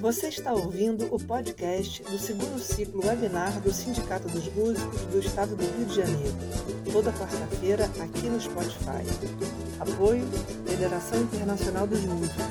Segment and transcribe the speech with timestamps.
[0.00, 5.56] Você está ouvindo o podcast do segundo ciclo webinar do Sindicato dos Músicos do Estado
[5.56, 6.34] do Rio de Janeiro,
[6.92, 9.02] toda quarta-feira aqui no Spotify.
[9.80, 10.26] Apoio
[10.66, 12.44] Federação Internacional dos Músicos.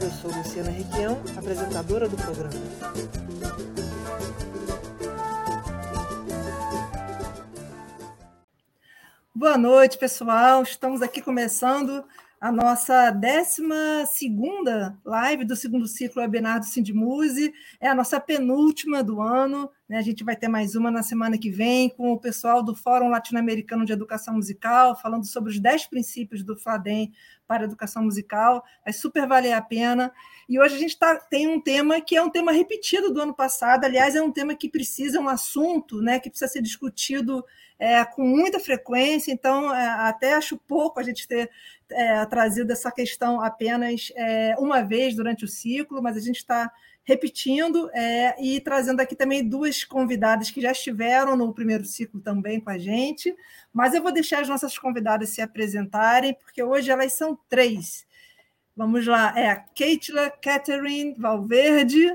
[0.00, 3.25] Eu sou Luciana Requião, apresentadora do programa.
[9.46, 10.64] Boa noite, pessoal.
[10.64, 12.04] Estamos aqui começando
[12.46, 13.60] a nossa 12
[15.04, 19.98] live do segundo ciclo webinar do Sindimuse, é a nossa penúltima do ano, né?
[19.98, 23.08] a gente vai ter mais uma na semana que vem, com o pessoal do Fórum
[23.08, 27.12] Latino-Americano de Educação Musical, falando sobre os 10 princípios do FLADEM
[27.48, 30.12] para a educação musical, vai super valer a pena.
[30.48, 33.34] E hoje a gente tá, tem um tema que é um tema repetido do ano
[33.34, 37.44] passado, aliás, é um tema que precisa, é um assunto né, que precisa ser discutido
[37.78, 41.50] é, com muita frequência, então é, até acho pouco a gente ter
[41.90, 46.70] é, trazido essa questão apenas é, uma vez durante o ciclo, mas a gente está
[47.04, 52.60] repetindo é, e trazendo aqui também duas convidadas que já estiveram no primeiro ciclo também
[52.60, 53.34] com a gente,
[53.72, 58.04] mas eu vou deixar as nossas convidadas se apresentarem, porque hoje elas são três.
[58.76, 62.12] Vamos lá, é a Keitla Catherine Valverde,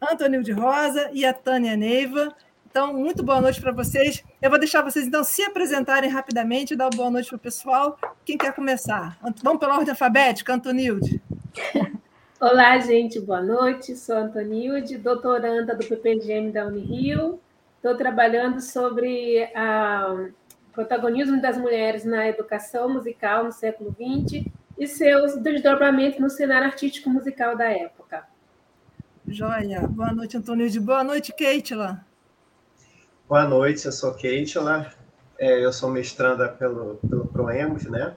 [0.00, 2.36] Antônio de Rosa e a Tânia Neiva.
[2.76, 4.22] Então, muito boa noite para vocês.
[4.42, 7.98] Eu vou deixar vocês, então, se apresentarem rapidamente, dar uma boa noite para o pessoal.
[8.22, 9.16] Quem quer começar?
[9.42, 11.22] Vamos pela ordem alfabética, Antonilde.
[12.38, 13.96] Olá, gente, boa noite.
[13.96, 17.40] Sou Antonilde, doutoranda do PPGM da Unirio.
[17.76, 19.50] Estou trabalhando sobre
[20.12, 24.44] o protagonismo das mulheres na educação musical no século XX
[24.78, 28.24] e seus desdobramentos no cenário artístico musical da época.
[29.26, 29.80] Joia.
[29.88, 30.78] Boa noite, Antonilde.
[30.78, 32.05] Boa noite, Keitla.
[33.28, 34.92] Boa noite, eu sou Keitla,
[35.36, 38.16] é, eu sou mestranda pelo, pelo Proemos, né?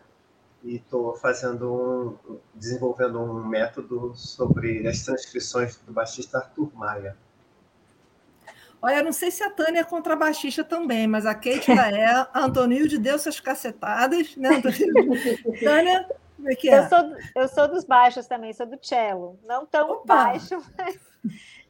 [0.64, 7.18] E estou fazendo um, desenvolvendo um método sobre as transcrições do baixista Arthur Maia.
[8.80, 13.00] Olha, não sei se a Tânia é contrabaixista também, mas a Keitla é, a Antonilde
[13.00, 14.62] deu suas cacetadas, né?
[15.60, 16.78] Tânia, como é que é?
[16.78, 19.40] Eu sou, eu sou dos baixos também, sou do cello.
[19.44, 20.06] Não tão Opa!
[20.06, 21.00] baixo, mas,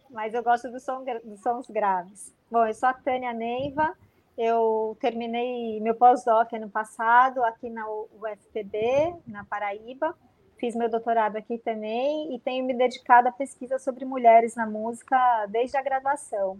[0.09, 2.37] mas eu gosto do som, dos sons graves.
[2.51, 3.95] Bom, eu sou a Tânia Neiva,
[4.35, 10.15] eu terminei meu pós-doc ano passado aqui na UFPB, na Paraíba.
[10.57, 15.45] Fiz meu doutorado aqui também e tenho me dedicado à pesquisa sobre mulheres na música
[15.45, 16.59] desde a graduação.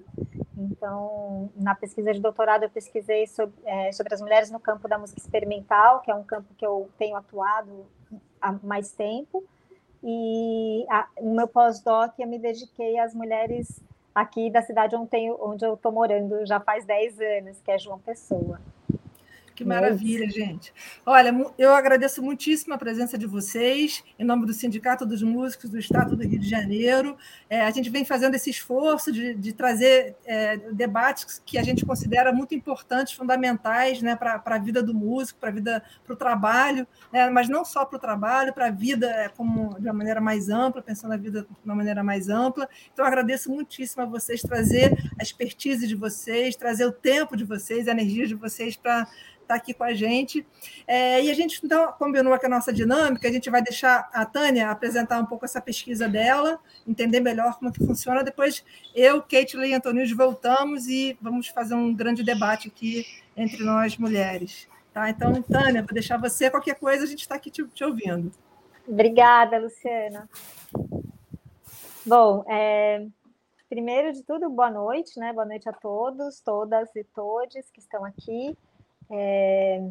[0.55, 4.99] Então, na pesquisa de doutorado, eu pesquisei sobre, é, sobre as mulheres no campo da
[4.99, 7.87] música experimental, que é um campo que eu tenho atuado
[8.39, 9.43] há mais tempo.
[10.03, 13.81] E a, no meu pós-doc, eu me dediquei às mulheres
[14.13, 15.15] aqui da cidade onde,
[15.65, 18.59] eu estou morando já faz 10 anos, que é João Pessoa.
[19.59, 20.33] Que maravilha, Mas...
[20.33, 20.73] gente.
[21.05, 25.77] Olha, eu agradeço muitíssimo a presença de vocês, em nome do Sindicato dos Músicos do
[25.77, 27.17] Estado do Rio de Janeiro.
[27.49, 31.85] É, a gente vem fazendo esse esforço de, de trazer é, debates que a gente
[31.85, 36.15] considera muito importantes, fundamentais né, para a vida do músico, para a vida, para o
[36.15, 39.93] trabalho, né, mas não só para o trabalho, para a vida é, como, de uma
[39.93, 42.69] maneira mais ampla, pensando a vida de uma maneira mais ampla.
[42.93, 47.89] Então, agradeço muitíssimo a vocês trazer a expertise de vocês, trazer o tempo de vocês,
[47.89, 49.05] a energia de vocês para
[49.49, 50.45] está aqui com a gente.
[50.87, 54.23] É, e a gente, então, combinou aqui a nossa dinâmica, a gente vai deixar a
[54.23, 58.23] Tânia apresentar um pouco essa pesquisa dela, entender melhor como que funciona.
[58.23, 63.05] Depois eu, Kate e Antônio voltamos e vamos fazer um grande debate aqui
[63.35, 64.67] entre nós mulheres.
[64.93, 65.09] Tá?
[65.09, 68.31] Então, Tânia, vou deixar você, qualquer coisa, a gente está aqui te, te, ouvindo.
[68.87, 70.29] Obrigada, Luciana.
[72.05, 73.05] Bom, é,
[73.67, 75.31] primeiro de tudo, boa noite, né?
[75.31, 78.57] Boa noite a todos, todas e todes que estão aqui.
[79.11, 79.89] É,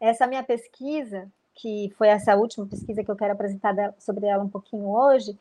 [0.00, 4.48] essa minha pesquisa, que foi essa última pesquisa que eu quero apresentar sobre ela um
[4.48, 5.38] pouquinho hoje,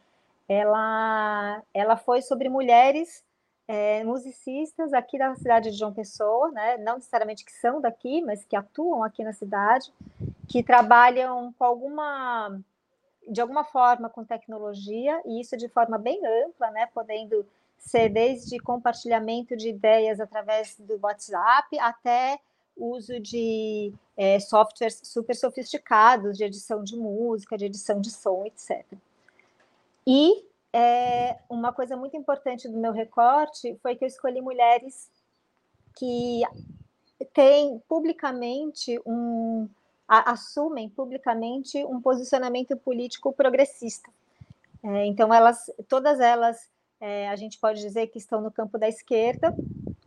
[0.48, 3.24] ela, ela foi sobre mulheres
[3.68, 6.78] é, musicistas aqui da cidade de João Pessoa, né?
[6.78, 9.92] não necessariamente que são daqui, mas que atuam aqui na cidade,
[10.48, 12.60] que trabalham com alguma,
[13.28, 16.88] de alguma forma com tecnologia, e isso de forma bem ampla, né?
[16.94, 17.46] podendo
[17.78, 22.40] ser desde compartilhamento de ideias através do WhatsApp até
[22.76, 28.86] uso de é, softwares super sofisticados de edição de música, de edição de som, etc.
[30.06, 35.10] E é, uma coisa muito importante do meu recorte foi que eu escolhi mulheres
[35.96, 36.42] que
[37.34, 39.70] têm publicamente um
[40.08, 44.10] a, assumem publicamente um posicionamento político progressista.
[44.84, 46.70] É, então elas, todas elas
[47.06, 49.56] é, a gente pode dizer que estão no campo da esquerda,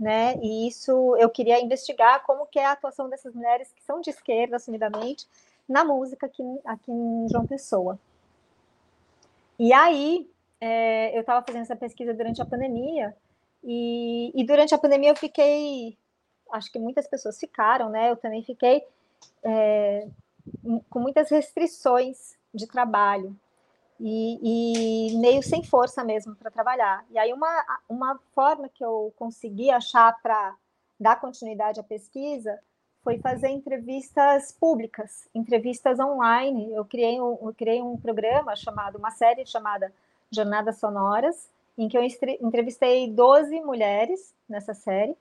[0.00, 0.34] né?
[0.42, 4.10] E isso eu queria investigar como que é a atuação dessas mulheres que são de
[4.10, 5.24] esquerda, assumidamente,
[5.68, 7.96] na música aqui, aqui em João Pessoa.
[9.56, 10.28] E aí,
[10.60, 13.14] é, eu estava fazendo essa pesquisa durante a pandemia,
[13.62, 15.96] e, e, durante a pandemia eu fiquei,
[16.52, 18.10] acho que muitas pessoas ficaram, né?
[18.10, 18.82] Eu também fiquei
[19.44, 20.08] é,
[20.90, 23.36] com muitas restrições de trabalho
[24.00, 27.04] e, e meio sem força mesmo para trabalhar.
[27.10, 30.54] E aí uma, uma forma que eu consegui achar para
[30.98, 32.58] dar continuidade à pesquisa
[33.02, 36.72] foi fazer entrevistas públicas, entrevistas online.
[36.72, 39.92] Eu criei um, eu criei um programa chamado, uma série chamada
[40.30, 45.16] Jornadas Sonoras, em que eu entrevistei 12 mulheres nessa série,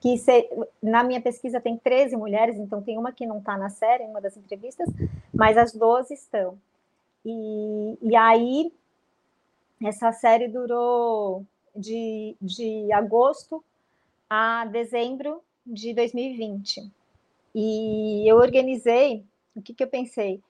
[0.00, 0.48] que se,
[0.82, 4.20] na minha pesquisa tem 13 mulheres, então tem uma que não está na série, uma
[4.20, 4.88] das entrevistas,
[5.34, 6.56] mas as 12 estão.
[7.24, 8.72] E, e aí,
[9.82, 11.44] essa série durou
[11.74, 13.64] de, de agosto
[14.28, 16.90] a dezembro de 2020.
[17.54, 19.24] E eu organizei,
[19.54, 20.40] o que, que eu pensei?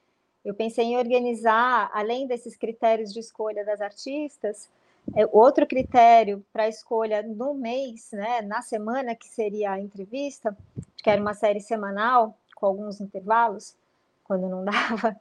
[0.45, 4.69] Eu pensei em organizar, além desses critérios de escolha das artistas,
[5.15, 10.57] é, outro critério para escolha no mês, né, na semana, que seria a entrevista,
[10.97, 13.77] que era uma série semanal, com alguns intervalos,
[14.25, 15.17] quando não dava,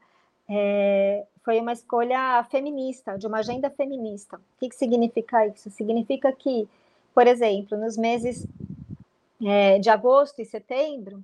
[0.50, 4.38] é, foi uma escolha feminista, de uma agenda feminista.
[4.38, 5.70] O que, que significa isso?
[5.70, 6.68] Significa que,
[7.14, 8.48] por exemplo, nos meses
[9.46, 11.24] é, de agosto e setembro,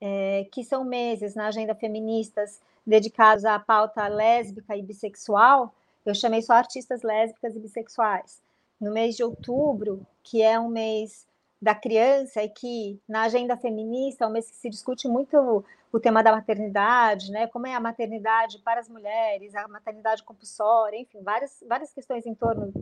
[0.00, 5.74] é, que são meses na agenda feministas dedicados à pauta lésbica e bissexual,
[6.06, 8.40] eu chamei só artistas lésbicas e bissexuais.
[8.80, 11.26] No mês de outubro, que é um mês
[11.60, 15.62] da criança e que na agenda feminista é um mês que se discute muito
[15.92, 17.46] o tema da maternidade, né?
[17.48, 22.34] Como é a maternidade para as mulheres, a maternidade compulsória, enfim, várias, várias questões em
[22.34, 22.72] torno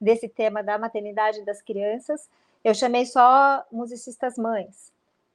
[0.00, 2.28] desse tema da maternidade das crianças.
[2.64, 4.92] Eu chamei só musicistas mães.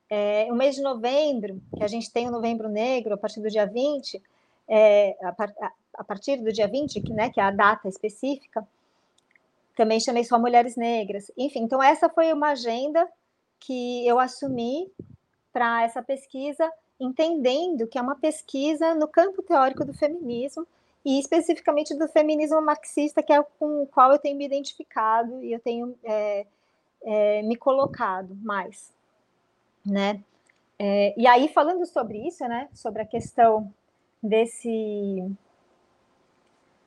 [0.10, 3.50] É, o mês de novembro, que a gente tem o Novembro Negro, a partir do
[3.50, 4.22] dia 20,
[4.68, 5.36] é, a,
[6.00, 8.68] a, partir do dia 20, que, né, que é a data específica,
[9.74, 11.32] também chamei só mulheres negras.
[11.38, 13.08] Enfim, então essa foi uma agenda
[13.58, 14.92] que eu assumi
[15.54, 16.70] para essa pesquisa
[17.02, 20.68] entendendo que é uma pesquisa no campo teórico do feminismo
[21.04, 25.52] e especificamente do feminismo marxista, que é com o qual eu tenho me identificado e
[25.52, 26.46] eu tenho é,
[27.04, 28.94] é, me colocado mais,
[29.84, 30.24] né?
[30.78, 32.70] É, e aí falando sobre isso, né?
[32.74, 33.74] Sobre a questão
[34.22, 35.36] desse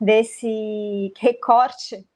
[0.00, 2.06] desse recorte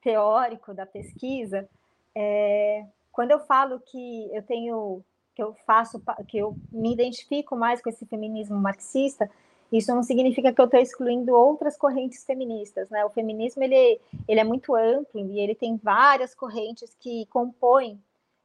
[0.00, 1.68] teórico da pesquisa,
[2.14, 5.02] é, quando eu falo que eu tenho
[5.34, 9.30] que eu faço, que eu me identifico mais com esse feminismo marxista,
[9.72, 13.04] isso não significa que eu estou excluindo outras correntes feministas, né?
[13.04, 18.00] O feminismo ele, ele é muito amplo e ele tem várias correntes que compõem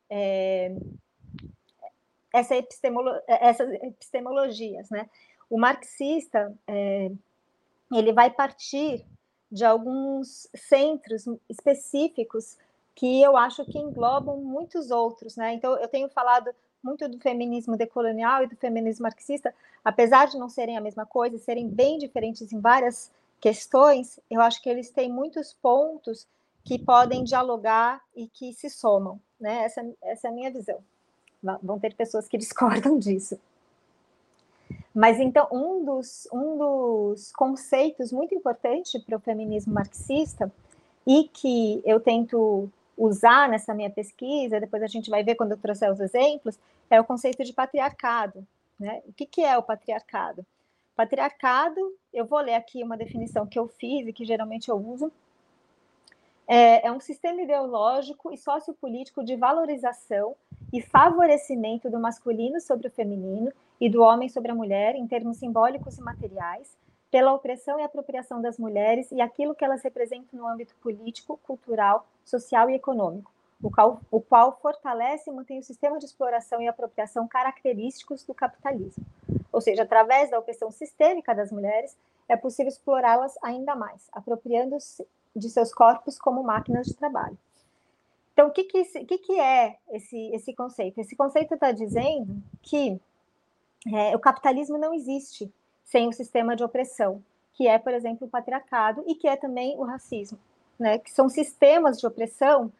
[0.09, 0.75] é,
[2.33, 5.07] essa epistemolo, essas epistemologias, né?
[5.49, 7.11] O marxista é,
[7.91, 9.05] ele vai partir
[9.51, 12.57] de alguns centros específicos
[12.95, 15.53] que eu acho que englobam muitos outros, né?
[15.53, 16.49] Então eu tenho falado
[16.83, 19.53] muito do feminismo decolonial e do feminismo marxista,
[19.83, 24.61] apesar de não serem a mesma coisa, serem bem diferentes em várias questões, eu acho
[24.61, 26.27] que eles têm muitos pontos
[26.63, 29.63] que podem dialogar e que se somam, né?
[29.63, 30.79] Essa, essa é a minha visão.
[31.63, 33.39] Vão ter pessoas que discordam disso.
[34.93, 40.51] Mas então, um dos, um dos conceitos muito importantes para o feminismo marxista,
[41.09, 45.57] e que eu tento usar nessa minha pesquisa, depois a gente vai ver quando eu
[45.57, 48.45] trouxer os exemplos, é o conceito de patriarcado.
[48.79, 49.01] Né?
[49.05, 50.45] O que, que é o patriarcado?
[50.95, 51.79] Patriarcado,
[52.13, 55.11] eu vou ler aqui uma definição que eu fiz e que geralmente eu uso,
[56.47, 60.35] é, é um sistema ideológico e sociopolítico de valorização
[60.73, 65.37] e favorecimento do masculino sobre o feminino e do homem sobre a mulher em termos
[65.37, 66.75] simbólicos e materiais,
[67.11, 72.07] pela opressão e apropriação das mulheres e aquilo que elas representam no âmbito político, cultural,
[72.25, 73.31] social e econômico,
[73.61, 78.33] o qual, o qual fortalece e mantém o sistema de exploração e apropriação característicos do
[78.33, 79.05] capitalismo.
[79.51, 81.97] Ou seja, através da opressão sistêmica das mulheres,
[82.27, 87.37] é possível explorá-las ainda mais, apropriando-se de seus corpos como máquinas de trabalho.
[88.33, 90.99] Então, o que, que, que, que é esse, esse conceito?
[90.99, 92.99] Esse conceito está dizendo que
[93.93, 95.51] é, o capitalismo não existe
[95.83, 97.21] sem o sistema de opressão,
[97.53, 100.39] que é, por exemplo, o patriarcado e que é também o racismo,
[100.79, 100.99] né?
[100.99, 102.71] Que são sistemas de opressão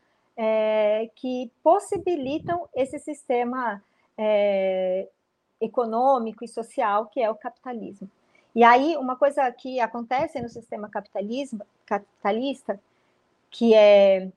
[0.42, 3.84] é, que possibilitam esse sistema
[4.18, 5.06] é,
[5.60, 8.10] econômico e social que é o capitalismo.
[8.56, 12.80] E aí, uma coisa que acontece no sistema capitalismo, capitalista,
[13.52, 14.32] que é,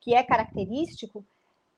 [0.00, 1.24] que é característico,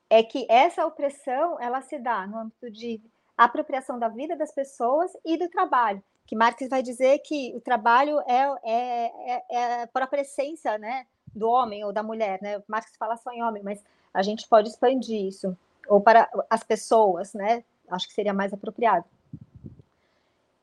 [0.09, 2.99] é que essa opressão ela se dá no âmbito de
[3.37, 6.03] apropriação da vida das pessoas e do trabalho.
[6.25, 11.05] Que Marx vai dizer que o trabalho é, é, é, é a própria essência né,
[11.35, 12.39] do homem ou da mulher.
[12.41, 12.61] Né?
[12.67, 15.57] Marx fala só em homem, mas a gente pode expandir isso.
[15.87, 17.63] Ou para as pessoas, né?
[17.89, 19.05] Acho que seria mais apropriado.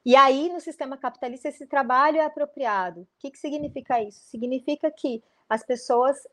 [0.05, 3.03] E aí, no sistema capitalista, esse trabalho é apropriado.
[3.03, 4.21] O que, que significa isso?
[4.25, 6.27] Significa que as pessoas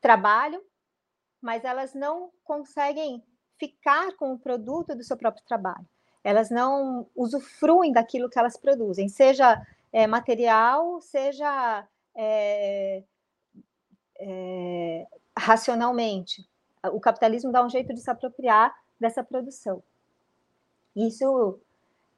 [0.00, 0.60] trabalham,
[1.40, 3.22] mas elas não conseguem
[3.58, 5.86] ficar com o produto do seu próprio trabalho.
[6.24, 11.86] Elas não usufruem daquilo que elas produzem, seja é, material, seja
[12.16, 13.04] é,
[14.20, 16.46] é, racionalmente.
[16.92, 19.82] O capitalismo dá um jeito de se apropriar dessa produção.
[20.94, 21.58] Isso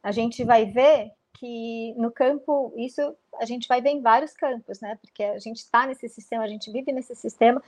[0.02, 4.80] a gente vai ver que no campo, isso a gente vai ver em vários campos,
[4.80, 4.98] né?
[5.00, 7.62] Porque a gente está nesse sistema, a gente vive nesse sistema.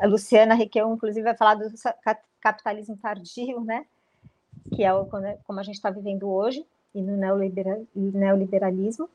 [0.00, 1.70] A Luciana Requeu, inclusive, vai falar do
[2.40, 3.86] capitalismo tardio, né?
[4.74, 7.16] Que é o, como a gente está vivendo hoje, e no
[7.94, 9.08] neoliberalismo.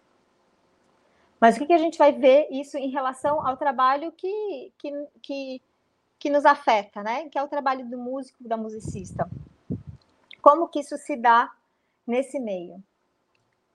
[1.42, 5.62] Mas o que, a gente vai ver isso em relação ao trabalho que, que, que,
[6.20, 7.28] que nos afeta, né?
[7.30, 9.28] Que é o trabalho do músico, da musicista.
[10.40, 11.52] Como que isso se dá
[12.06, 12.82] nesse meio?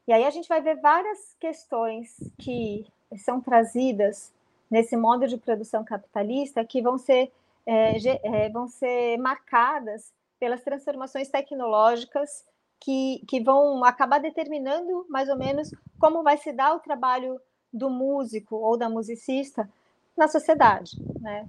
[0.06, 2.86] E aí a gente vai ver várias questões que
[3.18, 4.32] são trazidas
[4.70, 7.32] nesse modo de produção capitalista que vão ser,
[7.66, 12.44] é, é, vão ser marcadas pelas transformações tecnológicas
[12.78, 17.40] que, que vão acabar determinando mais ou menos como vai se dar o trabalho
[17.76, 19.68] do músico ou da musicista
[20.16, 21.46] na sociedade, né?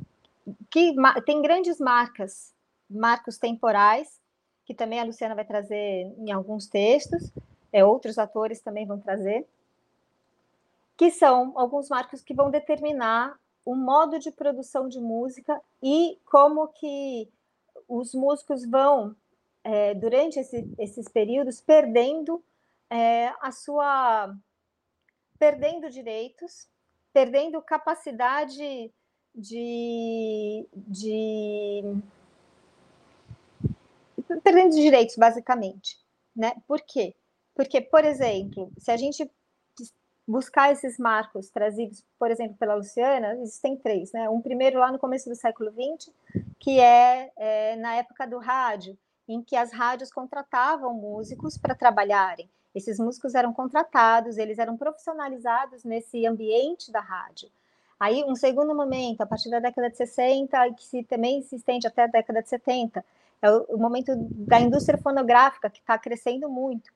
[0.69, 2.53] Que tem grandes marcas,
[2.89, 4.19] marcos temporais,
[4.65, 7.31] que também a Luciana vai trazer em alguns textos,
[7.71, 9.47] é, outros atores também vão trazer,
[10.97, 16.67] que são alguns marcos que vão determinar o modo de produção de música e como
[16.69, 17.29] que
[17.87, 19.15] os músicos vão,
[19.63, 22.43] é, durante esse, esses períodos, perdendo
[22.89, 24.35] é, a sua.
[25.39, 26.67] Perdendo direitos,
[27.13, 28.91] perdendo capacidade
[29.33, 31.83] de, de
[34.43, 35.97] perdendo direitos, basicamente.
[36.35, 36.53] Né?
[36.67, 37.15] Por quê?
[37.55, 39.29] Porque, por exemplo, se a gente
[40.27, 44.29] buscar esses marcos trazidos, por exemplo, pela Luciana, existem três, né?
[44.29, 46.13] Um primeiro lá no começo do século XX,
[46.59, 52.49] que é, é na época do rádio, em que as rádios contratavam músicos para trabalharem.
[52.77, 57.49] Esses músicos eram contratados, eles eram profissionalizados nesse ambiente da rádio.
[57.99, 61.87] Aí, um segundo momento, a partir da década de 60, que se, também se estende
[61.87, 63.03] até a década de 70,
[63.41, 66.91] é o, o momento da indústria fonográfica, que está crescendo muito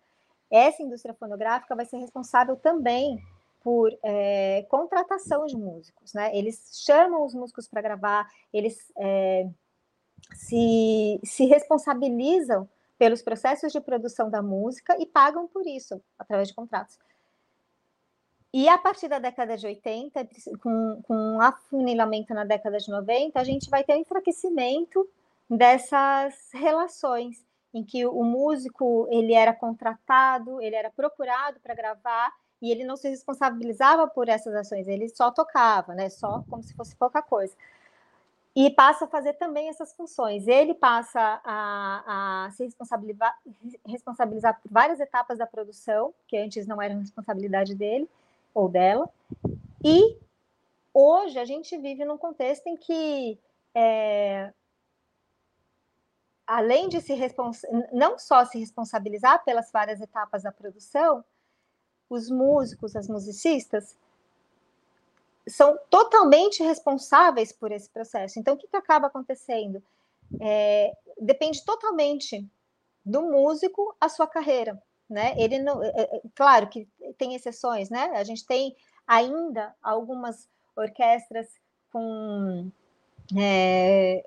[0.51, 3.23] essa indústria fonográfica vai ser responsável também
[3.63, 6.35] por é, contratação de músicos, né?
[6.35, 9.47] Eles chamam os músicos para gravar, eles é,
[10.33, 12.67] se, se responsabilizam
[13.01, 16.99] pelos processos de produção da música e pagam por isso, através de contratos.
[18.53, 20.29] E a partir da década de 80,
[20.61, 25.09] com, com um afunilamento na década de 90, a gente vai ter um enfraquecimento
[25.49, 27.43] dessas relações
[27.73, 32.31] em que o músico ele era contratado, ele era procurado para gravar
[32.61, 36.07] e ele não se responsabilizava por essas ações, ele só tocava, né?
[36.11, 37.55] Só como se fosse pouca coisa.
[38.55, 40.47] E passa a fazer também essas funções.
[40.47, 43.37] Ele passa a, a se responsabilizar,
[43.87, 48.09] responsabilizar por várias etapas da produção, que antes não eram responsabilidade dele
[48.53, 49.09] ou dela.
[49.83, 50.17] E
[50.93, 53.39] hoje a gente vive num contexto em que
[53.73, 54.51] é,
[56.45, 57.17] além de se
[57.93, 61.23] não só se responsabilizar pelas várias etapas da produção,
[62.09, 63.95] os músicos, as musicistas,
[65.47, 68.39] são totalmente responsáveis por esse processo.
[68.39, 69.81] Então, o que, que acaba acontecendo?
[70.39, 72.47] É, depende totalmente
[73.05, 75.33] do músico a sua carreira, né?
[75.37, 78.11] Ele não, é, é, claro que tem exceções, né?
[78.15, 81.47] A gente tem ainda algumas orquestras
[81.91, 82.71] com
[83.37, 84.23] é,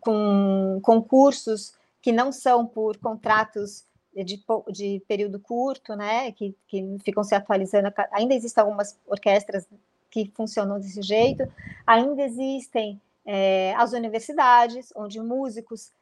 [0.00, 4.42] com concursos que não são por contratos de,
[4.72, 7.92] de período curto, né, que, que ficam se atualizando.
[8.12, 9.66] Ainda existem algumas orquestras
[10.10, 11.50] que funcionam desse jeito,
[11.86, 15.92] ainda existem é, as universidades, onde músicos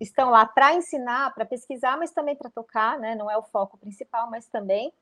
[0.00, 3.76] estão lá para ensinar, para pesquisar, mas também para tocar, né, não é o foco
[3.76, 4.92] principal, mas também.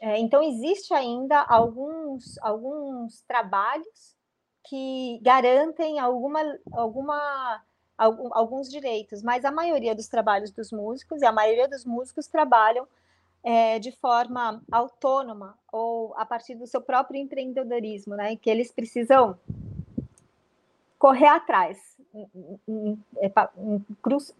[0.00, 4.14] É, então, existe ainda alguns, alguns trabalhos
[4.64, 6.40] que garantem alguma,
[6.72, 7.62] alguma,
[7.96, 12.26] algum, alguns direitos, mas a maioria dos trabalhos dos músicos, e a maioria dos músicos
[12.26, 12.86] trabalham
[13.46, 18.34] é, de forma autônoma ou a partir do seu próprio empreendedorismo, né?
[18.34, 19.38] Que eles precisam
[20.98, 21.78] correr atrás,
[23.18, 23.32] é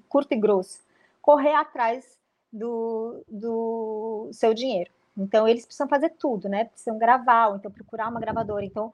[0.09, 0.81] curto e grosso,
[1.23, 2.19] correr atrás
[2.53, 4.91] do, do seu dinheiro.
[5.17, 6.65] Então, eles precisam fazer tudo, né?
[6.65, 8.65] Precisam gravar, ou então procurar uma gravadora.
[8.65, 8.93] Então,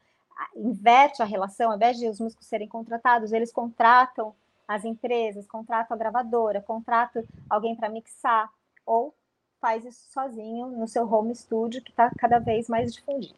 [0.54, 4.34] inverte a relação, ao invés de os músicos serem contratados, eles contratam
[4.68, 8.50] as empresas, contratam a gravadora, contratam alguém para mixar,
[8.84, 9.14] ou
[9.62, 13.36] faz isso sozinho no seu home studio, que está cada vez mais difundido.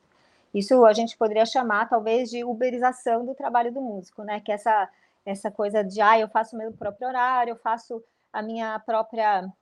[0.55, 4.41] Isso a gente poderia chamar, talvez, de uberização do trabalho do músico, né?
[4.41, 4.89] Que é essa,
[5.27, 8.03] essa coisa de, ah, eu faço o meu próprio horário, eu faço
[8.33, 9.53] a minha própria,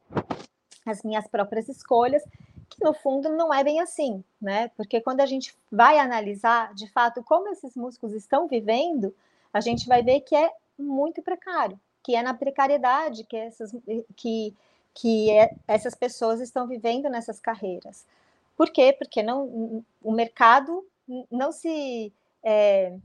[0.87, 2.23] as minhas próprias escolhas,
[2.69, 4.69] que no fundo não é bem assim, né?
[4.77, 9.15] Porque quando a gente vai analisar, de fato, como esses músicos estão vivendo,
[9.53, 13.75] a gente vai ver que é muito precário, que é na precariedade que essas,
[14.15, 14.55] que,
[14.95, 18.07] que é, essas pessoas estão vivendo nessas carreiras.
[18.57, 18.95] Por quê?
[18.97, 20.87] Porque não, o mercado
[21.31, 22.97] não se é,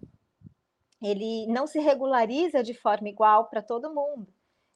[1.01, 4.27] ele não se regulariza de forma igual para todo mundo.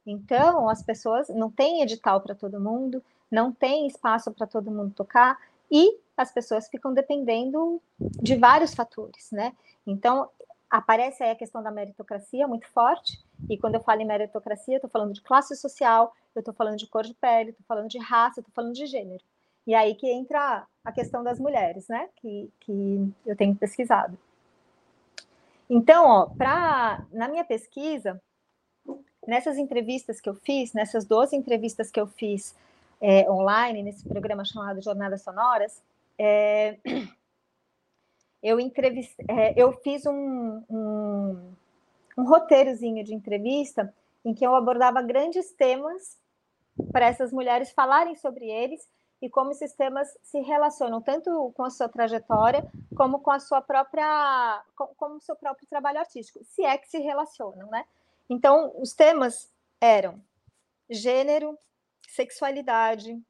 [0.05, 4.93] Então, as pessoas não têm edital para todo mundo, não tem espaço para todo mundo
[4.93, 5.39] tocar,
[5.69, 9.53] e as pessoas ficam dependendo de vários fatores, né?
[9.85, 10.29] Então,
[10.71, 14.77] aparece aí a questão da meritocracia muito forte, e quando eu falo em meritocracia, eu
[14.77, 17.99] estou falando de classe social, eu estou falando de cor de pele, estou falando de
[17.99, 19.23] raça, estou falando de gênero.
[19.67, 22.09] E aí que entra a questão das mulheres, né?
[22.15, 24.17] Que, que eu tenho pesquisado.
[25.69, 28.19] Então, ó, pra, na minha pesquisa,
[29.27, 32.55] nessas entrevistas que eu fiz, nessas 12 entrevistas que eu fiz
[32.99, 35.81] é, online, nesse programa chamado Jornadas Sonoras,
[36.17, 36.77] é,
[38.41, 41.53] eu, é, eu fiz um, um,
[42.17, 43.93] um roteirozinho de entrevista
[44.25, 46.19] em que eu abordava grandes temas
[46.91, 48.87] para essas mulheres falarem sobre eles
[49.21, 53.61] e como esses temas se relacionam tanto com a sua trajetória como com a sua
[53.61, 54.63] própria
[54.97, 57.85] como o seu próprio trabalho artístico, se é que se relacionam, né?
[58.29, 60.21] Então, os temas eram
[60.89, 61.57] gênero,
[62.07, 63.21] sexualidade,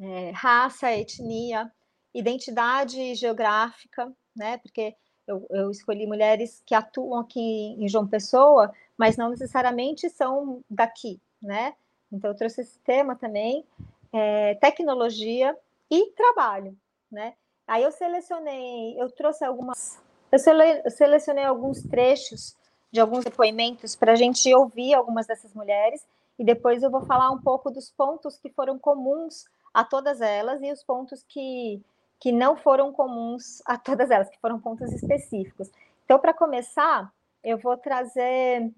[0.00, 1.72] é, raça, etnia,
[2.14, 4.58] identidade geográfica, né?
[4.58, 4.94] Porque
[5.26, 11.20] eu, eu, escolhi mulheres que atuam aqui em João Pessoa, mas não necessariamente são daqui,
[11.40, 11.74] né?
[12.10, 13.64] Então eu trouxe esse tema também,
[14.12, 15.56] é, tecnologia
[15.90, 16.76] e trabalho,
[17.10, 17.34] né?
[17.66, 19.98] Aí eu selecionei, eu trouxe algumas,
[20.30, 22.56] eu, sele, eu selecionei alguns trechos
[22.90, 26.06] de alguns depoimentos para a gente ouvir algumas dessas mulheres
[26.38, 30.60] e depois eu vou falar um pouco dos pontos que foram comuns a todas elas
[30.62, 31.80] e os pontos que,
[32.22, 35.68] que não foram comuns a todas elas, que foram pontos específicos.
[36.04, 38.70] Então, para começar, eu vou trazer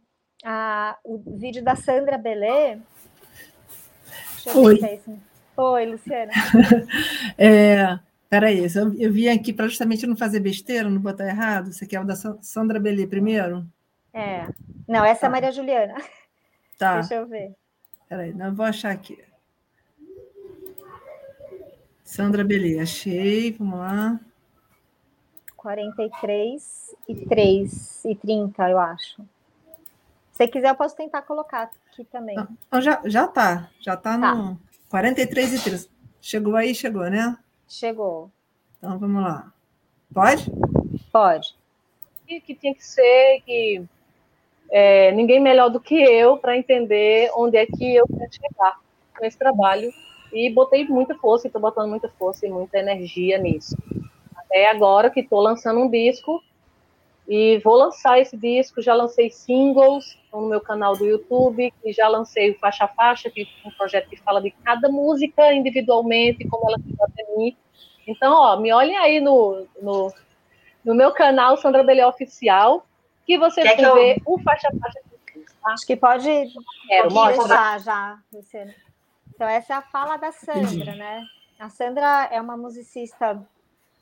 [0.42, 2.78] a, o vídeo da Sandra Belê.
[4.54, 4.80] Oi.
[4.82, 4.98] É
[5.60, 6.32] Oi, Luciana.
[7.36, 7.98] é,
[8.30, 11.70] peraí, eu, eu vim aqui para justamente não fazer besteira, não botar errado.
[11.70, 13.66] Você quer o da Sandra Belê primeiro?
[14.14, 14.48] É.
[14.88, 15.26] Não, essa tá.
[15.26, 15.96] é a Maria Juliana.
[16.78, 16.94] Tá.
[16.94, 17.54] Deixa eu ver.
[18.08, 19.22] Peraí, não vou achar aqui.
[22.04, 24.20] Sandra Belê, achei, vamos lá.
[25.56, 29.22] 43 e 3 e 30, eu acho.
[30.30, 32.36] Se quiser, eu posso tentar colocar aqui também.
[32.70, 35.90] Não, já, já tá, já tá, tá no 43 e 3.
[36.20, 37.38] Chegou aí, chegou, né?
[37.66, 38.30] Chegou.
[38.76, 39.52] Então vamos lá.
[40.12, 40.50] Pode?
[41.10, 41.56] Pode.
[42.26, 43.82] Que tinha que ser que
[44.70, 48.80] é, ninguém melhor do que eu para entender onde é que eu quero chegar
[49.16, 49.90] com esse trabalho.
[50.34, 53.76] E botei muita força, estou botando muita força e muita energia nisso.
[54.36, 56.42] Até agora que estou lançando um disco
[57.28, 58.82] e vou lançar esse disco.
[58.82, 63.42] Já lancei singles no meu canal do YouTube, e já lancei o Faixa Faixa, que
[63.42, 67.56] é um projeto que fala de cada música individualmente, como ela chegou até mim.
[68.06, 70.12] Então, ó, me olhem aí no, no,
[70.84, 72.84] no meu canal, Sandra Belé Oficial,
[73.24, 75.00] que vocês Quer vão ver o faixa faixa.
[75.62, 75.72] Tá?
[75.72, 76.28] Acho que pode,
[76.88, 78.74] Quero, pode deixar já, Luciana.
[79.34, 81.26] Então, essa é a fala da Sandra, né?
[81.58, 83.44] A Sandra é uma musicista,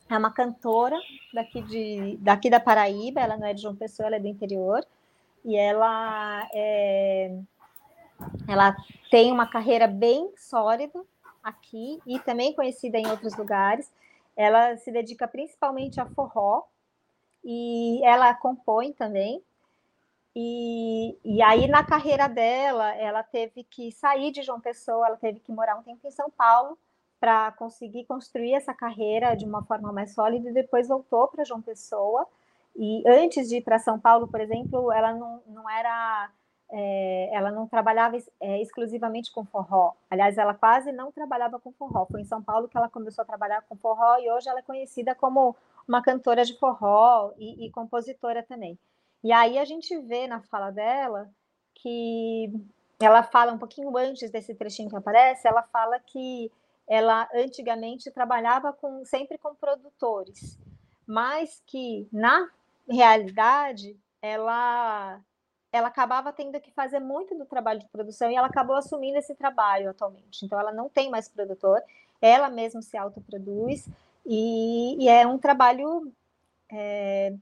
[0.09, 0.97] é uma cantora
[1.33, 4.85] daqui, de, daqui da Paraíba, ela não é de João Pessoa, ela é do interior,
[5.43, 7.35] e ela, é,
[8.47, 8.75] ela
[9.09, 11.03] tem uma carreira bem sólida
[11.43, 13.91] aqui e também conhecida em outros lugares.
[14.35, 16.63] Ela se dedica principalmente a forró,
[17.43, 19.43] e ela compõe também.
[20.35, 25.39] E, e aí, na carreira dela, ela teve que sair de João Pessoa, ela teve
[25.39, 26.77] que morar um tempo em São Paulo
[27.19, 31.61] para conseguir construir essa carreira de uma forma mais sólida e depois voltou para João
[31.61, 32.27] Pessoa.
[32.75, 36.29] E antes de ir para São Paulo, por exemplo, ela não, não era.
[36.75, 39.93] É, ela não trabalhava é, exclusivamente com forró.
[40.09, 42.05] Aliás, ela quase não trabalhava com forró.
[42.07, 44.63] Foi em São Paulo que ela começou a trabalhar com forró e hoje ela é
[44.63, 45.55] conhecida como
[45.87, 48.77] uma cantora de forró e, e compositora também.
[49.23, 51.29] E aí a gente vê na fala dela
[51.75, 52.51] que
[52.99, 56.51] ela fala um pouquinho antes desse trechinho que aparece, ela fala que
[56.87, 60.59] ela antigamente trabalhava com, sempre com produtores,
[61.07, 62.49] mas que na
[62.87, 65.21] realidade ela
[65.71, 69.33] ela acabava tendo que fazer muito do trabalho de produção e ela acabou assumindo esse
[69.33, 70.45] trabalho atualmente.
[70.45, 71.81] Então ela não tem mais produtor,
[72.21, 73.89] ela mesma se autoproduz
[74.23, 76.13] e, e é um trabalho
[76.71, 77.33] é,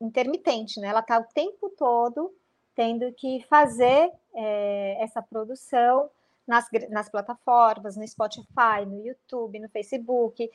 [0.00, 0.88] intermitente, né?
[0.88, 2.34] Ela está o tempo todo
[2.74, 6.08] tendo que fazer é, essa produção
[6.46, 10.50] nas, nas plataformas, no Spotify, no YouTube, no Facebook,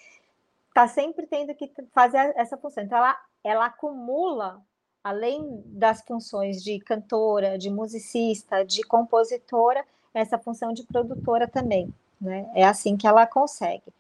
[0.68, 2.84] está sempre tendo que fazer essa função.
[2.84, 4.62] Então, ela, ela acumula,
[5.04, 11.94] além das funções de cantora, de musicista, de compositora, essa função de produtora também.
[12.20, 12.50] Né?
[12.56, 13.94] É assim que ela consegue.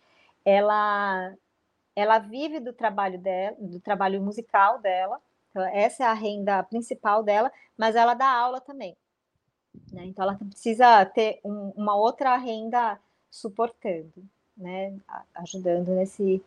[0.43, 1.34] Ela,
[1.95, 5.21] ela vive do trabalho dela, do trabalho musical dela,
[5.62, 8.96] essa é a renda principal dela, mas ela dá aula também.
[9.91, 10.06] Né?
[10.06, 14.13] Então, ela precisa ter um, uma outra renda suportando,
[14.56, 14.96] né?
[15.36, 16.41] ajudando nesse,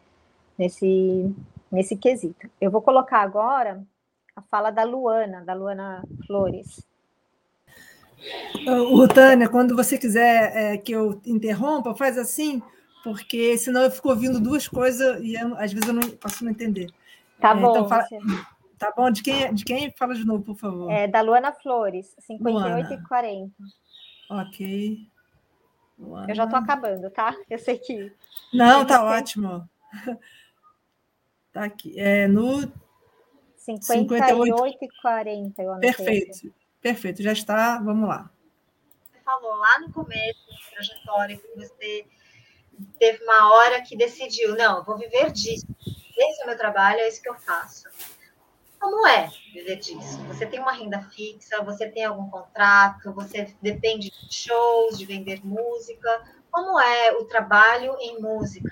[0.57, 1.35] nesse,
[1.71, 2.49] nesse quesito.
[2.61, 3.83] Eu vou colocar agora
[4.35, 6.87] a fala da Luana, da Luana Flores.
[8.93, 12.61] O Tânia, quando você quiser é, que eu interrompa, faz assim,
[13.05, 16.51] porque senão eu fico ouvindo duas coisas e eu, às vezes eu não posso não
[16.51, 16.91] entender.
[17.41, 17.71] Tá é, bom.
[17.71, 18.07] Então, fala...
[18.79, 19.93] Tá bom, de quem, de quem?
[19.97, 20.91] Fala de novo, por favor.
[20.91, 22.95] É da Luana Flores, 58 Luana.
[22.95, 23.55] e 40.
[24.31, 24.99] Ok.
[25.99, 26.31] Luana.
[26.31, 27.35] Eu já tô acabando, tá?
[27.51, 28.13] Eu sei que.
[28.55, 29.69] Não, tá ótimo.
[31.53, 31.99] Tá aqui.
[31.99, 32.61] É no
[33.57, 35.63] 58, 58 e 40.
[35.63, 37.79] Eu perfeito, perfeito, já está.
[37.79, 38.31] Vamos lá.
[39.11, 42.07] Você falou lá no começo da trajetória que você
[42.99, 45.67] teve uma hora que decidiu: não, vou viver disso.
[46.17, 47.89] Esse é o meu trabalho, é isso que eu faço.
[48.81, 50.19] Como é viver disso?
[50.29, 55.45] Você tem uma renda fixa, você tem algum contrato, você depende de shows, de vender
[55.45, 56.23] música.
[56.51, 58.71] Como é o trabalho em música?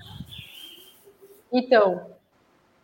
[1.52, 2.16] Então,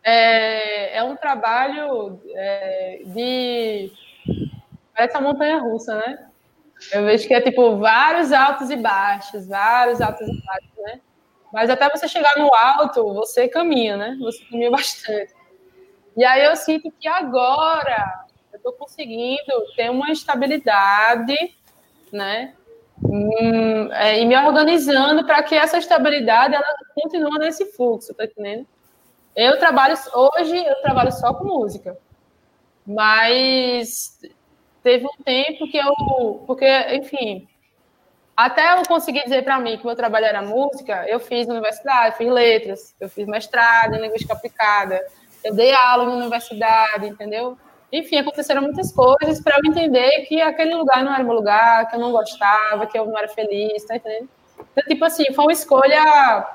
[0.03, 3.91] é, é um trabalho é, de.
[4.93, 6.27] Parece uma montanha russa, né?
[6.91, 10.99] Eu vejo que é tipo vários altos e baixos, vários altos e baixos, né?
[11.53, 14.17] Mas até você chegar no alto, você caminha, né?
[14.19, 15.33] Você caminha bastante.
[16.15, 21.35] E aí eu sinto que agora eu estou conseguindo ter uma estabilidade,
[22.11, 22.53] né?
[23.03, 28.67] Hum, é, e me organizando para que essa estabilidade ela continue nesse fluxo, tá entendendo?
[29.35, 31.97] Eu trabalho hoje eu trabalho só com música,
[32.85, 34.21] mas
[34.83, 37.47] teve um tempo que eu, porque enfim,
[38.37, 42.29] até eu conseguir dizer para mim que meu trabalho era música, eu fiz universidade, fiz
[42.29, 45.03] letras, eu fiz mestrado em linguística aplicada,
[45.43, 47.57] eu dei aula na universidade, entendeu?
[47.91, 51.95] Enfim, aconteceram muitas coisas para eu entender que aquele lugar não era meu lugar, que
[51.95, 54.29] eu não gostava, que eu não era feliz, tá entendendo?
[54.71, 56.47] Então, tipo assim, foi uma escolha,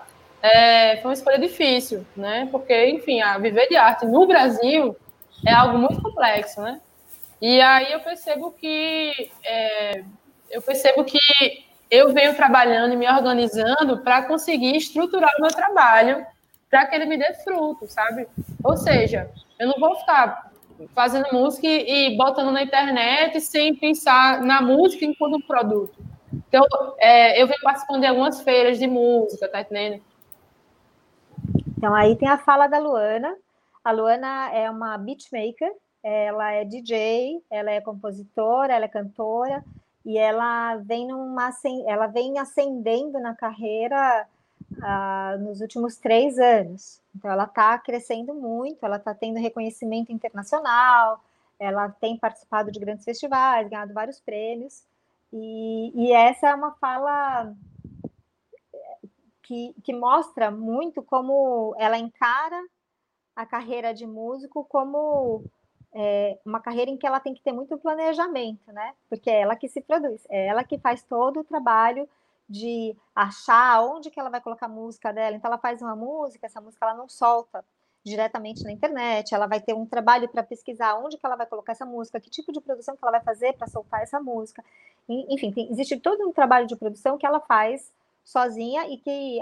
[0.42, 2.48] é, foi uma escolha difícil, né?
[2.51, 4.96] Porque, enfim, a viver de arte no Brasil
[5.46, 6.81] é algo muito complexo, né?
[7.40, 10.03] E aí eu percebo que é,
[10.51, 11.18] eu percebo que
[11.88, 16.27] eu venho trabalhando e me organizando para conseguir estruturar o meu trabalho
[16.71, 18.29] para que ele me dê fruto, sabe?
[18.63, 20.51] Ou seja, eu não vou ficar
[20.95, 25.99] fazendo música e, botando na internet sem pensar na música enquanto produto.
[26.33, 26.65] Então,
[26.99, 30.03] é, eu venho participando de algumas feiras de música, tá entendendo?
[31.77, 33.35] Então, aí tem a fala da Luana.
[33.85, 39.65] A Luana é uma beatmaker, ela é DJ, ela é compositora, ela é cantora,
[40.05, 41.51] e ela vem numa
[41.87, 44.27] ela vem ascendendo na carreira
[45.41, 47.01] nos últimos três anos.
[47.15, 51.23] Então, ela está crescendo muito, ela está tendo reconhecimento internacional,
[51.59, 54.85] ela tem participado de grandes festivais, ganhado vários prêmios,
[55.33, 57.53] e, e essa é uma fala
[59.43, 62.63] que, que mostra muito como ela encara
[63.35, 65.45] a carreira de músico como
[65.93, 68.95] é, uma carreira em que ela tem que ter muito planejamento, né?
[69.09, 72.09] Porque é ela que se produz, é ela que faz todo o trabalho
[72.49, 75.37] de achar onde que ela vai colocar a música dela.
[75.37, 77.65] Então ela faz uma música, essa música ela não solta
[78.05, 81.73] diretamente na internet, ela vai ter um trabalho para pesquisar onde que ela vai colocar
[81.73, 84.65] essa música, que tipo de produção que ela vai fazer para soltar essa música.
[85.09, 87.93] Enfim, tem, existe todo um trabalho de produção que ela faz
[88.25, 89.41] sozinha e que,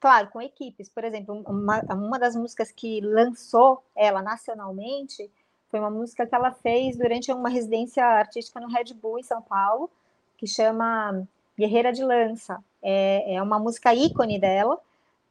[0.00, 0.88] claro, com equipes.
[0.88, 5.30] Por exemplo, uma, uma das músicas que lançou ela nacionalmente
[5.68, 9.42] foi uma música que ela fez durante uma residência artística no Red Bull, em São
[9.42, 9.90] Paulo,
[10.36, 11.26] que chama
[11.58, 12.62] Guerreira de Lança.
[12.82, 14.78] É, é uma música ícone dela,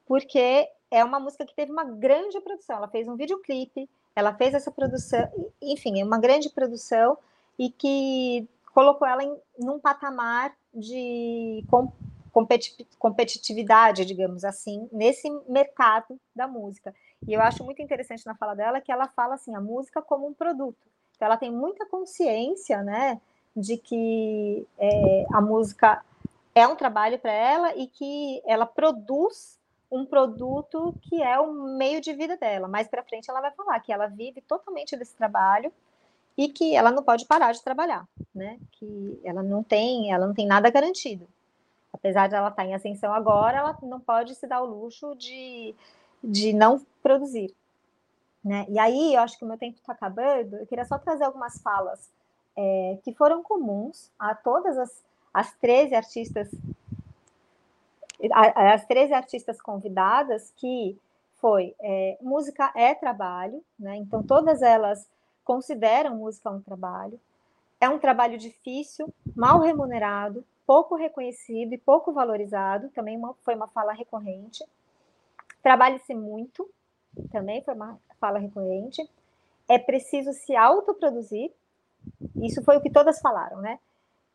[0.06, 2.78] porque é uma música que teve uma grande produção.
[2.78, 5.30] Ela fez um videoclipe, ela fez essa produção,
[5.62, 7.18] enfim, é uma grande produção
[7.58, 11.92] e que colocou ela em num patamar de com,
[13.00, 16.94] competitividade, digamos assim, nesse mercado da música.
[17.28, 20.28] E eu acho muito interessante na fala dela que ela fala assim, a música como
[20.28, 20.78] um produto.
[21.16, 23.20] Então, ela tem muita consciência, né,
[23.56, 26.04] de que é, a música
[26.58, 29.60] é um trabalho para ela e que ela produz
[29.92, 32.68] um produto que é o meio de vida dela.
[32.68, 35.72] Mais para frente ela vai falar que ela vive totalmente desse trabalho
[36.36, 38.60] e que ela não pode parar de trabalhar, né?
[38.72, 41.28] Que ela não tem, ela não tem nada garantido.
[41.94, 45.74] Apesar de ela estar em ascensão agora, ela não pode se dar o luxo de,
[46.24, 47.56] de não produzir.
[48.44, 48.66] Né?
[48.70, 51.60] E aí, eu acho que o meu tempo está acabando, eu queria só trazer algumas
[51.62, 52.12] falas
[52.56, 56.50] é, que foram comuns a todas as, as 13 artistas,
[58.32, 60.98] as 13 artistas convidadas, que
[61.36, 63.96] foi é, música é trabalho, né?
[63.98, 65.08] Então todas elas
[65.44, 67.20] consideram música um trabalho.
[67.80, 73.68] É um trabalho difícil, mal remunerado, pouco reconhecido e pouco valorizado, também uma, foi uma
[73.68, 74.66] fala recorrente.
[75.62, 76.68] Trabalhe-se muito,
[77.32, 79.08] também foi uma fala recorrente.
[79.70, 81.52] É preciso se autoproduzir,
[82.36, 83.80] isso foi o que todas falaram, né?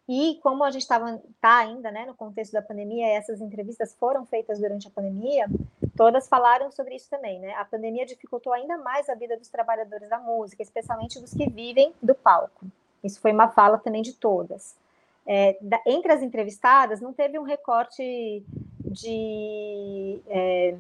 [0.08, 4.26] E como a gente estava tá ainda, né, no contexto da pandemia, essas entrevistas foram
[4.26, 5.46] feitas durante a pandemia,
[5.96, 7.54] todas falaram sobre isso também, né?
[7.54, 11.94] A pandemia dificultou ainda mais a vida dos trabalhadores da música, especialmente dos que vivem
[12.02, 12.66] do palco.
[13.02, 14.76] Isso foi uma fala também de todas.
[15.24, 18.44] É, da, entre as entrevistadas, não teve um recorte
[18.80, 20.76] de é,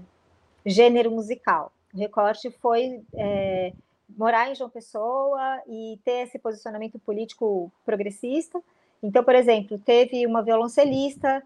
[0.66, 1.72] gênero musical.
[1.94, 3.72] O recorte foi é,
[4.16, 8.60] morar em João Pessoa e ter esse posicionamento político progressista.
[9.02, 11.42] Então, por exemplo, teve uma violoncelista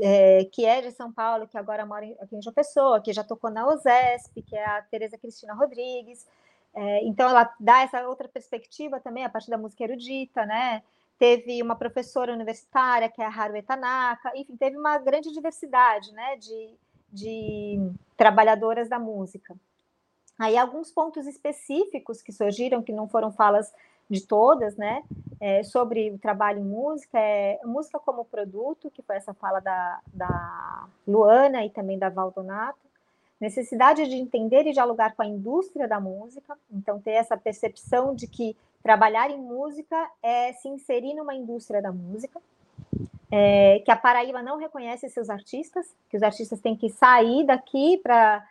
[0.00, 3.24] é, que é de São Paulo, que agora mora aqui em João Pessoa, que já
[3.24, 6.26] tocou na OSESP, que é a Tereza Cristina Rodrigues.
[6.74, 10.82] É, então, ela dá essa outra perspectiva também, a partir da música erudita, né?
[11.18, 16.36] Teve uma professora universitária, que é a Haru Tanaka, enfim, teve uma grande diversidade, né,
[16.36, 16.74] de,
[17.12, 17.78] de
[18.16, 19.54] trabalhadoras da música.
[20.36, 23.72] Aí alguns pontos específicos que surgiram, que não foram falas
[24.08, 25.02] de todas, né,
[25.40, 30.00] é, sobre o trabalho em música, é música como produto, que foi essa fala da,
[30.12, 32.78] da Luana e também da Valdonato,
[33.40, 38.26] necessidade de entender e dialogar com a indústria da música, então ter essa percepção de
[38.26, 42.40] que trabalhar em música é se inserir numa indústria da música,
[43.30, 47.98] é, que a Paraíba não reconhece seus artistas, que os artistas têm que sair daqui
[47.98, 48.46] para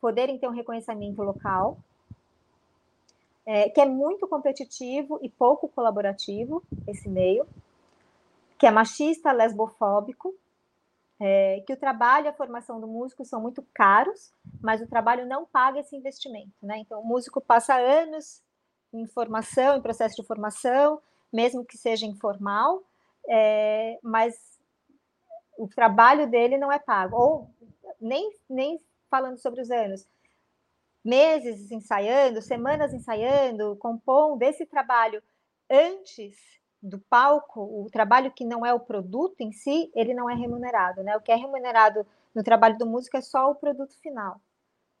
[0.00, 1.76] poderem ter um reconhecimento local,
[3.50, 7.48] é, que é muito competitivo e pouco colaborativo, esse meio,
[8.58, 10.34] que é machista, lesbofóbico,
[11.18, 15.26] é, que o trabalho e a formação do músico são muito caros, mas o trabalho
[15.26, 16.76] não paga esse investimento, né?
[16.76, 18.42] Então, o músico passa anos
[18.92, 21.00] em formação, em processo de formação,
[21.32, 22.84] mesmo que seja informal,
[23.26, 24.36] é, mas
[25.56, 27.50] o trabalho dele não é pago, ou
[27.98, 28.78] nem, nem
[29.10, 30.06] falando sobre os anos,
[31.04, 35.22] meses ensaiando, semanas ensaiando, compondo esse trabalho
[35.70, 36.36] antes
[36.82, 41.02] do palco, o trabalho que não é o produto em si, ele não é remunerado,
[41.02, 41.16] né?
[41.16, 44.40] O que é remunerado no trabalho do músico é só o produto final,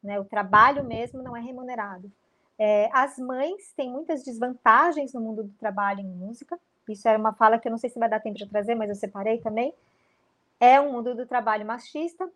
[0.02, 0.18] né?
[0.18, 2.10] O trabalho mesmo não é remunerado.
[2.58, 6.58] É, as mães têm muitas desvantagens no mundo do trabalho em música.
[6.88, 8.88] Isso era uma fala que eu não sei se vai dar tempo de trazer, mas
[8.90, 9.72] eu separei também.
[10.58, 12.28] É um mundo do trabalho machista,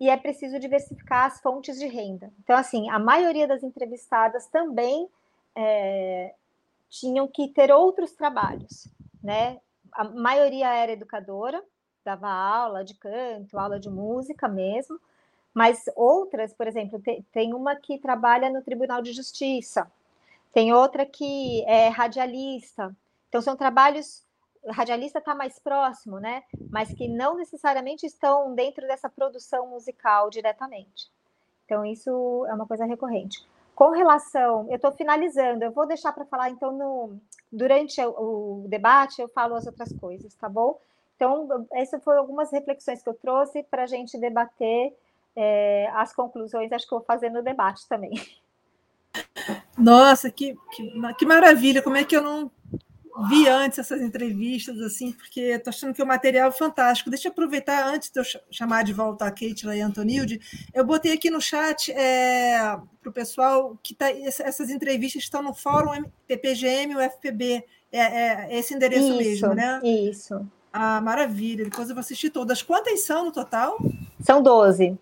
[0.00, 2.32] e é preciso diversificar as fontes de renda.
[2.42, 5.08] Então, assim, a maioria das entrevistadas também
[5.54, 6.34] é,
[6.88, 8.88] tinham que ter outros trabalhos,
[9.22, 9.60] né?
[9.92, 11.62] A maioria era educadora,
[12.04, 15.00] dava aula de canto, aula de música mesmo,
[15.54, 17.00] mas outras, por exemplo,
[17.32, 19.90] tem uma que trabalha no Tribunal de Justiça,
[20.52, 22.94] tem outra que é radialista.
[23.28, 24.24] Então, são trabalhos
[24.70, 26.42] radialista está mais próximo, né?
[26.70, 31.10] Mas que não necessariamente estão dentro dessa produção musical diretamente.
[31.64, 33.46] Então, isso é uma coisa recorrente.
[33.74, 37.18] Com relação, eu estou finalizando, eu vou deixar para falar, então, no,
[37.50, 40.78] durante o, debate, eu falo as outras coisas, tá bom?
[41.16, 44.94] Então, essas foram algumas reflexões que eu trouxe para a gente debater
[45.34, 48.12] é, as conclusões, acho que eu vou fazer no debate também.
[49.76, 51.82] Nossa, que, que, que maravilha!
[51.82, 52.50] Como é que eu não
[53.28, 57.10] vi antes essas entrevistas, assim, porque estou achando que o material é fantástico.
[57.10, 60.40] Deixa eu aproveitar, antes de eu chamar de volta a Kate e a Antonilde,
[60.72, 62.58] eu botei aqui no chat é,
[63.00, 68.58] para o pessoal que tá, essas entrevistas estão no fórum PPGM, o FPB, é, é
[68.58, 69.80] esse endereço isso, mesmo, né?
[69.84, 70.46] Isso.
[70.72, 71.64] Ah, maravilha.
[71.64, 72.60] Depois eu vou assistir todas.
[72.60, 73.78] Quantas são no total?
[74.20, 74.98] São 12.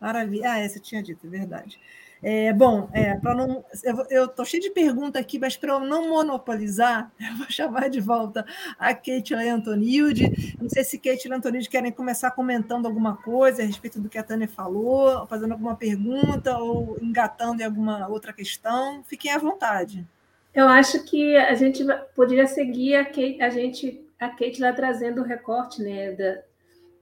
[0.00, 0.52] Maravilha.
[0.52, 1.78] Ah, essa eu tinha dito, é verdade.
[2.26, 3.62] É, bom, é, para não,
[4.08, 8.00] eu estou cheio de perguntas aqui, mas para eu não monopolizar, eu vou chamar de
[8.00, 8.46] volta
[8.78, 10.56] a Kate Antonilde.
[10.58, 14.16] Não sei se Kate e Antonilde querem começar comentando alguma coisa a respeito do que
[14.16, 19.04] a Tânia falou, fazendo alguma pergunta ou engatando em alguma outra questão.
[19.04, 20.06] Fiquem à vontade.
[20.54, 21.84] Eu acho que a gente
[22.16, 26.38] poderia seguir a Kate, a gente a Kate lá trazendo o recorte né, da,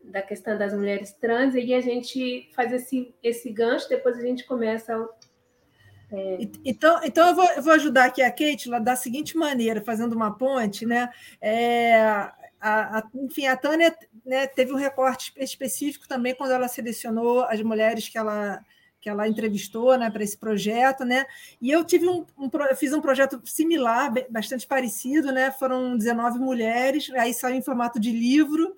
[0.05, 4.45] da questão das mulheres trans, e a gente faz esse, esse gancho, depois a gente
[4.45, 5.09] começa.
[6.11, 6.39] É...
[6.65, 10.37] Então, então eu, vou, eu vou ajudar aqui a Kate da seguinte maneira, fazendo uma
[10.37, 11.11] ponte, né?
[11.41, 11.95] É,
[12.61, 17.61] a, a, enfim, a Tânia né, teve um recorte específico também quando ela selecionou as
[17.63, 18.65] mulheres que ela
[19.03, 21.27] que ela entrevistou né, para esse projeto, né?
[21.61, 25.51] E eu tive um, um, fiz um projeto similar, bastante parecido, né?
[25.51, 28.77] Foram 19 mulheres, aí saiu em formato de livro,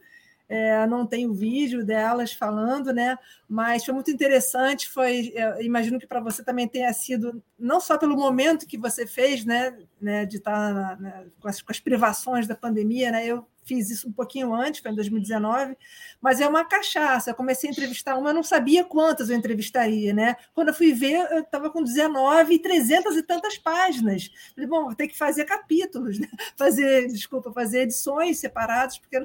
[0.48, 3.18] é, não tem o vídeo delas falando, né?
[3.48, 4.88] Mas foi muito interessante.
[4.88, 9.44] Foi, imagino que para você também tenha sido não só pelo momento que você fez,
[9.44, 13.26] né, né de estar né, com, as, com, as, privações da pandemia, né?
[13.26, 15.76] Eu fiz isso um pouquinho antes, foi em 2019,
[16.20, 17.30] mas é uma cachaça.
[17.30, 20.36] Eu comecei a entrevistar uma, eu não sabia quantas eu entrevistaria, né?
[20.54, 24.30] Quando eu fui ver, eu estava com 19 e 300 e tantas páginas.
[24.54, 26.28] Falei, bom, vou ter que fazer capítulos, né?
[26.56, 29.18] fazer, desculpa, fazer edições separadas, porque,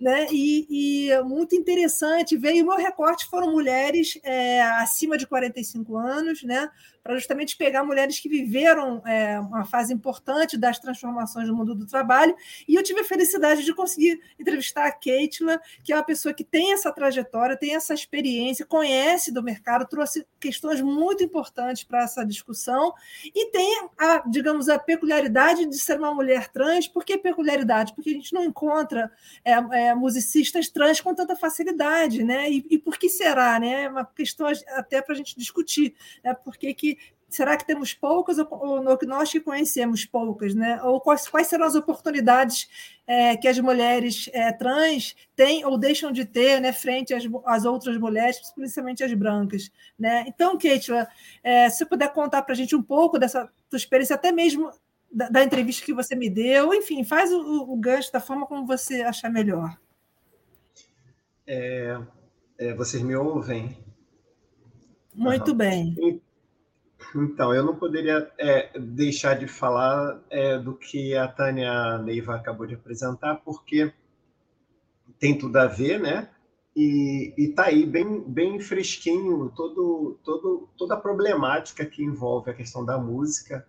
[0.00, 0.26] né?
[0.30, 6.42] E, e muito interessante, veio o meu recorte foram mulheres é, acima de 45 anos,
[6.42, 6.70] né?
[7.08, 11.86] Para justamente pegar mulheres que viveram é, uma fase importante das transformações no mundo do
[11.86, 12.36] trabalho.
[12.68, 16.44] E eu tive a felicidade de conseguir entrevistar a Keitla, que é uma pessoa que
[16.44, 22.26] tem essa trajetória, tem essa experiência, conhece do mercado, trouxe questões muito importantes para essa
[22.26, 22.92] discussão
[23.24, 26.86] e tem, a, digamos, a peculiaridade de ser uma mulher trans.
[26.86, 27.94] Por que peculiaridade?
[27.94, 29.10] Porque a gente não encontra
[29.42, 32.50] é, é, musicistas trans com tanta facilidade, né?
[32.50, 33.84] E, e por que será, né?
[33.84, 36.34] É uma questão até para a gente discutir, né?
[36.34, 36.97] Por que, que
[37.28, 40.82] será que temos poucas ou, ou nós que conhecemos poucas, né?
[40.82, 42.68] Ou quais, quais serão as oportunidades
[43.06, 47.64] é, que as mulheres é, trans têm ou deixam de ter, né, frente às, às
[47.64, 50.24] outras mulheres, principalmente as brancas, né?
[50.26, 50.90] Então, Kate,
[51.42, 54.70] é, se você puder contar para a gente um pouco dessa tua experiência, até mesmo
[55.12, 58.66] da, da, entrevista que você me deu, enfim, faz o, o gancho da forma como
[58.66, 59.78] você achar melhor.
[61.46, 61.98] É,
[62.58, 63.76] é, vocês me ouvem?
[65.14, 65.56] Muito uhum.
[65.56, 66.20] bem.
[67.14, 72.66] Então, eu não poderia é, deixar de falar é, do que a Tânia Neiva acabou
[72.66, 73.92] de apresentar, porque
[75.18, 76.30] tem tudo a ver, né?
[76.76, 82.84] E está aí bem, bem fresquinho todo, todo, toda a problemática que envolve a questão
[82.84, 83.66] da música,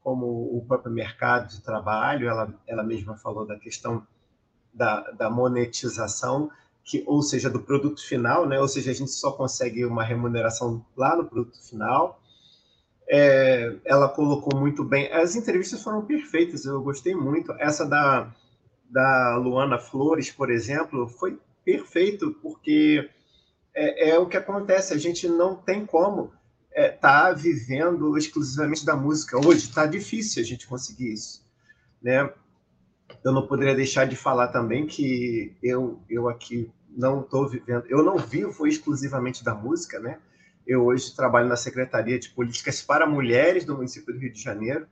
[0.00, 4.06] como o próprio mercado de trabalho, ela, ela mesma falou da questão
[4.72, 6.50] da, da monetização,
[6.84, 8.60] que, ou seja, do produto final, né?
[8.60, 12.20] ou seja, a gente só consegue uma remuneração lá no produto final,
[13.08, 15.12] é, ela colocou muito bem.
[15.12, 17.52] As entrevistas foram perfeitas, eu gostei muito.
[17.58, 18.32] Essa da,
[18.90, 23.08] da Luana Flores, por exemplo, foi perfeito, porque
[23.74, 26.32] é, é o que acontece, a gente não tem como
[26.70, 29.38] estar é, tá vivendo exclusivamente da música.
[29.38, 31.44] Hoje está difícil a gente conseguir isso.
[32.02, 32.30] Né?
[33.24, 38.02] Eu não poderia deixar de falar também que eu, eu aqui não estou vivendo, eu
[38.02, 40.18] não vivo exclusivamente da música, né?
[40.66, 44.86] Eu hoje trabalho na Secretaria de Políticas para Mulheres do município do Rio de Janeiro.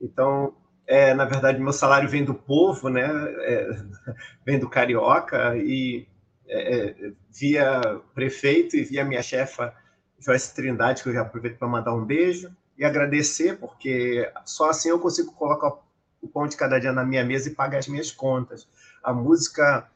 [0.00, 0.54] Então,
[0.86, 3.08] é, na verdade, meu salário vem do povo, né?
[3.08, 3.68] É,
[4.44, 6.08] vem do carioca e
[6.48, 7.80] é, é, via
[8.14, 9.72] prefeito e via minha chefa
[10.18, 14.88] Joyce Trindade, que eu já aproveito para mandar um beijo e agradecer, porque só assim
[14.88, 15.72] eu consigo colocar
[16.20, 18.68] o pão de cada dia na minha mesa e pagar as minhas contas.
[19.02, 19.88] A música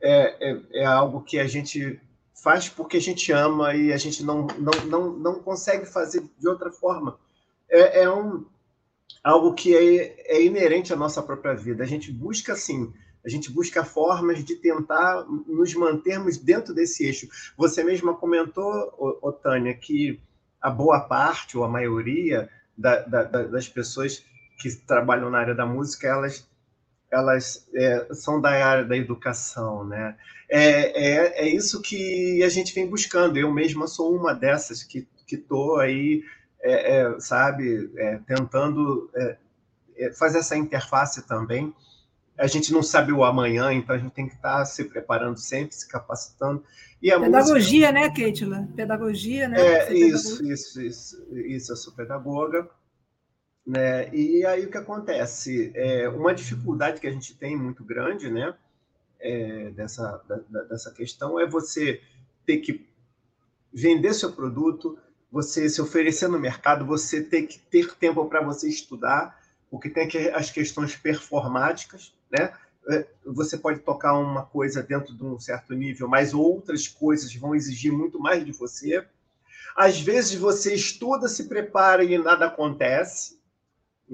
[0.00, 2.00] é, é, é algo que a gente
[2.42, 6.48] faz porque a gente ama e a gente não, não, não, não consegue fazer de
[6.48, 7.16] outra forma.
[7.70, 8.44] É, é um,
[9.22, 11.84] algo que é, é inerente à nossa própria vida.
[11.84, 12.92] A gente busca, assim,
[13.24, 17.28] a gente busca formas de tentar nos mantermos dentro desse eixo.
[17.56, 20.20] Você mesma comentou, Otânia, que
[20.60, 24.24] a boa parte, ou a maioria da, da, das pessoas
[24.58, 26.48] que trabalham na área da música, elas
[27.12, 30.16] elas é, são da área da educação, né?
[30.48, 33.36] É, é, é, isso que a gente vem buscando.
[33.36, 36.22] Eu mesma sou uma dessas que estou aí,
[36.60, 39.10] é, é, sabe, é, tentando
[40.18, 41.74] fazer essa interface também.
[42.36, 45.38] A gente não sabe o amanhã, então a gente tem que estar tá se preparando
[45.38, 46.64] sempre, se capacitando.
[47.00, 47.92] E a Pedagogia, música...
[47.92, 48.68] né, Keitla?
[48.74, 49.60] Pedagogia, né?
[49.60, 52.68] É, isso, isso, isso, isso, eu sou pedagoga.
[53.66, 54.12] Né?
[54.12, 55.70] E aí o que acontece?
[55.74, 58.54] É uma dificuldade que a gente tem muito grande né?
[59.20, 62.02] É, dessa, da, dessa questão é você
[62.44, 62.84] ter que
[63.72, 64.98] vender seu produto,
[65.30, 69.40] você se oferecer no mercado, você tem que ter tempo para você estudar,
[69.70, 72.52] porque tem as questões performáticas, né?
[72.88, 77.54] É, você pode tocar uma coisa dentro de um certo nível, mas outras coisas vão
[77.54, 79.06] exigir muito mais de você.
[79.76, 83.40] Às vezes você estuda, se prepara e nada acontece,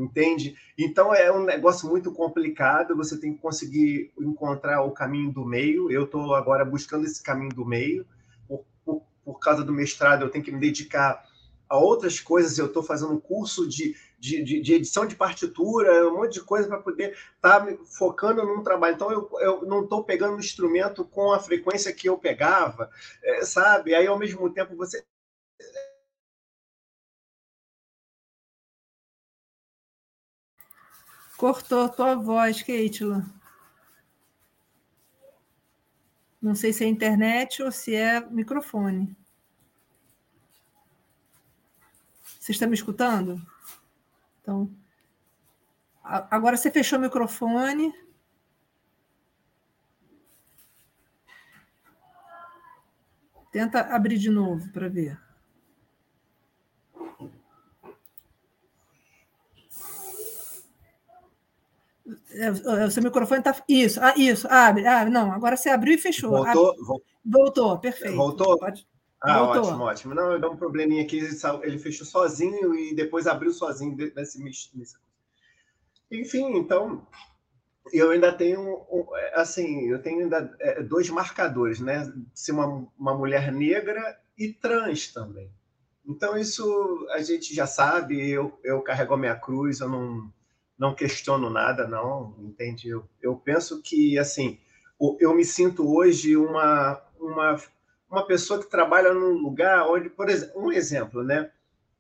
[0.03, 0.57] entende?
[0.77, 5.91] Então é um negócio muito complicado, você tem que conseguir encontrar o caminho do meio.
[5.91, 8.07] Eu estou agora buscando esse caminho do meio.
[8.47, 11.25] Por, por, por, causa do mestrado, eu tenho que me dedicar
[11.69, 12.57] a outras coisas.
[12.57, 16.43] Eu estou fazendo um curso de, de, de, de, edição de partitura, um monte de
[16.43, 18.95] coisa para poder estar tá focando num trabalho.
[18.95, 22.91] Então eu, eu não estou pegando o instrumento com a frequência que eu pegava,
[23.23, 23.95] é, sabe?
[23.95, 25.05] Aí ao mesmo tempo você
[31.39, 33.25] Cortou tua voz, Keitla.
[36.43, 39.17] Não sei se é internet ou se é microfone.
[42.41, 43.41] Você está me escutando?
[44.43, 44.69] Então,
[46.03, 47.95] agora você fechou o microfone.
[53.53, 55.28] Tenta abrir de novo para ver.
[62.87, 63.55] O seu microfone está.
[63.69, 65.13] Isso, ah, isso, abre, abre.
[65.13, 66.31] Não, agora você abriu e fechou.
[66.31, 66.75] Voltou?
[67.25, 68.17] Voltou, perfeito.
[68.17, 68.59] Voltou?
[68.59, 68.87] Pode...
[69.21, 69.63] Ah, Voltou.
[69.63, 70.15] ótimo, ótimo.
[70.15, 71.19] Não, deu um probleminha aqui,
[71.63, 74.41] ele fechou sozinho e depois abriu sozinho nesse
[76.11, 77.07] Enfim, então,
[77.93, 78.87] eu ainda tenho,
[79.35, 82.11] assim, eu tenho ainda é, dois marcadores, né?
[82.33, 85.51] Ser uma, uma mulher negra e trans também.
[86.07, 90.33] Então, isso a gente já sabe, eu, eu carrego a minha cruz, eu não,
[90.79, 92.89] não questiono nada, não, entende?
[92.89, 94.59] Eu, eu penso que, assim,
[95.19, 97.61] eu me sinto hoje uma, uma,
[98.09, 101.51] uma pessoa que trabalha num lugar onde, por exemplo, um exemplo, né?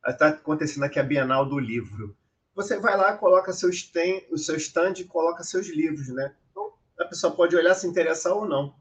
[0.06, 2.16] Está acontecendo aqui a Bienal do Livro.
[2.54, 6.34] Você vai lá, coloca seu stand, o seu stand e coloca seus livros, né?
[6.50, 8.74] Então, a pessoa pode olhar se interessar ou não.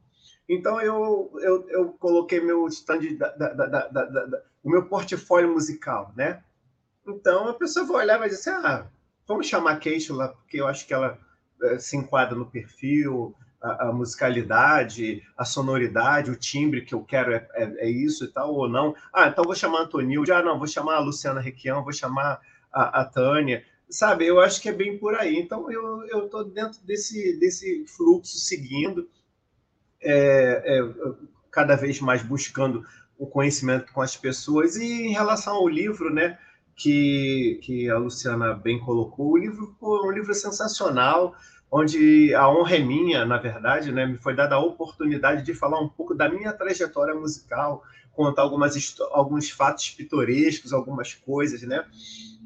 [0.48, 6.12] Então, eu, eu, eu coloquei meu stand, da, da, da, da, o meu portfólio musical,
[6.16, 6.42] né?
[7.06, 8.86] Então, a pessoa vai olhar e vai dizer assim, ah,
[9.28, 11.18] Vamos chamar a Keishla, porque eu acho que ela
[11.62, 17.34] é, se enquadra no perfil, a, a, musicalidade, a sonoridade, o timbre que eu quero
[17.34, 18.94] é, é, é, isso e tal, ou não.
[19.12, 22.40] Ah, então vou chamar a Antonil, já não, vou chamar a Luciana Requião, vou chamar
[22.72, 24.26] a, a Tânia, sabe?
[24.26, 25.38] Eu acho que é bem por aí.
[25.38, 29.08] Então eu estou dentro desse, desse fluxo seguindo,
[30.00, 30.94] é, é,
[31.50, 32.82] cada vez mais buscando
[33.18, 34.76] o conhecimento com as pessoas.
[34.76, 36.38] E em relação ao livro, né?
[36.78, 39.32] Que, que a Luciana bem colocou.
[39.32, 41.34] O livro um livro sensacional,
[41.70, 44.06] onde a honra é minha, na verdade, né?
[44.06, 48.96] Me foi dada a oportunidade de falar um pouco da minha trajetória musical, contar algumas
[49.10, 51.84] alguns fatos pitorescos, algumas coisas, né?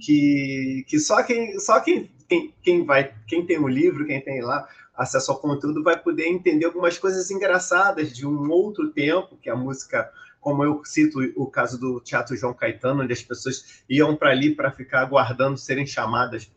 [0.01, 4.41] Que, que só quem só quem, quem, quem vai quem tem o livro, quem tem
[4.41, 4.66] lá
[4.97, 9.57] acesso ao conteúdo vai poder entender algumas coisas engraçadas de um outro tempo que a
[9.57, 10.11] música
[10.43, 14.55] como eu cito o caso do Teatro João Caetano, onde as pessoas iam para ali
[14.55, 16.51] para ficar aguardando serem chamadas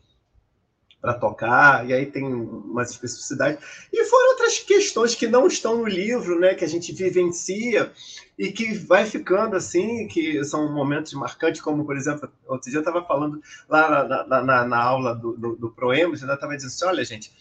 [1.00, 3.64] para tocar, e aí tem umas especificidades.
[3.92, 7.92] E foram outras questões que não estão no livro, né, que a gente vivencia
[8.36, 12.82] e que vai ficando assim, que são momentos marcantes, como, por exemplo, outro dia eu
[12.82, 16.84] estava falando lá na, na, na aula do, do, do Proemos, eu estava dizendo assim,
[16.86, 17.32] olha, gente,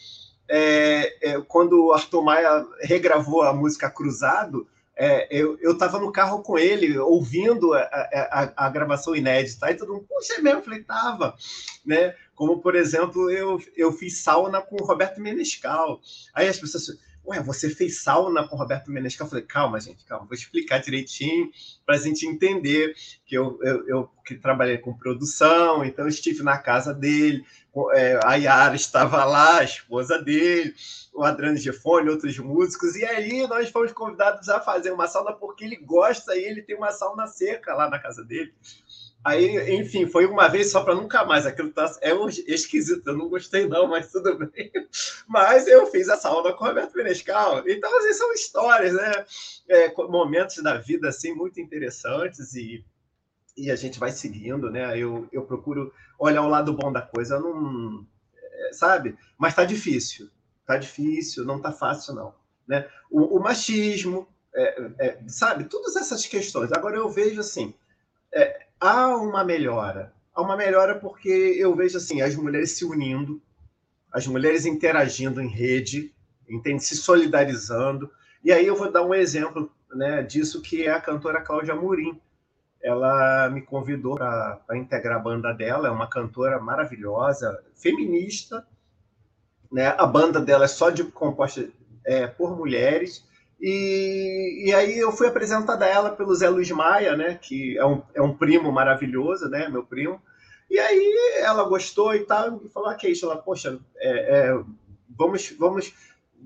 [0.47, 4.67] é, é, quando o Arthur Maia regravou a música Cruzado,
[4.97, 9.93] é, eu estava no carro com ele, ouvindo a, a, a, gravação inédita, e todo
[9.93, 10.63] mundo, puxa, é mesmo?
[10.63, 11.35] Falei, tava,
[11.85, 12.15] né?
[12.33, 15.99] Como, por exemplo, eu, eu fiz sauna com o Roberto Menescal.
[16.33, 16.97] Aí as pessoas,
[17.27, 19.25] ué, você fez sauna com Roberto Menescal?
[19.25, 21.49] Eu falei, calma, gente, calma, vou explicar direitinho
[21.85, 22.95] para a gente entender
[23.25, 27.43] que eu, eu, eu que trabalhei com produção, então estive na casa dele,
[27.93, 30.73] é, a Yara estava lá, a esposa dele,
[31.13, 35.65] o Adriano Gefone, outros músicos, e aí nós fomos convidados a fazer uma sauna porque
[35.65, 38.53] ele gosta e ele tem uma sauna seca lá na casa dele.
[39.25, 41.47] Aí, enfim, foi uma vez só para nunca mais.
[41.47, 44.71] Aquilo tá, é um, esquisito, eu não gostei, não, mas tudo bem.
[45.27, 47.67] Mas eu fiz a sauna com o Roberto Menescal.
[47.67, 49.25] Então, assim, são histórias, né?
[49.67, 52.85] É, momentos da vida assim, muito interessantes e
[53.57, 54.97] e a gente vai seguindo, né?
[54.97, 58.05] Eu, eu procuro olhar o lado bom da coisa, não,
[58.37, 59.17] é, sabe?
[59.37, 60.29] Mas tá difícil,
[60.65, 62.35] tá difícil, não tá fácil não,
[62.67, 62.87] né?
[63.09, 65.63] O, o machismo, é, é, sabe?
[65.63, 66.71] Todas essas questões.
[66.73, 67.73] Agora eu vejo assim,
[68.33, 73.41] é, há uma melhora, há uma melhora porque eu vejo assim as mulheres se unindo,
[74.11, 76.13] as mulheres interagindo em rede,
[76.49, 76.83] entende?
[76.83, 78.09] Se solidarizando.
[78.43, 80.23] E aí eu vou dar um exemplo, né?
[80.23, 82.19] Disso que é a cantora Cláudia Murim
[82.85, 88.63] ela me convidou para integrar a banda dela, é uma cantora maravilhosa, feminista,
[89.71, 89.87] né?
[89.97, 91.67] A banda dela é só de composta
[92.05, 93.27] é, por mulheres,
[93.59, 97.39] e, e, aí eu fui apresentada a ela pelo Zé Luiz Maia, né?
[97.41, 99.69] Que é um, é um primo maravilhoso, né?
[99.69, 100.21] Meu primo.
[100.69, 104.63] E aí ela gostou e tal, e falou, ok, ela, poxa, é, é,
[105.09, 105.93] vamos, vamos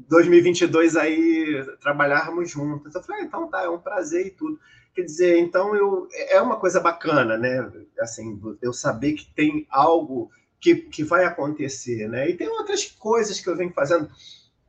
[0.07, 2.93] 2022 aí trabalharmos juntos.
[2.93, 4.60] Eu falei, ah, então tá, é um prazer e tudo.
[4.93, 7.72] Quer dizer, então eu é uma coisa bacana, né?
[7.99, 10.30] Assim, eu saber que tem algo
[10.60, 12.30] que, que vai acontecer, né?
[12.30, 14.10] E tem outras coisas que eu venho fazendo,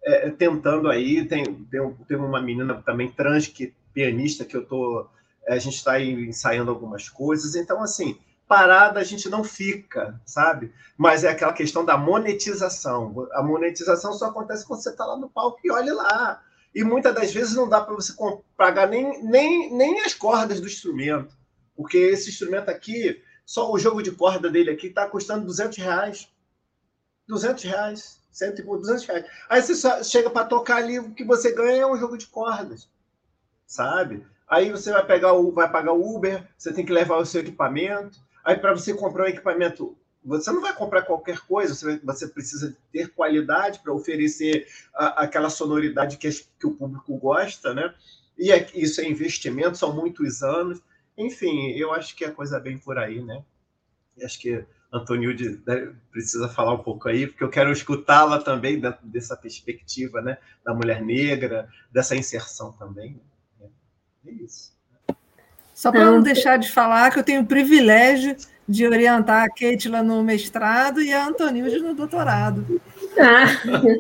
[0.05, 1.26] é, tentando aí.
[1.26, 5.09] Tem, tem, tem uma menina também trans que pianista que eu tô,
[5.48, 7.55] a gente está ensaiando algumas coisas.
[7.55, 8.18] Então, assim,
[8.51, 10.72] parada a gente não fica, sabe?
[10.96, 13.28] Mas é aquela questão da monetização.
[13.32, 16.42] A monetização só acontece quando você está lá no palco e olha lá.
[16.74, 18.12] E muitas das vezes não dá para você
[18.57, 21.36] pagar nem, nem, nem as cordas do instrumento.
[21.76, 26.28] Porque esse instrumento aqui, só o jogo de corda dele aqui está custando 200 reais.
[27.26, 28.20] 200 reais.
[28.31, 29.26] 100 e 200 reais.
[29.49, 32.89] Aí você chega para tocar ali, o que você ganha é um jogo de cordas.
[33.66, 34.26] Sabe?
[34.49, 37.41] Aí você vai pegar o, vai pagar o Uber, você tem que levar o seu
[37.41, 42.28] equipamento, Aí, para você comprar um equipamento, você não vai comprar qualquer coisa, você, você
[42.28, 47.95] precisa ter qualidade para oferecer a, aquela sonoridade que, que, o público gosta, né?
[48.39, 50.81] E é, isso é investimento, são muitos anos.
[51.16, 53.45] Enfim, eu acho que a coisa é bem por aí, né?
[54.22, 59.07] Acho que Antonilde né, precisa falar um pouco aí, porque eu quero escutá-la também dentro
[59.07, 60.38] dessa perspectiva, né?
[60.64, 63.20] Da mulher negra, dessa inserção também.
[63.61, 63.68] Né?
[64.26, 64.72] É isso.
[65.74, 68.36] Só para não deixar de falar que eu tenho o privilégio
[68.68, 72.80] de orientar a Kate lá no mestrado e a Antonilde no doutorado.
[73.19, 73.45] Ah.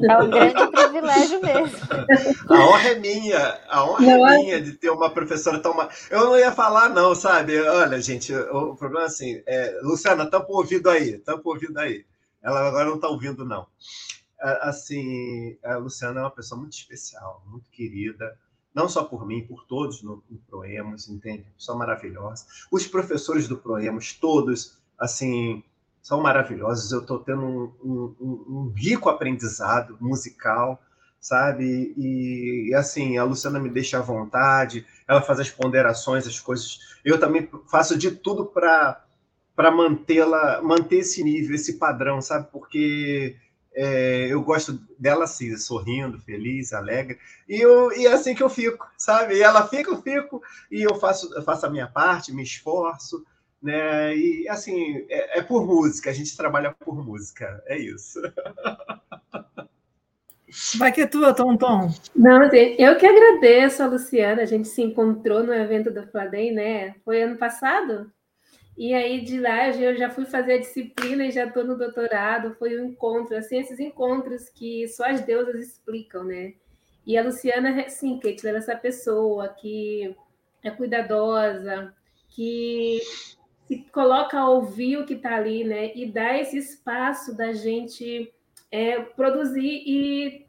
[0.08, 1.78] É um grande privilégio mesmo.
[2.48, 5.76] A honra é minha, a honra não, é minha de ter uma professora tão.
[6.10, 7.60] Eu não ia falar, não, sabe?
[7.60, 9.80] Olha, gente, o problema é assim, é...
[9.82, 12.04] Luciana, tampa o ouvido aí, tampa o ouvido aí.
[12.42, 13.66] Ela agora não está ouvindo, não.
[14.62, 18.34] Assim, a Luciana é uma pessoa muito especial, muito querida
[18.74, 21.46] não só por mim, por todos no, no Proemos, entende?
[21.58, 22.66] São maravilhosos.
[22.70, 25.62] Os professores do Proemos, todos, assim,
[26.02, 26.90] são maravilhosos.
[26.92, 30.82] Eu estou tendo um, um, um, rico aprendizado musical,
[31.20, 31.94] sabe?
[31.96, 36.78] E, e, assim, a Luciana me deixa à vontade, ela faz as ponderações, as coisas.
[37.04, 39.04] Eu também faço de tudo para
[39.54, 42.48] para mantê-la, manter esse nível, esse padrão, sabe?
[42.50, 43.36] Porque
[43.74, 48.48] é, eu gosto dela assim, sorrindo, feliz, alegre, e, eu, e é assim que eu
[48.48, 49.34] fico, sabe?
[49.34, 53.24] E ela fica, eu fico, e eu faço, eu faço a minha parte, me esforço,
[53.62, 54.16] né?
[54.16, 58.20] E assim, é, é por música, a gente trabalha por música, é isso.
[60.78, 61.90] Vai que é tua, Tom Tom.
[62.14, 66.94] Não, eu que agradeço a Luciana, a gente se encontrou no evento do Fladem, né?
[67.04, 68.10] Foi ano passado?
[68.76, 72.56] E aí de lá eu já fui fazer a disciplina e já estou no doutorado.
[72.58, 76.54] Foi um encontro, assim, esses encontros que só as deusas explicam, né?
[77.06, 80.16] E a Luciana, sim, Kate, era essa pessoa que
[80.62, 81.94] é cuidadosa,
[82.30, 83.00] que
[83.70, 85.92] se coloca a ouvir o que está ali, né?
[85.94, 88.32] E dá esse espaço da gente
[88.68, 90.46] é, produzir e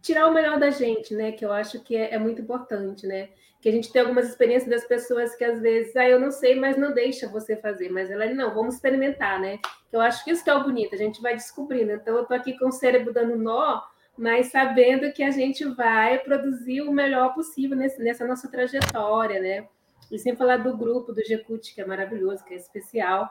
[0.00, 1.32] tirar o melhor da gente, né?
[1.32, 3.30] Que eu acho que é, é muito importante, né?
[3.60, 6.56] que a gente tem algumas experiências das pessoas que às vezes, ah, eu não sei,
[6.56, 9.60] mas não deixa você fazer, mas ela, não, vamos experimentar, né?
[9.92, 11.92] Eu acho que isso que é o bonito, a gente vai descobrindo.
[11.92, 13.80] Então, eu estou aqui com o cérebro dando nó,
[14.18, 19.68] mas sabendo que a gente vai produzir o melhor possível nesse, nessa nossa trajetória, né?
[20.12, 23.30] E sem falar do grupo, do Jecute, que é maravilhoso, que é especial.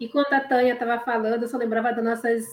[0.00, 2.44] E quando a Tânia estava falando, eu só lembrava do, nossas,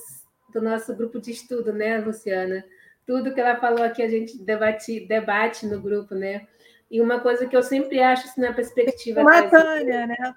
[0.53, 2.63] do nosso grupo de estudo, né, Luciana?
[3.05, 6.47] Tudo que ela falou aqui a gente debate, debate no grupo, né?
[6.89, 9.21] E uma coisa que eu sempre acho assim, na perspectiva.
[9.21, 10.36] Chamar a Tânia, né?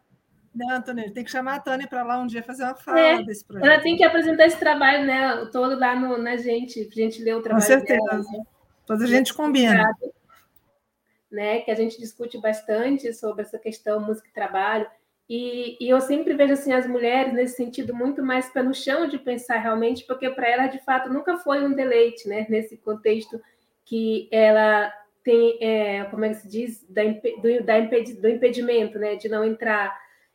[0.54, 1.12] Né, Antônia?
[1.12, 3.70] Tem que chamar a Tânia para lá um dia fazer uma fala é, desse projeto.
[3.70, 5.46] Ela tem que apresentar esse trabalho, né?
[5.52, 7.62] Todo lá no, na gente, para a gente ler o trabalho.
[7.62, 8.00] Com certeza.
[8.02, 8.42] Dela, né?
[8.80, 9.94] Depois a gente combina.
[11.30, 14.86] Né, que a gente discute bastante sobre essa questão música e trabalho.
[15.28, 19.06] E, e, eu sempre vejo assim as mulheres nesse sentido muito mais pé no chão
[19.06, 22.46] de pensar realmente, porque para ela de fato nunca foi um deleite, né?
[22.48, 23.38] Nesse contexto
[23.84, 24.90] que ela
[25.22, 29.28] tem, é, como é que se diz, da, do, da impedi, do impedimento, né, de
[29.28, 29.94] não entrar.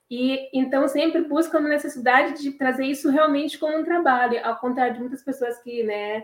[0.09, 4.93] E então sempre buscam a necessidade de trazer isso realmente como um trabalho, ao contrário
[4.93, 6.23] de muitas pessoas que, né,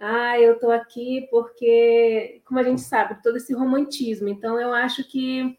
[0.00, 4.28] ah, eu estou aqui porque, como a gente sabe, todo esse romantismo.
[4.28, 5.58] Então eu acho que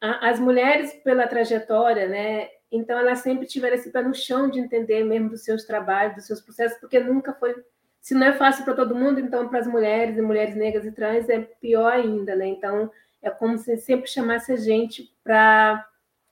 [0.00, 4.58] a, as mulheres pela trajetória, né, então elas sempre tiveram esse pé no chão de
[4.58, 7.54] entender mesmo dos seus trabalhos, dos seus processos, porque nunca foi
[8.00, 10.92] se não é fácil para todo mundo, então para as mulheres e mulheres negras e
[10.92, 12.46] trans é pior ainda, né?
[12.46, 12.88] Então
[13.20, 15.84] é como se sempre chamasse a gente para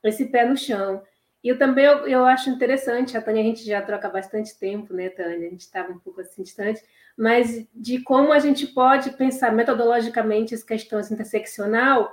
[0.05, 1.03] esse pé no chão.
[1.43, 4.95] E eu também eu, eu acho interessante, a Tânia, a gente já troca bastante tempo,
[4.95, 5.49] né, Tânia?
[5.49, 6.81] A gente estava um pouco assim distante,
[7.17, 12.11] mas de como a gente pode pensar metodologicamente as questões interseccional,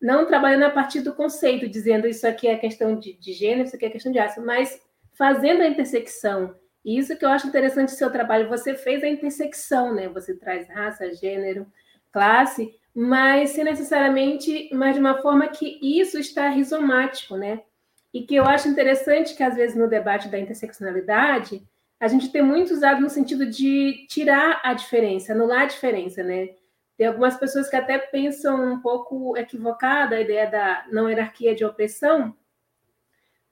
[0.00, 3.76] não trabalhando a partir do conceito, dizendo isso aqui é questão de, de gênero, isso
[3.76, 4.80] aqui é questão de raça, mas
[5.14, 6.54] fazendo a intersecção.
[6.84, 10.08] E isso que eu acho interessante do seu trabalho, você fez a intersecção, né?
[10.08, 11.66] Você traz raça, gênero,
[12.10, 17.62] classe, mas sem necessariamente, mas de uma forma que isso está rizomático, né?
[18.12, 21.62] E que eu acho interessante que, às vezes, no debate da interseccionalidade,
[22.02, 26.48] a gente tem muito usado no sentido de tirar a diferença, anular a diferença, né?
[26.96, 31.64] Tem algumas pessoas que até pensam um pouco equivocada a ideia da não hierarquia de
[31.64, 32.36] opressão.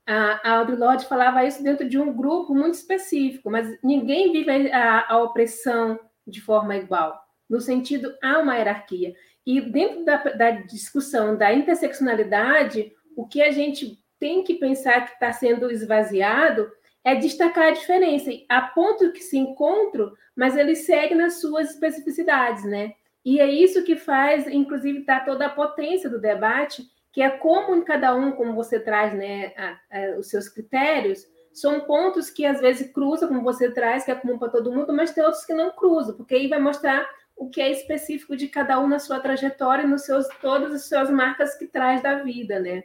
[0.04, 5.06] A, Audre Lorde falava isso dentro de um grupo muito específico, mas ninguém vive a,
[5.08, 7.22] a opressão de forma igual.
[7.48, 9.14] No sentido, há uma hierarquia.
[9.46, 15.12] E dentro da, da discussão da interseccionalidade, o que a gente tem que pensar que
[15.12, 16.68] está sendo esvaziado
[17.02, 22.64] é destacar a diferença, a ponto que se encontram, mas ele segue nas suas especificidades,
[22.64, 22.92] né?
[23.24, 27.82] E é isso que faz, inclusive, dar toda a potência do debate, que é como
[27.84, 32.60] cada um, como você traz, né, a, a, os seus critérios, são pontos que às
[32.60, 35.52] vezes cruzam, como você traz, que é comum para todo mundo, mas tem outros que
[35.52, 39.18] não cruzam, porque aí vai mostrar o que é específico de cada um na sua
[39.18, 42.84] trajetória, nos seus todas as suas marcas que traz da vida, né?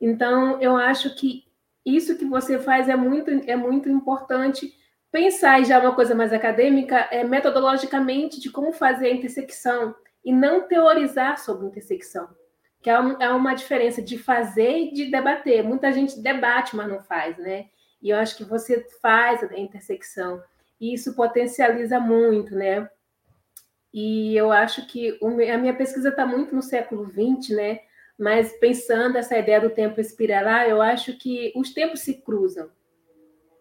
[0.00, 1.44] Então, eu acho que
[1.84, 4.72] isso que você faz é muito, é muito importante
[5.12, 10.66] pensar, já uma coisa mais acadêmica, é metodologicamente de como fazer a intersecção e não
[10.66, 12.28] teorizar sobre intersecção,
[12.82, 15.62] que é, um, é uma diferença de fazer e de debater.
[15.62, 17.66] Muita gente debate, mas não faz, né?
[18.02, 20.42] E eu acho que você faz a intersecção,
[20.80, 22.88] e isso potencializa muito, né?
[23.92, 27.80] E eu acho que a minha pesquisa está muito no século XX, né?
[28.18, 32.70] Mas pensando essa ideia do tempo espiralar, eu acho que os tempos se cruzam.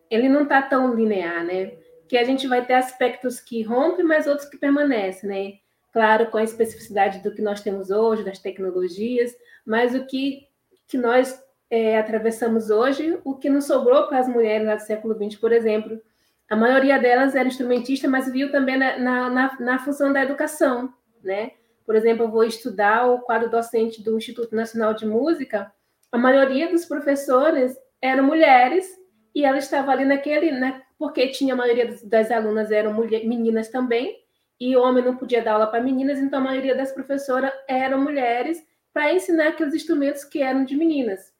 [0.09, 1.73] Ele não está tão linear, né?
[2.07, 5.53] Que a gente vai ter aspectos que rompem, mas outros que permanecem, né?
[5.91, 9.35] Claro, com a especificidade do que nós temos hoje, das tecnologias,
[9.65, 10.47] mas o que,
[10.87, 11.39] que nós
[11.69, 15.51] é, atravessamos hoje, o que nos sobrou para as mulheres lá do século XX, por
[15.51, 15.99] exemplo.
[16.47, 20.93] A maioria delas era instrumentista, mas viu também na, na, na função da educação,
[21.23, 21.53] né?
[21.85, 25.71] Por exemplo, eu vou estudar o quadro docente do Instituto Nacional de Música,
[26.11, 28.87] a maioria dos professores eram mulheres
[29.33, 33.69] e ela estava ali naquele, né, porque tinha a maioria das alunas eram mulher, meninas
[33.69, 34.15] também,
[34.59, 38.63] e homem não podia dar aula para meninas, então a maioria das professoras eram mulheres
[38.93, 41.33] para ensinar aqueles instrumentos que eram de meninas.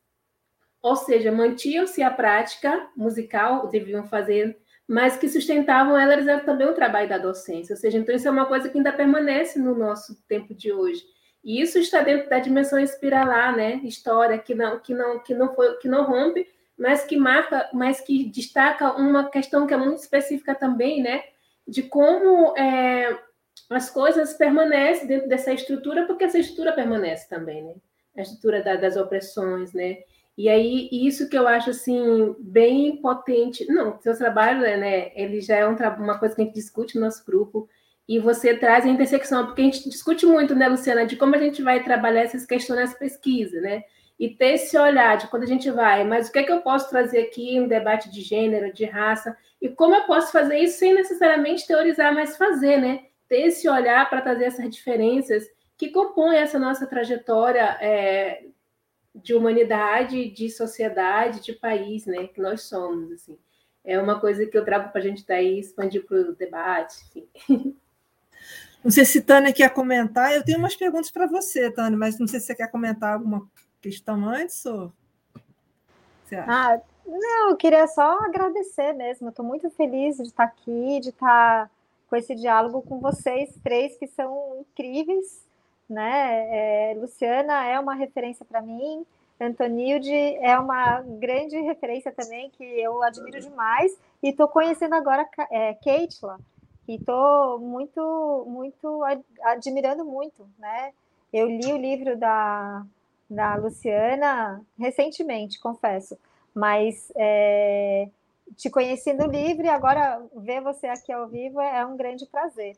[0.82, 4.60] Ou seja, mantinham-se a prática musical, deviam fazer
[4.94, 7.74] mas que sustentavam elas era também o trabalho da docência.
[7.74, 11.04] Ou seja, então isso é uma coisa que ainda permanece no nosso tempo de hoje.
[11.44, 13.82] E isso está dentro da dimensão espiralar, né?
[13.84, 18.02] História que não que não que não foi que não rompe, mas que marca, mas
[18.02, 21.24] que destaca uma questão que é muito específica também, né?
[21.68, 23.18] De como é,
[23.72, 27.74] as coisas permanecem dentro dessa estrutura, porque essa estrutura permanece também, né?
[28.16, 30.04] A estrutura da, das opressões, né?
[30.38, 33.66] E aí, isso que eu acho, assim, bem potente.
[33.72, 37.02] Não, seu trabalho, né, ele já é um uma coisa que a gente discute no
[37.06, 37.70] nosso grupo,
[38.08, 41.40] e você traz a intersecção, porque a gente discute muito, né, Luciana, de como a
[41.40, 43.84] gente vai trabalhar essas questões nas pesquisas, né?
[44.20, 46.62] E ter esse olhar de quando a gente vai, mas o que é que eu
[46.62, 50.80] posso trazer aqui um debate de gênero, de raça, e como eu posso fazer isso
[50.80, 53.06] sem necessariamente teorizar, mas fazer, né?
[53.30, 55.46] Ter esse olhar para trazer essas diferenças
[55.78, 58.44] que compõem essa nossa trajetória é,
[59.14, 63.38] de humanidade, de sociedade, de país, né, que nós somos, assim.
[63.86, 67.04] É uma coisa que eu trago para a gente daí expandir para o debate,
[67.36, 67.76] enfim.
[68.84, 70.34] Não sei se Tânia quer comentar.
[70.34, 73.50] Eu tenho umas perguntas para você, Tânia, mas não sei se você quer comentar alguma
[73.82, 74.92] questão antes ou.
[76.48, 79.30] Ah, não, eu queria só agradecer mesmo.
[79.30, 81.70] Estou muito feliz de estar aqui, de estar
[82.10, 85.46] com esse diálogo com vocês três que são incríveis
[85.90, 86.92] né?
[86.92, 89.06] É, Luciana é uma referência para mim,
[89.40, 95.74] Antonilde é uma grande referência também, que eu admiro demais, e estou conhecendo agora é,
[95.74, 96.40] Keitla,
[96.86, 99.02] que estou muito, muito
[99.44, 100.94] admirando muito, né?
[101.32, 102.86] Eu li o livro da,
[103.30, 106.18] da Luciana recentemente, confesso,
[106.54, 108.08] mas é,
[108.56, 112.78] te conheci no livro e agora ver você aqui ao vivo é um grande prazer.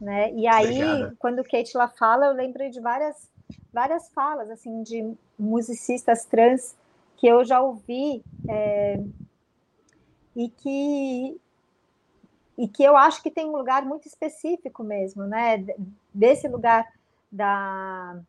[0.00, 0.32] Né?
[0.32, 1.16] E aí, Obrigada.
[1.18, 3.30] quando Kate lá fala, eu lembro de várias,
[3.72, 6.76] várias falas assim de musicistas trans
[7.16, 9.00] que eu já ouvi é,
[10.36, 11.40] e que
[12.56, 15.64] e que eu acho que tem um lugar muito específico mesmo, né?
[16.12, 16.86] Desse lugar
[17.30, 18.20] da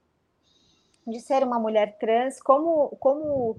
[1.06, 3.58] de ser uma mulher trans, como, como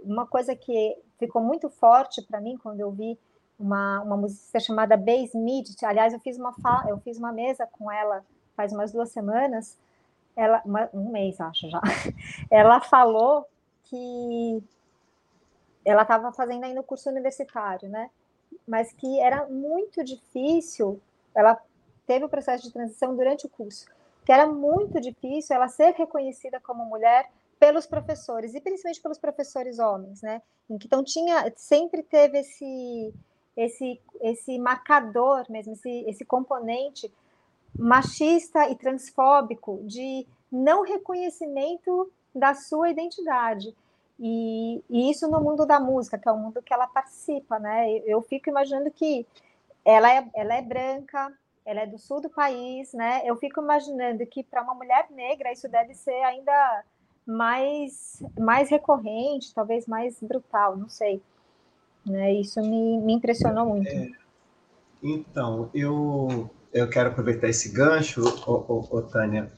[0.00, 3.18] uma coisa que ficou muito forte para mim quando eu vi
[3.58, 5.82] uma, uma musicista chamada Bay Smith.
[5.82, 6.54] Aliás, eu fiz uma
[6.88, 8.24] eu fiz uma mesa com ela
[8.56, 9.78] faz umas duas semanas,
[10.36, 11.80] ela uma, um mês acho já.
[12.50, 13.46] Ela falou
[13.84, 14.62] que
[15.84, 18.10] ela estava fazendo ainda o curso universitário, né?
[18.66, 21.00] Mas que era muito difícil.
[21.34, 21.60] Ela
[22.06, 23.86] teve o processo de transição durante o curso,
[24.24, 29.78] que era muito difícil ela ser reconhecida como mulher pelos professores e principalmente pelos professores
[29.78, 30.42] homens, né?
[30.68, 33.12] Então tinha sempre teve esse
[33.56, 37.12] esse esse marcador mesmo, esse, esse componente
[37.78, 43.74] machista e transfóbico de não reconhecimento da sua identidade.
[44.18, 47.90] E, e, isso no mundo da música, que é o mundo que ela participa, né?
[47.90, 49.26] Eu, eu fico imaginando que
[49.84, 51.32] ela é, ela é branca,
[51.64, 53.22] ela é do sul do país, né?
[53.24, 56.84] Eu fico imaginando que para uma mulher negra isso deve ser ainda
[57.26, 61.20] mais, mais recorrente, talvez mais brutal, não sei.
[62.06, 62.34] Né?
[62.34, 63.88] Isso me, me impressionou muito.
[63.88, 64.10] É,
[65.02, 69.52] então, eu, eu quero aproveitar esse gancho, ô, ô, ô Tânia,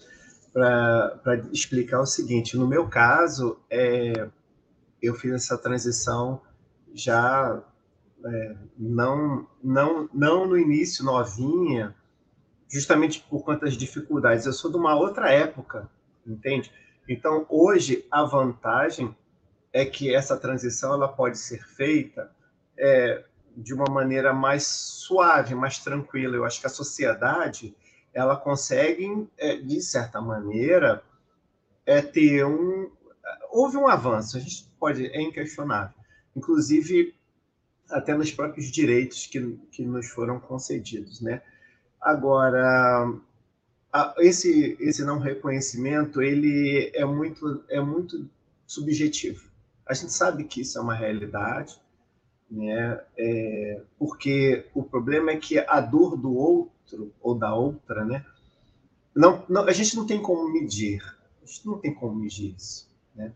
[0.52, 4.28] para explicar o seguinte: no meu caso, é,
[5.02, 6.40] eu fiz essa transição
[6.94, 7.62] já
[8.24, 11.94] é, não, não, não no início novinha,
[12.68, 14.46] justamente por das dificuldades.
[14.46, 15.88] Eu sou de uma outra época,
[16.26, 16.72] entende?
[17.08, 19.14] Então, hoje, a vantagem
[19.72, 22.34] é que essa transição ela pode ser feita
[22.78, 23.24] é,
[23.56, 26.36] de uma maneira mais suave, mais tranquila.
[26.36, 27.74] Eu acho que a sociedade
[28.12, 31.02] ela consegue, é, de certa maneira,
[31.84, 32.90] é, ter um.
[33.50, 35.94] Houve um avanço, a gente pode, é inquestionável.
[36.34, 37.14] Inclusive,
[37.90, 41.42] até nos próprios direitos que, que nos foram concedidos, né?
[42.00, 43.12] Agora,
[44.18, 48.28] esse esse não reconhecimento ele é muito é muito
[48.66, 49.48] subjetivo.
[49.86, 51.80] A gente sabe que isso é uma realidade,
[52.50, 53.00] né?
[53.16, 58.24] É, porque o problema é que a dor do outro ou da outra, né?
[59.14, 61.02] Não, não, a gente não tem como medir,
[61.42, 63.32] a gente não tem como medir isso, né?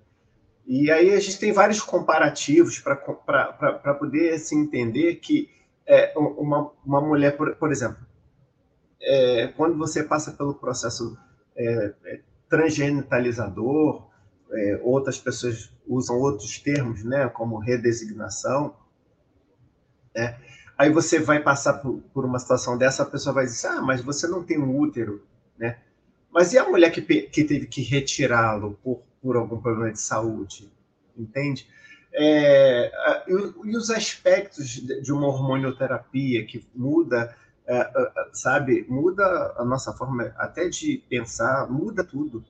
[0.67, 5.51] E aí a gente tem vários comparativos para poder se assim, entender que
[5.87, 8.07] é, uma, uma mulher, por, por exemplo,
[9.03, 11.19] é, quando você passa pelo processo
[11.57, 14.09] é, é, transgenitalizador,
[14.53, 18.77] é, outras pessoas usam outros termos, né, como redesignação,
[20.15, 20.39] né?
[20.77, 24.01] aí você vai passar por, por, uma situação dessa, a pessoa vai dizer, ah, mas
[24.01, 25.23] você não tem um útero,
[25.59, 25.79] né?
[26.33, 30.73] Mas e a mulher que, que teve que retirá-lo por, por algum problema de saúde,
[31.17, 31.69] entende?
[32.13, 32.91] É,
[33.29, 33.35] e,
[33.77, 37.35] os aspectos de uma hormonioterapia que muda
[37.67, 42.45] é, é, é, sabe, muda a nossa forma até de pensar, muda tudo,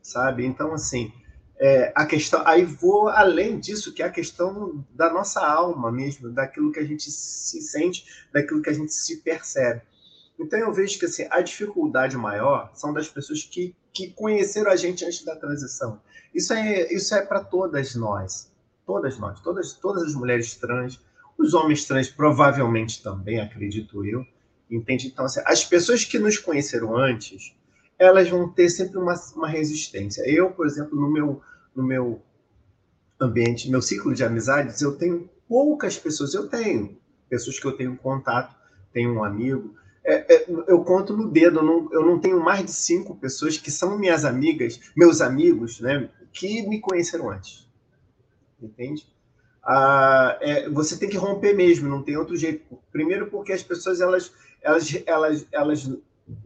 [0.00, 0.44] sabe?
[0.44, 1.12] Então, assim,
[1.62, 6.30] é, a questão, aí vou além disso, que é a questão da nossa alma mesmo,
[6.30, 9.82] daquilo que a gente se sente, daquilo que a gente se percebe.
[10.38, 14.76] Então, eu vejo que assim, a dificuldade maior são das pessoas que, que conheceram a
[14.76, 16.00] gente antes da transição.
[16.34, 18.50] Isso é, isso é para todas nós,
[18.84, 21.00] todas nós, todas, todas as mulheres trans,
[21.38, 24.26] os homens trans provavelmente também, acredito eu,
[24.72, 25.08] Entende?
[25.08, 27.54] Então, assim, as pessoas que nos conheceram antes,
[27.98, 30.22] elas vão ter sempre uma, uma resistência.
[30.26, 31.42] Eu, por exemplo, no meu,
[31.74, 32.20] no meu
[33.20, 36.34] ambiente, meu ciclo de amizades, eu tenho poucas pessoas.
[36.34, 36.98] Eu tenho
[37.28, 38.54] pessoas que eu tenho contato,
[38.92, 39.74] tenho um amigo.
[40.04, 43.56] É, é, eu conto no dedo, eu não, eu não tenho mais de cinco pessoas
[43.56, 47.68] que são minhas amigas, meus amigos, né, que me conheceram antes.
[48.60, 49.06] Entende?
[49.62, 52.76] Ah, é, você tem que romper mesmo, não tem outro jeito.
[52.90, 55.84] Primeiro porque as pessoas elas elas, elas, elas,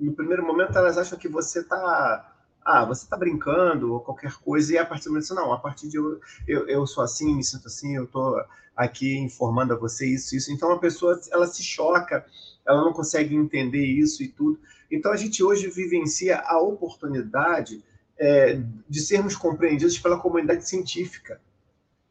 [0.00, 2.35] no primeiro momento, elas acham que você está
[2.66, 5.88] ah, você está brincando ou qualquer coisa, e a partir do momento, não, a partir
[5.88, 8.42] de eu, eu, eu sou assim, me sinto assim, eu estou
[8.74, 10.52] aqui informando a você isso, isso.
[10.52, 12.26] Então a pessoa, ela se choca,
[12.66, 14.58] ela não consegue entender isso e tudo.
[14.90, 17.84] Então a gente hoje vivencia a oportunidade
[18.18, 21.40] é, de sermos compreendidos pela comunidade científica,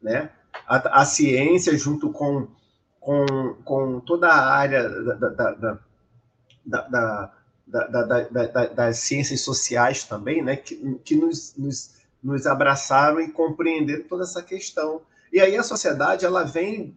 [0.02, 0.32] né?
[0.66, 2.48] A, a ciência junto com,
[3.00, 5.80] com, com toda a área da, da, da
[6.66, 7.32] da,
[7.68, 14.04] da, da, das ciências sociais também, né, que, que nos, nos, nos abraçaram e compreenderam
[14.04, 15.02] toda essa questão.
[15.34, 16.96] E aí a sociedade ela vem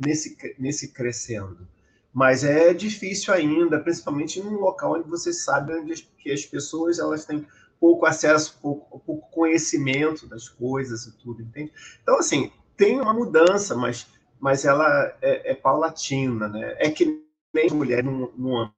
[0.00, 1.68] nesse, nesse crescendo.
[2.12, 6.98] Mas é difícil ainda, principalmente num local onde você sabe onde as, que as pessoas
[6.98, 7.46] elas têm
[7.78, 11.70] pouco acesso, pouco, pouco conhecimento das coisas e tudo, entende?
[12.02, 14.06] Então, assim, tem uma mudança, mas,
[14.40, 16.74] mas ela é, é paulatina, né?
[16.78, 17.22] É que
[17.54, 18.70] nem mulher num, num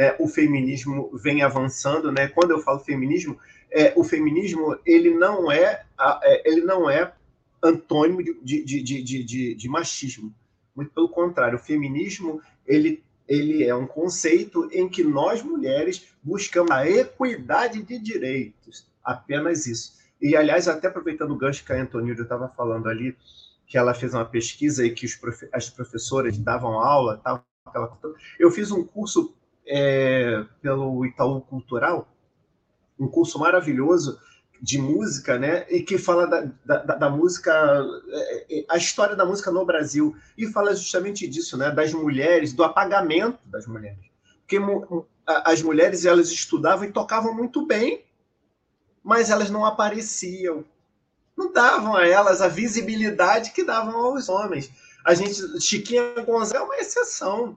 [0.00, 2.26] é, o feminismo vem avançando, né?
[2.26, 3.38] Quando eu falo feminismo,
[3.70, 5.84] é, o feminismo ele não é,
[6.22, 7.12] é ele não é
[7.62, 10.34] antônimo de, de, de, de, de machismo.
[10.74, 16.70] Muito pelo contrário, o feminismo ele ele é um conceito em que nós mulheres buscamos
[16.72, 20.00] a equidade de direitos, apenas isso.
[20.20, 23.16] E, aliás, até aproveitando o gancho que a Antonilda estava falando ali,
[23.68, 25.06] que ela fez uma pesquisa e que
[25.52, 27.96] as professoras davam aula, tal, aquela...
[28.36, 29.32] eu fiz um curso
[29.70, 32.08] é, pelo Itaú Cultural,
[32.98, 34.18] um curso maravilhoso
[34.60, 35.64] de música, né?
[35.70, 37.52] E que fala da, da, da, música,
[38.08, 41.70] é, é, a história da música no Brasil e fala justamente disso, né?
[41.70, 44.10] Das mulheres, do apagamento das mulheres,
[44.40, 44.58] porque
[45.24, 48.04] as mulheres elas estudavam e tocavam muito bem,
[49.02, 50.64] mas elas não apareciam,
[51.36, 54.70] não davam a elas a visibilidade que davam aos homens.
[55.04, 57.56] A gente, Chiquinha Gonzaga é uma exceção.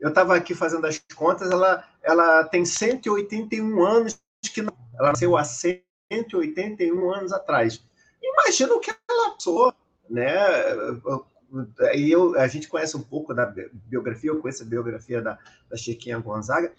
[0.00, 4.18] Eu estava aqui fazendo as contas, ela, ela tem 181 anos
[4.52, 7.84] que não, ela nasceu há 181 anos atrás.
[8.22, 9.74] Imagina o que ela passou,
[10.08, 10.34] né?
[11.94, 15.38] E eu, a gente conhece um pouco da biografia, eu conheço a biografia da,
[15.68, 16.72] da Chiquinha Gonzaga,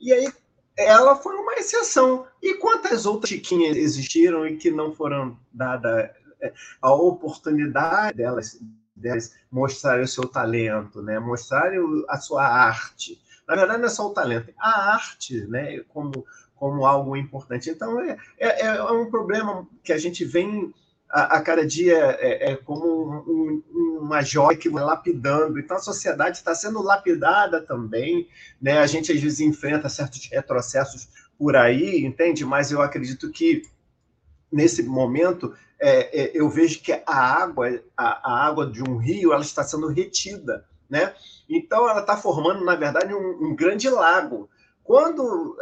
[0.00, 0.30] e aí
[0.76, 2.26] ela foi uma exceção.
[2.42, 8.60] E quantas outras Chiquinhas existiram e que não foram dada é, a oportunidade delas,
[8.98, 11.18] delas mostrarem o seu talento, né?
[11.18, 13.20] mostrarem a sua arte?
[13.46, 15.80] Na verdade, não é só o talento, a arte, né?
[15.88, 16.24] como
[16.58, 17.70] como algo importante.
[17.70, 20.74] Então, é, é, é um problema que a gente vem
[21.08, 25.58] a, a cada dia é, é como um, um, uma joia que vai lapidando.
[25.58, 28.28] Então, a sociedade está sendo lapidada também.
[28.60, 28.78] Né?
[28.78, 32.44] A gente, às vezes, enfrenta certos retrocessos por aí, entende?
[32.44, 33.62] Mas eu acredito que,
[34.50, 39.32] nesse momento, é, é, eu vejo que a água, a, a, água de um rio,
[39.32, 41.14] ela está sendo retida, né?
[41.48, 44.48] Então, ela está formando, na verdade, um, um grande lago.
[44.82, 45.56] Quando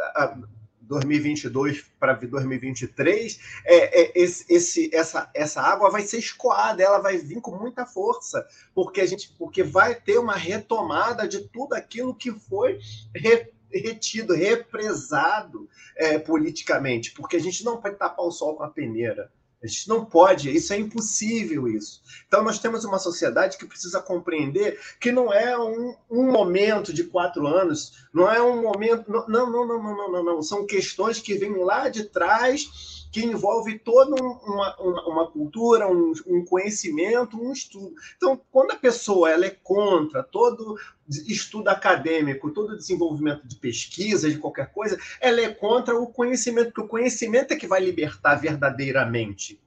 [0.87, 7.17] 2022 para 2023, é, é, esse, esse, essa, essa água vai ser escoada, ela vai
[7.17, 12.15] vir com muita força, porque a gente, porque vai ter uma retomada de tudo aquilo
[12.15, 12.79] que foi
[13.13, 18.69] re, retido, represado é, politicamente, porque a gente não pode tapar o sol com a
[18.69, 19.31] peneira.
[19.61, 22.01] A gente não pode, isso é impossível isso.
[22.27, 27.03] Então nós temos uma sociedade que precisa compreender que não é um, um momento de
[27.03, 29.09] quatro anos, não é um momento.
[29.09, 30.41] Não, não, não, não, não, não, não.
[30.43, 36.13] São questões que vêm lá de trás que envolve toda uma, uma, uma cultura, um,
[36.27, 37.93] um, conhecimento, um estudo.
[38.15, 40.77] Então, quando a pessoa ela é contra todo
[41.09, 46.81] estudo acadêmico, todo desenvolvimento de pesquisa, de qualquer coisa, ela é contra o conhecimento, porque
[46.81, 49.59] o conhecimento é que vai libertar verdadeiramente.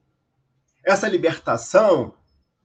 [0.85, 2.15] Essa libertação,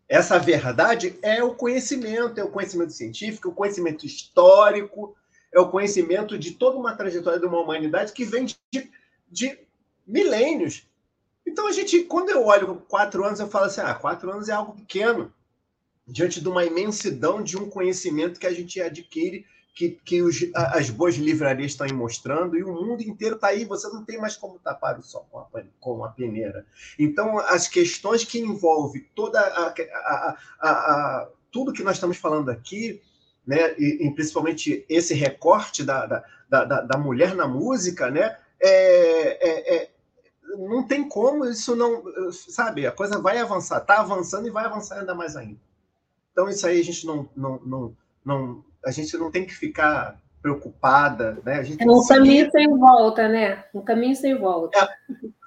[0.08, 5.16] essa verdade é o conhecimento, é o conhecimento científico, o conhecimento histórico,
[5.54, 8.92] é o conhecimento de toda uma trajetória de uma humanidade que vem de,
[9.32, 9.65] de
[10.06, 10.88] milênios.
[11.46, 14.54] Então a gente, quando eu olho quatro anos, eu falo assim: ah, quatro anos é
[14.54, 15.32] algo pequeno
[16.08, 20.90] diante de uma imensidão de um conhecimento que a gente adquire, que, que os, as
[20.90, 24.60] boas livrarias estão mostrando, e o mundo inteiro está aí, você não tem mais como
[24.60, 26.66] tapar o sol com a, com a peneira.
[26.98, 29.74] Então, as questões que envolvem toda a,
[30.62, 33.02] a, a, tudo que nós estamos falando aqui,
[33.46, 38.70] né, e, e principalmente esse recorte da, da, da, da, mulher na música, né, é,
[38.70, 39.90] é, é
[40.58, 42.04] não tem como isso não.
[42.32, 45.60] Sabe, a coisa vai avançar, está avançando e vai avançar ainda mais ainda.
[46.32, 50.20] Então, isso aí a gente não, não, não, não, a gente não tem que ficar
[50.42, 51.56] preocupada, né?
[51.56, 53.64] A gente é um caminho sem volta, né?
[53.74, 54.78] Um caminho sem volta.
[54.78, 54.88] É,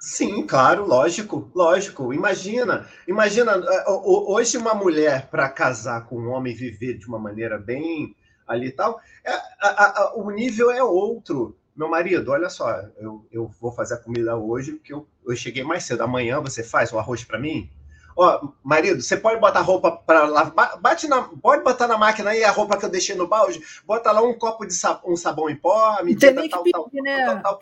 [0.01, 2.13] sim, claro, lógico, lógico.
[2.13, 7.57] Imagina, imagina é, hoje uma mulher para casar com um homem viver de uma maneira
[7.57, 8.15] bem
[8.49, 9.31] ali e tal, é,
[9.61, 13.97] a, a, o nível é outro meu marido, olha só, eu, eu vou fazer a
[13.97, 16.01] comida hoje porque eu, eu cheguei mais cedo.
[16.01, 17.69] Amanhã você faz o arroz para mim?
[18.17, 20.43] Ó, marido, você pode botar roupa para lá,
[20.81, 24.11] bate na, pode botar na máquina aí a roupa que eu deixei no balde, bota
[24.11, 26.71] lá um copo de sabão, um sabão em pó, a medida tem nem tal, que
[26.71, 27.59] tal, pedir, né, tal, tal,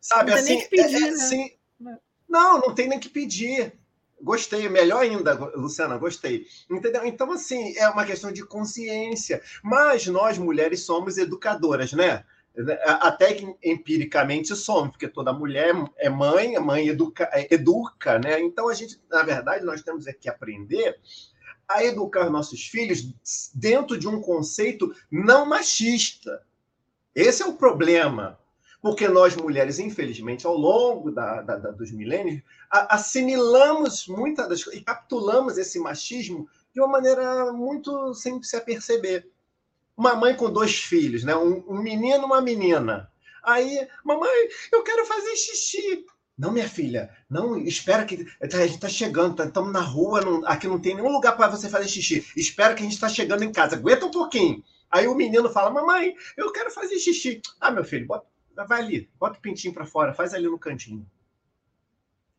[0.00, 1.08] Sabe não assim, tem nem que pedir, é, é, né?
[1.10, 1.52] assim,
[2.26, 3.74] não, não tem nem que pedir.
[4.22, 6.46] Gostei, melhor ainda, Luciana, gostei.
[6.70, 7.06] Entendeu?
[7.06, 9.40] Então, assim, é uma questão de consciência.
[9.62, 12.22] Mas nós, mulheres, somos educadoras, né?
[12.84, 18.40] Até que empiricamente somos, porque toda mulher é mãe, a mãe educa, é, educa, né?
[18.40, 20.98] Então a gente, na verdade, nós temos que aprender
[21.68, 23.14] a educar nossos filhos
[23.54, 26.42] dentro de um conceito não machista.
[27.14, 28.38] Esse é o problema.
[28.82, 34.80] Porque nós, mulheres, infelizmente, ao longo da, da, da dos milênios, assimilamos muitas das coisas
[34.80, 39.28] e capitulamos esse machismo de uma maneira muito sem se aperceber.
[40.00, 41.36] Uma mãe com dois filhos, né?
[41.36, 43.12] Um, um menino e uma menina.
[43.44, 46.06] Aí, mamãe, eu quero fazer xixi.
[46.38, 50.46] Não, minha filha, não, espera que a gente está chegando, estamos tá, na rua, não,
[50.46, 52.26] aqui não tem nenhum lugar para você fazer xixi.
[52.34, 54.64] Espera que a gente está chegando em casa, aguenta um pouquinho.
[54.90, 57.42] Aí o menino fala, mamãe, eu quero fazer xixi.
[57.60, 58.26] Ah, meu filho, bota,
[58.66, 61.06] vai ali, bota o pintinho para fora, faz ali no cantinho.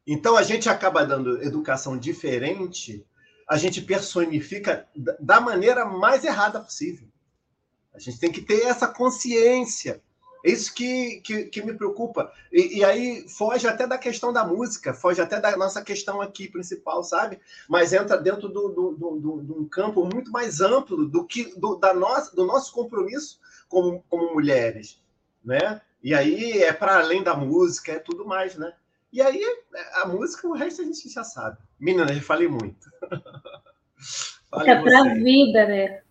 [0.07, 3.05] Então a gente acaba dando educação diferente,
[3.47, 4.88] a gente personifica
[5.20, 7.11] da maneira mais errada possível.
[7.93, 10.01] A gente tem que ter essa consciência
[10.43, 12.31] é isso que, que, que me preocupa.
[12.51, 16.47] E, e, aí foge até da questão da música, foge até da nossa questão aqui
[16.47, 17.39] principal, sabe?
[17.69, 21.57] Mas entra dentro de do, do, do, do, um campo muito mais amplo do que
[21.59, 23.39] do, da nossa, do nosso compromisso
[23.69, 24.99] como, como mulheres,
[25.45, 25.81] né?
[26.03, 28.73] E aí é para além da música, é tudo mais, né?
[29.13, 29.43] E aí
[29.95, 31.57] a música, o resto a gente já sabe.
[31.79, 32.89] Menina, já falei muito.
[34.59, 36.01] Fica para a vida, né?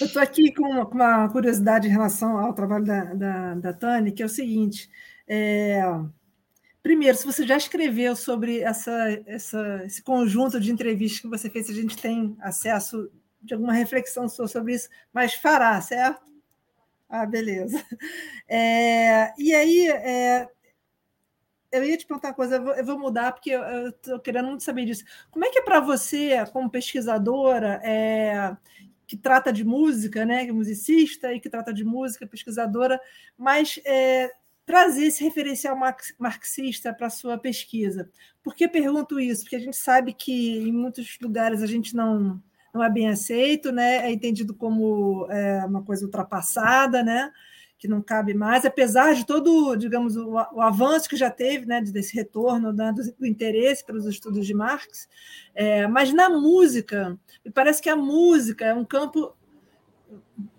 [0.00, 4.22] Eu estou aqui com uma, curiosidade em relação ao trabalho da, da, da Tânia, que
[4.22, 4.90] é o seguinte.
[5.28, 5.82] É,
[6.82, 8.92] primeiro, se você já escreveu sobre essa,
[9.26, 13.10] essa, esse conjunto de entrevistas que você fez, se a gente tem acesso
[13.42, 16.22] de alguma reflexão sobre isso, mas fará, certo?
[17.08, 17.82] Ah, beleza.
[18.52, 20.48] É, e aí, é,
[21.72, 24.48] eu ia te perguntar uma coisa, eu vou, eu vou mudar, porque eu estou querendo
[24.48, 25.04] muito saber disso.
[25.30, 28.56] Como é que é para você, como pesquisadora, é,
[29.06, 33.00] que trata de música, né, que é musicista e que trata de música, pesquisadora,
[33.36, 34.30] mas é,
[34.64, 35.76] trazer esse referencial
[36.18, 38.08] marxista para a sua pesquisa.
[38.42, 39.42] Por que pergunto isso?
[39.42, 42.40] Porque a gente sabe que em muitos lugares a gente não,
[42.72, 44.06] não é bem aceito, né?
[44.06, 47.32] é entendido como é, uma coisa ultrapassada, né?
[47.80, 51.80] Que não cabe mais, apesar de todo, digamos, o, o avanço que já teve, né,
[51.80, 55.08] desse retorno né, do, do, interesse pelos estudos de Marx,
[55.54, 59.34] é, mas na música, me parece que a música é um campo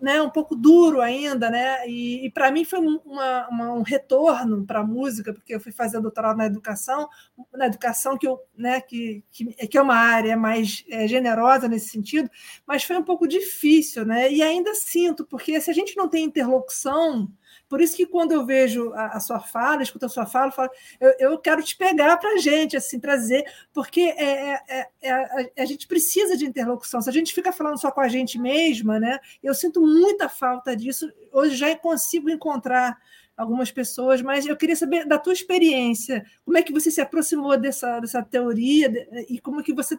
[0.02, 1.88] né, um pouco duro ainda, né?
[1.88, 5.72] E, e para mim foi uma, uma, um retorno para a música, porque eu fui
[5.72, 7.08] fazer doutorado na educação,
[7.54, 11.90] na educação que, eu, né, que, que, que é uma área mais é, generosa nesse
[11.90, 12.30] sentido,
[12.66, 14.32] mas foi um pouco difícil, né?
[14.32, 17.32] E ainda sinto, porque se a gente não tem interlocução
[17.72, 20.52] por isso que quando eu vejo a, a sua fala, escuto a sua fala, eu,
[20.52, 20.70] falo,
[21.00, 25.12] eu, eu quero te pegar para a gente, assim, trazer, porque é, é, é, é
[25.12, 27.02] a, a, gente precisa de interlocução.
[27.02, 29.20] Se a gente fica falando só com a gente mesma, né?
[29.42, 31.10] Eu sinto muita falta disso.
[31.32, 32.98] Hoje já consigo encontrar
[33.38, 37.58] algumas pessoas, mas eu queria saber da tua experiência, como é que você se aproximou
[37.58, 38.92] dessa, dessa teoria
[39.30, 39.98] e como é que você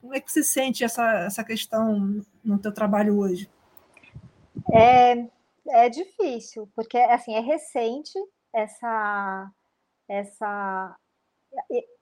[0.00, 3.48] como é que você sente essa, essa questão no teu trabalho hoje?
[4.72, 5.26] É,
[5.68, 8.18] é difícil, porque assim, é recente
[8.52, 9.50] essa
[10.08, 10.96] essa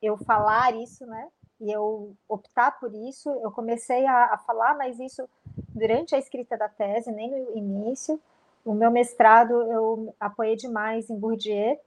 [0.01, 1.29] eu falar isso, né?
[1.61, 5.29] E eu optar por isso, eu comecei a, a falar, mas isso
[5.69, 8.21] durante a escrita da tese, nem no início.
[8.65, 11.79] O meu mestrado eu apoiei demais em Bourdieu,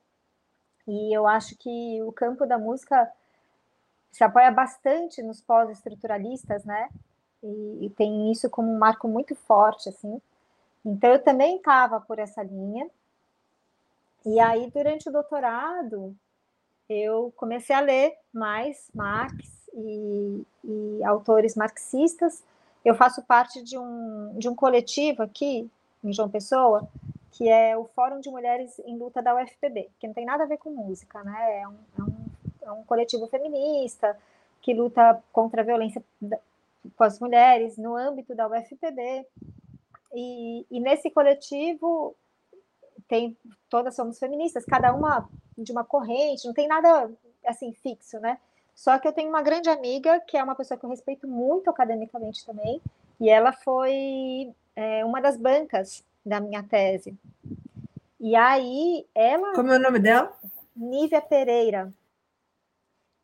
[0.88, 3.12] e eu acho que o campo da música
[4.12, 6.90] se apoia bastante nos pós-estruturalistas, né?
[7.44, 10.22] E, e, tem isso como um marco muito forte, assim.
[10.86, 12.88] Então, eu também estava por essa linha.
[14.26, 16.16] E aí, durante o doutorado,
[16.88, 19.36] eu comecei a ler mais Marx
[19.74, 22.44] e, e autores marxistas.
[22.84, 25.70] Eu faço parte de um, de um coletivo aqui,
[26.04, 26.88] em João Pessoa,
[27.32, 30.48] que é o Fórum de Mulheres em Luta da UFPB, que não tem nada a
[30.48, 31.62] ver com música, né?
[31.62, 32.26] É um, é um,
[32.62, 34.18] é um coletivo feminista
[34.62, 36.04] que luta contra a violência
[36.96, 39.26] com as mulheres no âmbito da UFPB.
[40.16, 42.16] E, e nesse coletivo
[43.08, 43.38] tem
[43.70, 47.12] todas somos feministas, cada uma de uma corrente, não tem nada
[47.46, 48.40] assim fixo, né?
[48.74, 51.70] Só que eu tenho uma grande amiga que é uma pessoa que eu respeito muito
[51.70, 52.82] academicamente também,
[53.20, 57.14] e ela foi é, uma das bancas da minha tese.
[58.20, 59.54] E aí ela.
[59.54, 60.34] Como é o nome dela?
[60.76, 61.94] Nívia Pereira.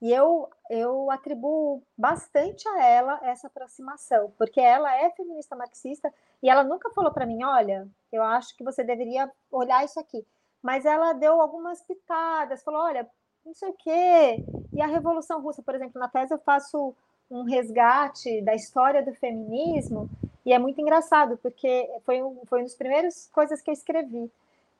[0.02, 6.49] E eu, eu atribuo bastante a ela essa aproximação, porque ela é feminista marxista e
[6.49, 10.26] ela nunca falou para mim: olha, eu acho que você deveria olhar isso aqui.
[10.62, 13.08] Mas ela deu algumas pitadas, falou: olha,
[13.45, 14.43] não sei o quê.
[14.74, 16.95] E a Revolução Russa, por exemplo, na tese eu faço
[17.30, 20.10] um resgate da história do feminismo
[20.45, 24.32] e é muito engraçado, porque foi, um, foi uma das primeiras coisas que eu escrevi.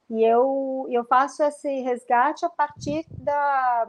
[0.10, 3.88] E eu, eu faço esse resgate a partir da,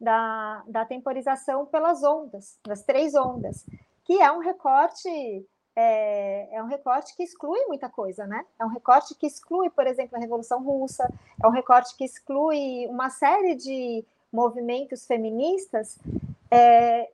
[0.00, 3.66] da, da temporização pelas ondas, das três ondas,
[4.04, 5.46] que é um recorte
[5.78, 8.46] é, é, um recorte que exclui muita coisa, né?
[8.58, 11.06] É um recorte que exclui, por exemplo, a Revolução Russa,
[11.42, 15.98] é um recorte que exclui uma série de movimentos feministas
[16.50, 17.10] é,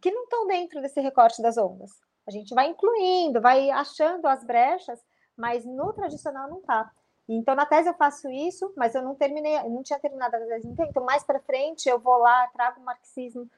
[0.00, 1.92] que não estão dentro desse recorte das ondas.
[2.26, 5.00] A gente vai incluindo, vai achando as brechas,
[5.36, 6.90] mas no tradicional não está.
[7.28, 10.68] Então, na tese eu faço isso, mas eu não terminei, não tinha terminado a tese.
[10.68, 13.48] Então, mais para frente, eu vou lá, trago o marxismo,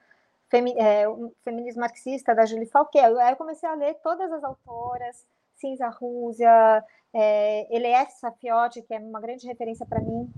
[0.49, 3.05] femi, é, o feminismo marxista da Julie Falquet.
[3.05, 8.99] Aí eu comecei a ler todas as autoras, Cinza Rúzia, é, Eliette Safiotti, que é
[8.99, 10.31] uma grande referência para mim,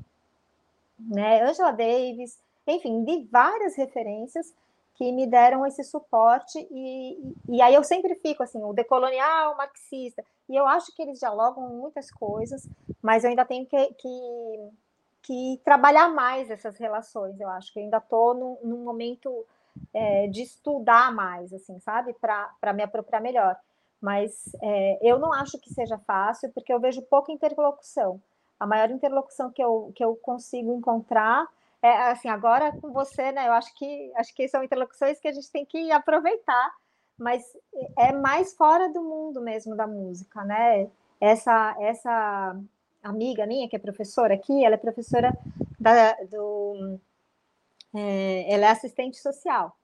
[0.98, 1.42] né?
[1.42, 4.54] Angela Davis, enfim, de várias referências
[4.96, 9.56] que me deram esse suporte e, e aí eu sempre fico assim, o decolonial, o
[9.56, 12.66] marxista, e eu acho que eles dialogam muitas coisas,
[13.02, 14.70] mas eu ainda tenho que, que,
[15.22, 19.44] que trabalhar mais essas relações, eu acho que eu ainda estou num, num, momento
[19.92, 23.54] é, de estudar mais, assim, sabe, para me apropriar melhor,
[24.00, 28.20] mas é, eu não acho que seja fácil, porque eu vejo pouca interlocução,
[28.58, 31.46] a maior interlocução que eu, que eu consigo encontrar
[31.82, 33.48] é, assim, agora com você, né?
[33.48, 36.74] Eu acho que acho que são interlocuções que a gente tem que aproveitar,
[37.18, 37.42] mas
[37.98, 40.90] é mais fora do mundo mesmo da música, né?
[41.20, 42.56] Essa essa
[43.02, 45.32] amiga minha que é professora aqui, ela é professora
[45.78, 46.98] da, do
[47.94, 49.76] é, ela é assistente social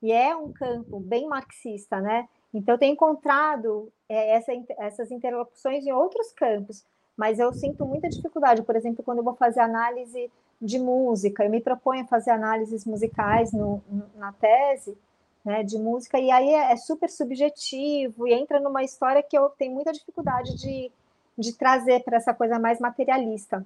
[0.00, 2.28] e é um campo bem marxista, né?
[2.52, 6.84] Então eu tenho encontrado é, essa, essas interlocuções em outros campos,
[7.16, 10.30] mas eu sinto muita dificuldade, por exemplo, quando eu vou fazer análise
[10.60, 11.44] de música.
[11.44, 13.82] Eu me proponho a fazer análises musicais no,
[14.16, 14.96] na tese,
[15.44, 19.48] né, de música, e aí é, é, super subjetivo e entra numa história que eu
[19.50, 20.90] tenho muita dificuldade de,
[21.38, 23.64] de trazer para essa coisa mais materialista.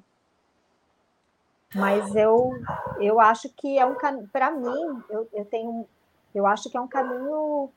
[1.75, 2.53] Mas eu,
[3.01, 5.87] eu acho que é um caminho, para mim, eu, eu tenho,
[6.35, 7.71] eu acho que é um caminho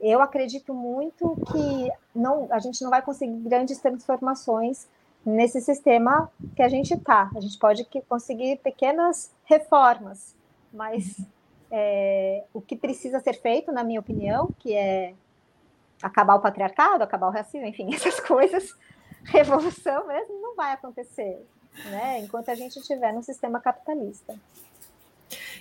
[0.00, 4.86] eu acredito muito que não, a gente não vai conseguir grandes transformações
[5.28, 7.30] nesse sistema que a gente está.
[7.34, 10.34] A gente pode conseguir pequenas reformas,
[10.72, 11.18] mas
[11.70, 15.14] é, o que precisa ser feito, na minha opinião, que é
[16.02, 18.74] acabar o patriarcado, acabar o racismo, enfim, essas coisas,
[19.24, 21.44] revolução mesmo, não vai acontecer,
[21.90, 22.20] né?
[22.20, 24.34] Enquanto a gente estiver num sistema capitalista.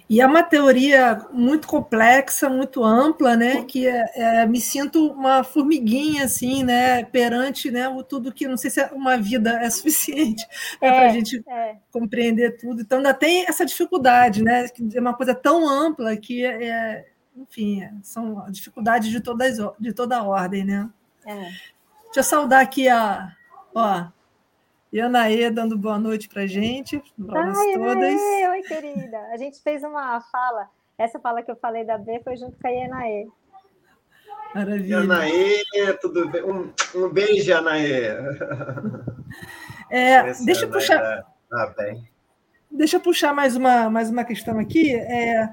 [0.09, 3.65] E é uma teoria muito complexa, muito ampla, né?
[3.65, 7.03] Que é, é, me sinto uma formiguinha, assim, né?
[7.03, 10.47] Perante né, o tudo que não sei se uma vida é suficiente
[10.81, 11.75] né, é, para a gente é.
[11.91, 12.81] compreender tudo.
[12.81, 14.67] Então ainda tem essa dificuldade, né?
[14.93, 17.05] É uma coisa tão ampla que é, é
[17.35, 20.89] enfim, são dificuldades de, todas, de toda a ordem, né?
[21.25, 21.35] É.
[22.05, 23.35] Deixa eu saudar aqui a.
[23.75, 24.07] Ó,
[24.91, 27.91] e a Anaê dando boa noite para a gente, para nós todas.
[27.91, 29.19] Anaê, oi, querida.
[29.31, 32.67] A gente fez uma fala, essa fala que eu falei da B foi junto com
[32.67, 33.27] a Anaê.
[34.55, 34.99] Maravilha.
[34.99, 35.63] Anaê,
[36.01, 36.43] tudo bem?
[36.43, 38.13] Um, um beijo, Anaê.
[39.89, 41.25] É, deixa eu puxar.
[41.51, 42.09] Ah, bem.
[42.77, 44.93] Deixa eu puxar mais uma, mais uma questão aqui.
[44.93, 45.49] É,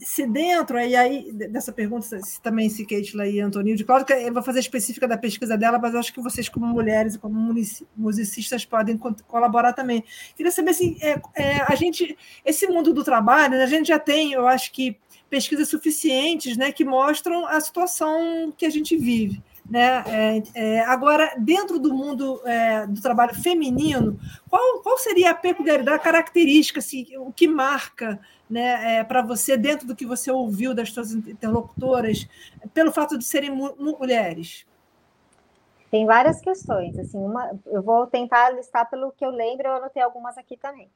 [0.00, 4.34] se dentro, e aí, dessa pergunta, se também se Keitla e Antonio, claro que eu
[4.34, 7.54] vou fazer específica da pesquisa dela, mas acho que vocês, como mulheres e como
[7.96, 10.04] musicistas, podem colaborar também.
[10.36, 12.14] Queria saber assim, é, é, a gente,
[12.44, 14.94] esse mundo do trabalho, né, a gente já tem, eu acho que,
[15.30, 19.42] pesquisas suficientes né, que mostram a situação que a gente vive.
[19.68, 20.02] Né?
[20.06, 25.96] É, é, agora, dentro do mundo é, do trabalho feminino, qual, qual seria a peculiaridade,
[25.96, 30.74] a característica, assim, o que marca né, é, para você, dentro do que você ouviu
[30.74, 32.26] das suas interlocutoras,
[32.72, 34.66] pelo fato de serem mu mulheres?
[35.90, 36.98] Tem várias questões.
[36.98, 40.88] Assim, uma, eu vou tentar listar pelo que eu lembro, eu anotei algumas aqui também.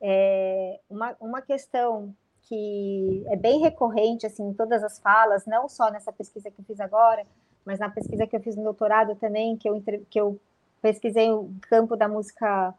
[0.00, 5.90] É, uma, uma questão que é bem recorrente assim, em todas as falas, não só
[5.90, 7.24] nessa pesquisa que eu fiz agora,
[7.64, 10.40] mas na pesquisa que eu fiz no doutorado também, que eu, que eu
[10.82, 12.74] pesquisei o campo da música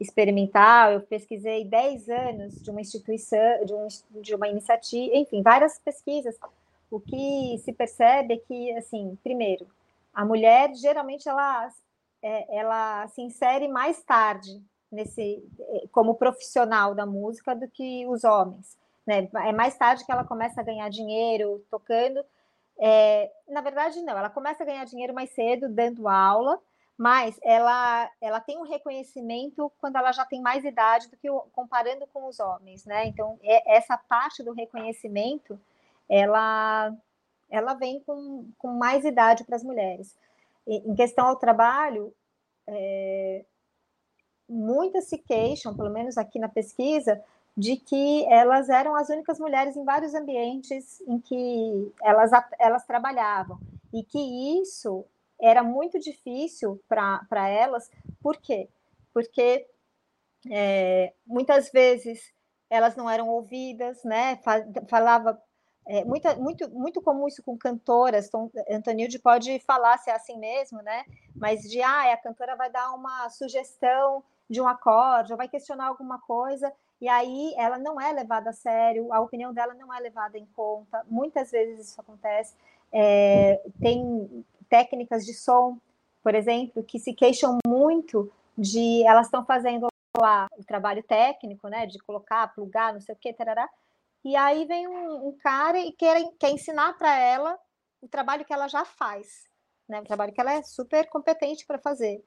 [0.00, 3.88] experimental, eu pesquisei 10 anos de uma instituição, de, um,
[4.20, 6.36] de uma iniciativa, enfim, várias pesquisas.
[6.90, 9.66] O que se percebe é que, assim, primeiro,
[10.12, 11.68] a mulher geralmente ela,
[12.22, 15.42] é, ela se insere mais tarde nesse
[15.90, 18.76] como profissional da música do que os homens.
[19.06, 19.28] Né?
[19.46, 22.24] É mais tarde que ela começa a ganhar dinheiro tocando
[22.78, 26.60] é, na verdade, não, ela começa a ganhar dinheiro mais cedo, dando aula,
[26.96, 31.40] mas ela, ela tem um reconhecimento quando ela já tem mais idade do que o,
[31.52, 33.06] comparando com os homens, né?
[33.06, 35.58] Então, é, essa parte do reconhecimento,
[36.08, 36.94] ela,
[37.50, 40.16] ela vem com, com mais idade para as mulheres.
[40.66, 42.14] E, em questão ao trabalho,
[42.66, 43.44] é,
[44.48, 47.22] muitas se queixam, pelo menos aqui na pesquisa,
[47.56, 53.58] de que elas eram as únicas mulheres em vários ambientes em que elas, elas trabalhavam,
[53.92, 55.04] e que isso
[55.40, 57.90] era muito difícil para elas,
[58.20, 58.68] por quê?
[59.12, 59.66] Porque
[60.50, 62.32] é, muitas vezes
[62.68, 64.40] elas não eram ouvidas, né?
[64.88, 65.40] Falava,
[65.86, 68.26] é muito, muito, muito comum isso com cantoras.
[68.26, 71.04] Então, Antonilde pode falar se é assim mesmo, né?
[71.36, 75.86] Mas de ah, a cantora vai dar uma sugestão de um acorde, ou vai questionar
[75.86, 76.72] alguma coisa,
[77.04, 80.46] e aí ela não é levada a sério, a opinião dela não é levada em
[80.56, 81.04] conta.
[81.06, 82.54] Muitas vezes isso acontece.
[82.90, 85.78] É, tem técnicas de som,
[86.22, 91.84] por exemplo, que se queixam muito de elas estão fazendo lá o trabalho técnico, né?
[91.84, 93.68] De colocar, plugar, não sei o que, tarará,
[94.24, 97.58] e aí vem um, um cara e quer, quer ensinar para ela
[98.00, 99.44] o trabalho que ela já faz,
[99.86, 100.00] né?
[100.00, 102.24] O trabalho que ela é super competente para fazer.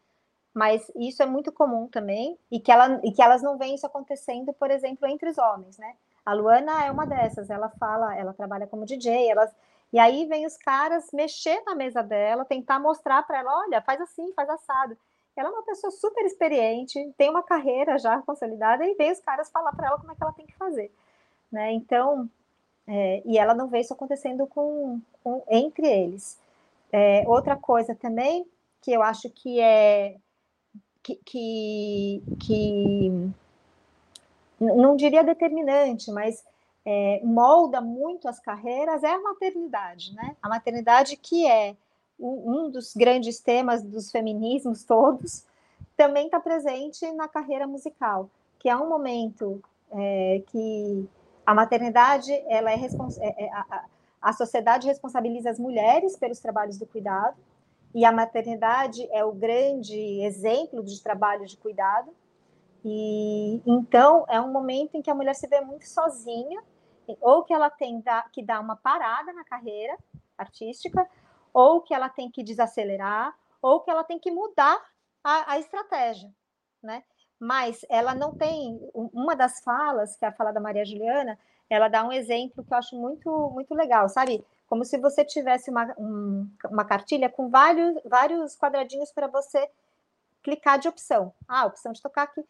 [0.57, 3.85] Mas isso é muito comum também, e que, ela, e que elas não veem isso
[3.85, 5.95] acontecendo, por exemplo, entre os homens, né?
[6.25, 9.51] A Luana é uma dessas, ela fala, ela trabalha como DJ, elas,
[9.93, 14.01] e aí vem os caras mexer na mesa dela, tentar mostrar para ela, olha, faz
[14.01, 14.97] assim, faz assado.
[15.35, 19.51] Ela é uma pessoa super experiente, tem uma carreira já consolidada, e vem os caras
[19.51, 20.91] falar para ela como é que ela tem que fazer
[21.51, 21.71] né?
[21.71, 22.29] Então,
[22.87, 26.39] é, e ela não vê isso acontecendo com, com entre eles.
[26.91, 28.45] É, outra coisa também
[28.81, 30.17] que eu acho que é
[31.15, 33.31] que, que,
[34.59, 36.43] não diria determinante, mas
[36.85, 40.35] é, molda muito as carreiras é a maternidade, né?
[40.41, 41.75] A maternidade que é
[42.19, 45.45] um dos grandes temas dos feminismos todos,
[45.95, 48.29] também está presente na carreira musical,
[48.59, 49.61] que é um momento
[49.91, 51.07] é, que
[51.45, 53.85] a maternidade, ela é, é, é a,
[54.21, 57.35] a sociedade responsabiliza as mulheres pelos trabalhos do cuidado,
[57.97, 62.15] e a maternidade é o grande exemplo de trabalho de cuidado.
[62.85, 66.61] E então é um momento em que a mulher se vê muito sozinha,
[67.19, 69.97] ou que ela tem que dar uma parada na carreira
[70.37, 71.09] artística,
[71.51, 74.79] ou que ela tem que desacelerar, ou que ela tem que mudar
[75.23, 76.31] a, a estratégia,
[76.83, 77.03] né?
[77.39, 81.87] mas ela não tem uma das falas, que é a fala da Maria Juliana, ela
[81.87, 84.45] dá um exemplo que eu acho muito muito legal, sabe?
[84.67, 89.69] Como se você tivesse uma, um, uma cartilha com vários, vários quadradinhos para você
[90.43, 91.33] clicar de opção.
[91.47, 92.43] Ah, opção de tocar aqui.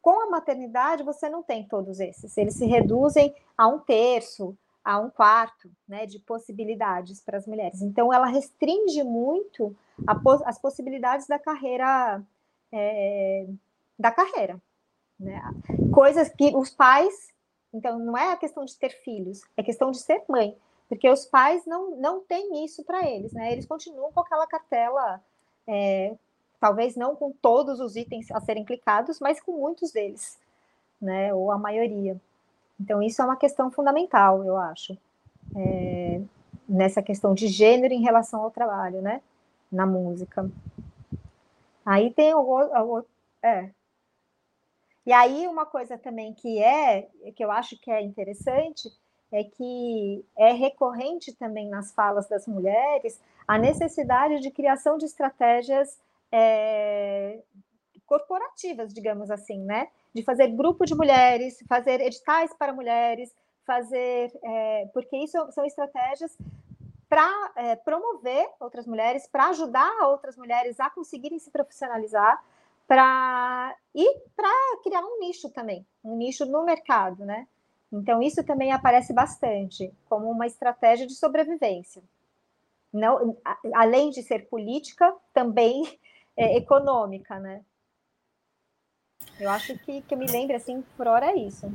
[0.00, 2.36] Com a maternidade, você não tem todos esses.
[2.38, 7.82] Eles se reduzem a um terço, a um quarto né, de possibilidades para as mulheres.
[7.82, 9.76] Então, ela restringe muito
[10.44, 12.22] as possibilidades da carreira
[12.72, 13.46] é,
[13.98, 14.60] da carreira.
[15.18, 15.42] Né?
[15.92, 17.28] Coisas que os pais.
[17.72, 20.56] Então, não é a questão de ter filhos, é questão de ser mãe.
[20.88, 23.52] Porque os pais não, não têm isso para eles, né?
[23.52, 25.22] Eles continuam com aquela cartela,
[25.66, 26.16] é,
[26.58, 30.38] talvez não com todos os itens a serem clicados, mas com muitos deles,
[31.00, 31.32] né?
[31.34, 32.18] Ou a maioria.
[32.80, 34.96] Então, isso é uma questão fundamental, eu acho.
[35.56, 36.20] É,
[36.68, 39.20] nessa questão de gênero em relação ao trabalho, né?
[39.70, 40.50] Na música.
[41.84, 43.04] Aí tem o, o,
[43.42, 43.70] é,
[45.08, 48.90] e aí, uma coisa também que é, que eu acho que é interessante,
[49.32, 55.98] é que é recorrente também nas falas das mulheres a necessidade de criação de estratégias
[56.30, 57.40] é,
[58.06, 59.88] corporativas, digamos assim, né?
[60.14, 63.34] De fazer grupo de mulheres, fazer editais para mulheres,
[63.66, 64.30] fazer.
[64.42, 66.36] É, porque isso são estratégias
[67.08, 72.42] para é, promover outras mulheres, para ajudar outras mulheres a conseguirem se profissionalizar
[72.86, 74.50] para e para
[74.82, 77.46] criar um nicho também, um nicho no mercado, né?
[77.92, 82.02] Então isso também aparece bastante como uma estratégia de sobrevivência.
[82.92, 83.36] Não,
[83.74, 85.82] além de ser política, também
[86.36, 87.62] é econômica, né?
[89.38, 91.70] Eu acho que, que eu me lembro assim por hora é isso.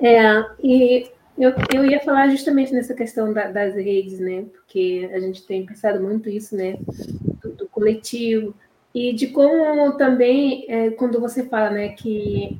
[0.00, 0.22] É,
[0.62, 4.44] e eu, eu ia falar justamente nessa questão da, das redes, né?
[4.52, 6.76] Porque a gente tem pensado muito isso, né?
[7.40, 8.54] do, do coletivo,
[8.94, 12.58] e de como também, é, quando você fala né, que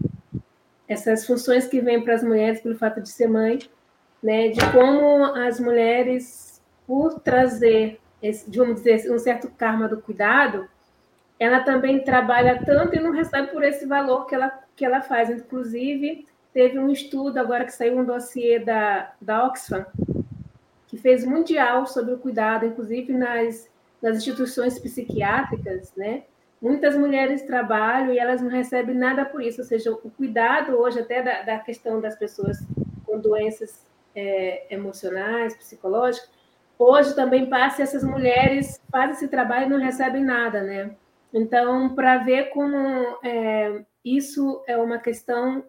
[0.88, 3.58] essas funções que vêm para as mulheres pelo fato de ser mãe,
[4.22, 10.68] né, de como as mulheres, por trazer, esse, vamos dizer, um certo karma do cuidado,
[11.38, 15.30] ela também trabalha tanto e não recebe por esse valor que ela, que ela faz.
[15.30, 19.86] Inclusive, teve um estudo agora que saiu um dossiê da, da Oxfam,
[20.88, 23.68] que fez mundial sobre o cuidado, inclusive nas
[24.00, 26.22] nas instituições psiquiátricas, né?
[26.60, 30.98] Muitas mulheres trabalham e elas não recebem nada por isso, ou seja, o cuidado hoje
[30.98, 32.58] até da, da questão das pessoas
[33.06, 36.30] com doenças é, emocionais, psicológicas,
[36.76, 40.96] hoje também passa essas mulheres fazem esse trabalho e não recebem nada, né?
[41.32, 45.64] Então, para ver como é, isso é uma questão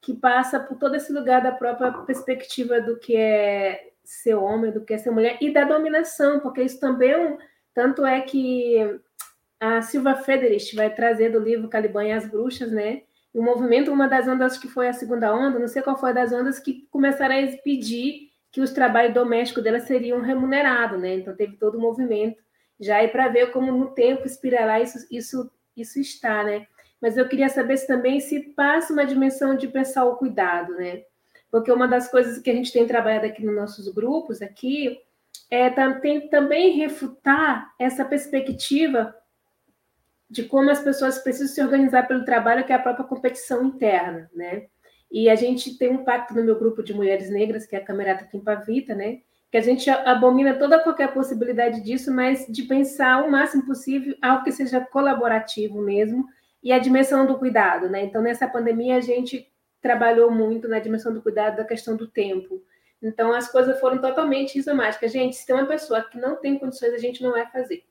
[0.00, 4.84] que passa por todo esse lugar da própria perspectiva do que é ser homem, do
[4.84, 7.38] que é ser mulher, e da dominação, porque isso também é um
[7.74, 9.00] tanto é que
[9.64, 13.02] a Silva Frederich vai trazer do livro Caliban e as Bruxas, né?
[13.32, 16.32] O movimento, uma das ondas que foi a segunda onda, não sei qual foi das
[16.32, 21.14] ondas, que começaram a pedir que os trabalhos domésticos dela seriam remunerados, né?
[21.14, 22.42] Então teve todo o movimento
[22.78, 26.66] já e para ver como no tempo espiralar isso, isso, isso está, né?
[27.00, 31.02] Mas eu queria saber se também se passa uma dimensão de pensar o cuidado, né?
[31.50, 35.00] Porque uma das coisas que a gente tem trabalhado aqui nos nossos grupos aqui
[35.50, 35.70] é
[36.00, 39.14] tem, também refutar essa perspectiva
[40.30, 44.30] de como as pessoas precisam se organizar pelo trabalho, que é a própria competição interna,
[44.34, 44.66] né?
[45.10, 47.84] E a gente tem um pacto no meu grupo de mulheres negras, que é a
[47.84, 49.20] Camerata Quimpavita, né?
[49.50, 54.42] Que a gente abomina toda qualquer possibilidade disso, mas de pensar o máximo possível algo
[54.42, 56.26] que seja colaborativo mesmo,
[56.62, 58.04] e a dimensão do cuidado, né?
[58.04, 59.46] Então, nessa pandemia, a gente
[59.82, 62.62] trabalhou muito na dimensão do cuidado da questão do tempo.
[63.02, 65.12] Então, as coisas foram totalmente rizomáticas.
[65.12, 67.84] Gente, se tem uma pessoa que não tem condições, a gente não vai fazer.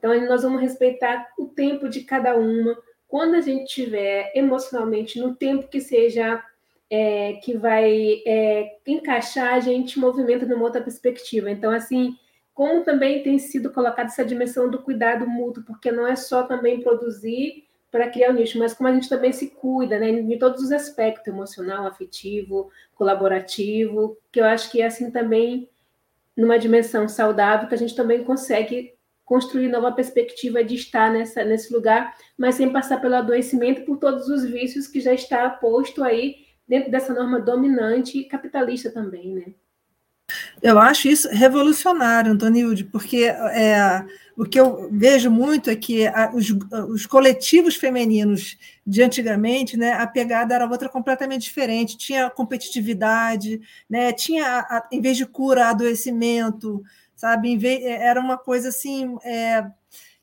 [0.00, 2.76] Então, nós vamos respeitar o tempo de cada uma.
[3.06, 6.42] Quando a gente tiver emocionalmente no tempo que seja
[6.88, 11.50] é, que vai é, encaixar, a gente movimenta numa outra perspectiva.
[11.50, 12.16] Então, assim,
[12.54, 16.80] como também tem sido colocada essa dimensão do cuidado mútuo, porque não é só também
[16.80, 20.62] produzir para criar o nicho, mas como a gente também se cuida, né, em todos
[20.62, 25.68] os aspectos, emocional, afetivo, colaborativo, que eu acho que é assim também,
[26.36, 28.94] numa dimensão saudável, que a gente também consegue
[29.30, 34.26] construir nova perspectiva de estar nessa, nesse lugar, mas sem passar pelo adoecimento por todos
[34.26, 36.34] os vícios que já está posto aí
[36.66, 39.44] dentro dessa norma dominante capitalista também, né?
[40.60, 44.04] Eu acho isso revolucionário, Antonilde, porque é,
[44.36, 46.50] o que eu vejo muito é que a, os,
[46.88, 54.12] os, coletivos femininos de antigamente, né, a pegada era outra completamente diferente, tinha competitividade, né,
[54.12, 56.82] tinha, a, em vez de cura, adoecimento,
[57.20, 59.66] sabe, é, era uma coisa assim, é,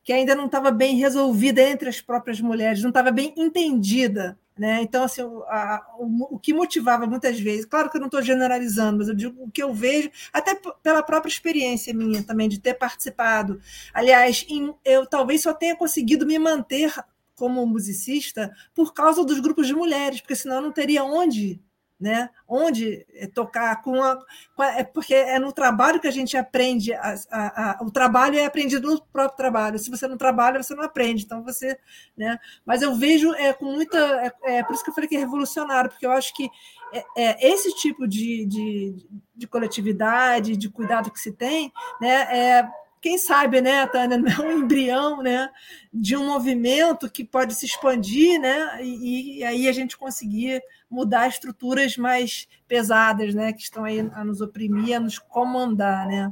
[0.04, 4.82] que ainda não estava bem resolvida entre as próprias mulheres, não estava bem entendida, né?
[4.82, 8.98] Então, assim, a, o, o, que motivava muitas vezes, claro que eu não estou generalizando,
[8.98, 12.74] mas eu digo o que eu vejo, até pela própria experiência minha também, de ter
[12.74, 13.62] participado.
[13.94, 16.92] Aliás, em, eu talvez só tenha conseguido me manter
[17.36, 21.62] como musicista por causa dos grupos de mulheres, porque senão eu não teria onde
[22.00, 22.30] né?
[22.48, 24.20] Onde é tocar com a,
[24.60, 28.46] a, é porque é no trabalho que a gente aprende a, a, o trabalho é
[28.46, 29.80] aprendido no próprio trabalho.
[29.80, 31.24] Se você não trabalha, você não aprende.
[31.24, 31.78] Então você,
[32.16, 32.40] né?
[32.66, 35.20] Mas eu vejo é com muita é, é por isso que eu falei que é
[35.20, 36.50] revolucionário, porque eu acho que
[36.94, 38.96] é, é esse tipo de, de,
[39.36, 42.28] de, coletividade, de cuidado que se tem, né?
[42.32, 42.70] É,
[43.02, 45.50] quem sabe, né, Tânia, não é um embrião, né,
[45.94, 51.28] de um movimento que pode se expandir, né, e, e, aí a gente conseguir mudar
[51.28, 56.32] estruturas mais pesadas, né, que estão aí a nos oprimir, a nos comandar, né,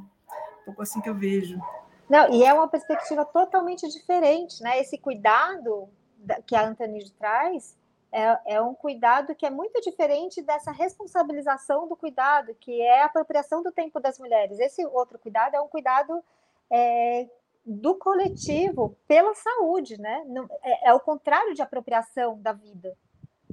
[0.61, 1.59] um pouco assim que eu vejo.
[2.09, 5.89] Não, e é uma perspectiva totalmente diferente, né, esse cuidado
[6.45, 7.77] que a Antonide traz
[8.15, 13.07] é, é um cuidado que é muito diferente dessa responsabilização do cuidado, que é a
[13.07, 14.57] apropriação do tempo das mulheres.
[14.57, 16.23] Esse outro cuidado é um cuidado
[16.71, 17.27] é,
[17.65, 20.23] do coletivo pela saúde, né?
[20.63, 22.95] É, é o contrário de apropriação da vida,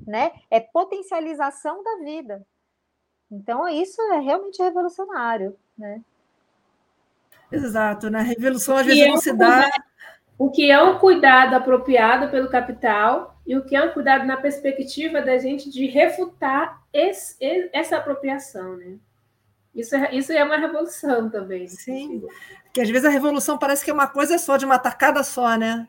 [0.06, 0.32] né?
[0.50, 2.46] É potencialização da vida.
[3.30, 6.02] Então, isso é realmente revolucionário, né?
[7.50, 8.20] Exato, né?
[8.20, 9.70] A revolução às vezes é não se dá.
[10.38, 14.36] O que é um cuidado apropriado pelo capital e o que é um cuidado na
[14.36, 17.36] perspectiva da gente de refutar esse,
[17.72, 18.98] essa apropriação, né?
[19.74, 21.66] Isso é, isso é uma revolução também.
[21.66, 22.26] Sim,
[22.72, 25.56] que às vezes a revolução parece que é uma coisa só, de uma tacada só,
[25.56, 25.88] né?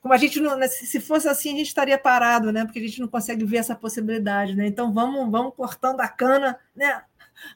[0.00, 2.64] Como a gente não, né, se fosse assim, a gente estaria parado, né?
[2.64, 4.66] Porque a gente não consegue ver essa possibilidade, né?
[4.66, 7.04] Então vamos, vamos cortando a cana, né?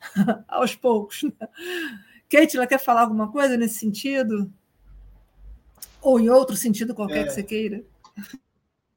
[0.49, 1.23] Aos poucos.
[1.23, 1.49] Né?
[2.29, 4.53] Kate, ela quer falar alguma coisa nesse sentido?
[6.03, 7.25] Ou em outro sentido qualquer é.
[7.25, 7.83] que você queira?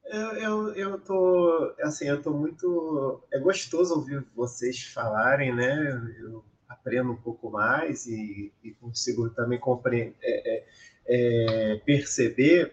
[0.04, 6.12] Eu, eu, eu tô, assim, eu tô muito, é gostoso ouvir vocês falarem, né?
[6.20, 6.44] Eu
[6.82, 10.64] aprendo um pouco mais e, e consigo também compreender, é, é,
[11.06, 12.72] é, perceber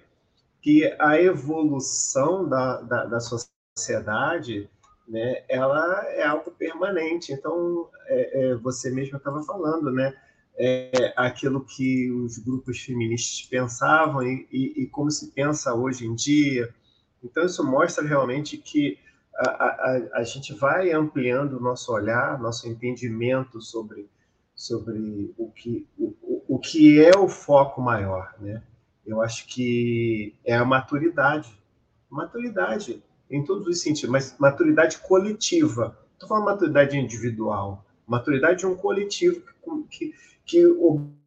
[0.61, 4.69] que a evolução da, da, da, sociedade,
[5.07, 5.44] né?
[5.48, 7.31] Ela é algo permanente.
[7.31, 10.14] Então, é, é, você mesmo estava falando, né?
[10.57, 16.14] É, aquilo que os grupos feministas pensavam e, e, e como se pensa hoje em
[16.14, 16.73] dia
[17.23, 18.98] então, isso mostra realmente que
[19.35, 24.10] a, a, a gente vai ampliando o nosso olhar, nosso entendimento sobre,
[24.56, 28.34] sobre o, que, o, o que é o foco maior.
[28.39, 28.61] Né?
[29.06, 31.49] Eu acho que é a maturidade.
[32.10, 35.85] Maturidade em todos os sentidos, mas maturidade coletiva.
[35.85, 40.15] Não estou falando maturidade individual, maturidade de um coletivo que, que,
[40.45, 40.65] que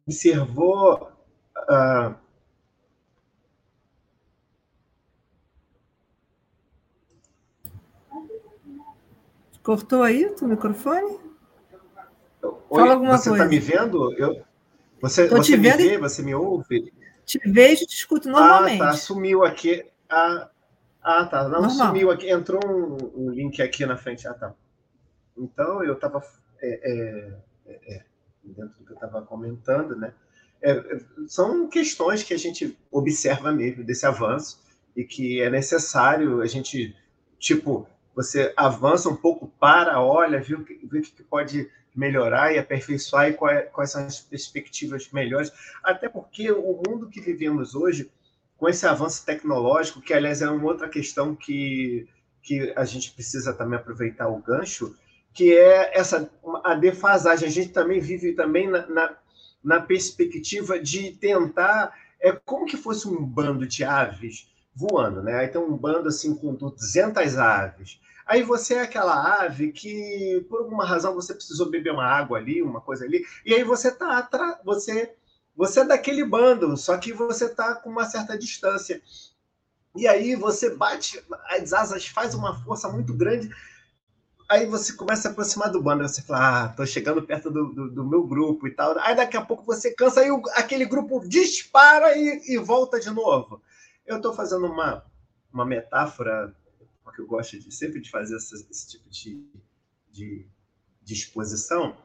[0.05, 1.09] observou.
[1.57, 2.22] Uh,
[9.61, 11.19] Cortou aí o microfone?
[12.69, 13.47] Fala alguma você coisa.
[13.47, 14.13] Você está me vendo?
[14.13, 14.43] Eu,
[15.01, 15.97] você Tô você me vendo vê?
[15.97, 16.93] Você me ouve?
[17.25, 18.81] Te vejo e te escuto normalmente.
[18.81, 18.93] Ah, tá.
[18.93, 19.85] Sumiu aqui.
[20.09, 20.49] Ah,
[21.01, 21.43] ah tá.
[21.43, 21.87] Não, Normal.
[21.87, 22.29] sumiu aqui.
[22.29, 24.27] Entrou um, um link aqui na frente.
[24.27, 24.53] Ah, tá.
[25.37, 26.21] Então, eu estava
[28.43, 30.13] dentro do que eu estava comentando, né?
[30.61, 34.61] É, é, são questões que a gente observa mesmo desse avanço
[34.95, 36.95] e que é necessário a gente,
[37.37, 43.29] tipo, você avança um pouco, para, olha, vê, o que- que pode melhorar e aperfeiçoar
[43.29, 45.51] e qual é- quais são as perspectivas melhores.
[45.83, 48.09] Até porque o mundo que vivemos hoje,
[48.57, 52.07] com esse avanço tecnológico, que aliás é uma outra questão que,
[52.41, 54.95] que a gente precisa também aproveitar o gancho,
[55.33, 56.29] que é essa
[56.63, 57.47] a defasagem.
[57.47, 59.15] A gente também vive também na, na,
[59.63, 65.35] na perspectiva de tentar é como que fosse um bando de aves voando, né?
[65.35, 67.99] Aí tem um bando assim com 200 aves.
[68.25, 72.61] Aí você é aquela ave que por alguma razão você precisou beber uma água ali,
[72.61, 74.27] uma coisa ali, e aí você tá
[74.63, 75.13] você
[75.55, 79.01] você é daquele bando, só que você tá com uma certa distância.
[79.95, 83.49] E aí você bate as asas, faz uma força muito grande
[84.49, 87.89] aí você começa a aproximar do bando, você fala, ah, tô chegando perto do, do,
[87.89, 88.97] do meu grupo e tal.
[88.99, 93.09] Aí daqui a pouco você cansa, aí o- aquele grupo dispara e, e volta de
[93.09, 93.61] novo.
[94.05, 95.03] Eu estou fazendo uma,
[95.51, 96.53] uma metáfora,
[97.03, 99.45] porque eu gosto de, sempre de fazer esse, esse tipo de,
[100.11, 100.45] de,
[101.01, 101.95] de exposição,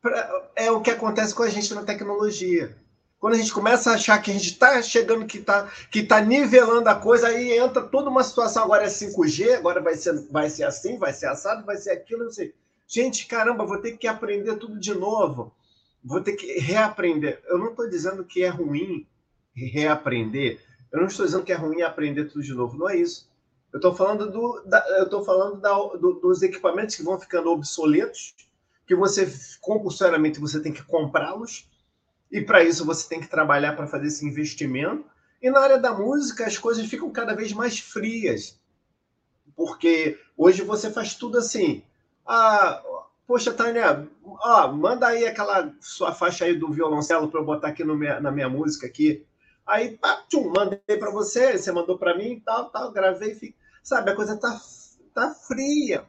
[0.00, 2.76] pra- é o que acontece com a gente na tecnologia.
[3.18, 6.20] Quando a gente começa a achar que a gente está chegando, que está que tá
[6.20, 10.50] nivelando a coisa, aí entra toda uma situação, agora é 5G, agora vai ser, vai
[10.50, 12.54] ser assim, vai ser assado, vai ser aquilo, não sei.
[12.86, 15.52] Gente, caramba, vou ter que aprender tudo de novo.
[16.04, 17.42] Vou ter que reaprender.
[17.46, 19.06] Eu não estou dizendo que é ruim
[19.54, 20.60] reaprender.
[20.98, 22.76] Eu não estou dizendo que é ruim aprender tudo de novo.
[22.78, 23.28] Não é isso.
[23.72, 28.34] Eu estou falando, do, da, eu falando da, do- dos equipamentos que vão ficando obsoletos,
[28.86, 31.68] que você compulsoriamente você tem que comprá-los
[32.30, 35.04] e para isso você tem que trabalhar para fazer esse investimento.
[35.42, 38.58] E na área da música as coisas ficam cada vez mais frias,
[39.54, 41.82] porque hoje você faz tudo assim.
[42.26, 42.82] Ah,
[43.26, 47.84] poxa, Tânia, ó, manda aí aquela sua faixa aí do violoncelo para eu botar aqui
[47.84, 49.24] no minha- na minha música aqui.
[49.66, 53.56] Aí, pá, tchum, mandei para você, você mandou para mim, tal, tal, gravei, fica...
[53.82, 54.10] sabe?
[54.10, 54.60] A coisa tá,
[55.12, 56.04] tá fria.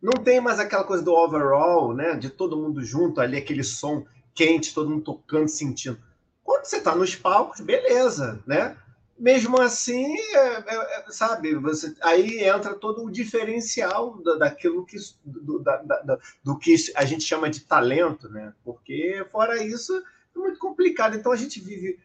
[0.00, 2.14] Não tem mais aquela coisa do overall, né?
[2.14, 6.00] De todo mundo junto ali, aquele som quente, todo mundo tocando, sentindo.
[6.42, 8.76] Quando você está nos palcos, beleza, né?
[9.18, 14.96] Mesmo assim, é, é, é, sabe, você, aí entra todo o diferencial da, daquilo que,
[15.22, 18.54] do, da, da, do que a gente chama de talento, né?
[18.64, 19.94] Porque, fora isso,
[20.34, 21.16] é muito complicado.
[21.16, 21.98] Então, a gente vive.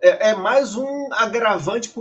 [0.00, 1.92] É, é mais um agravante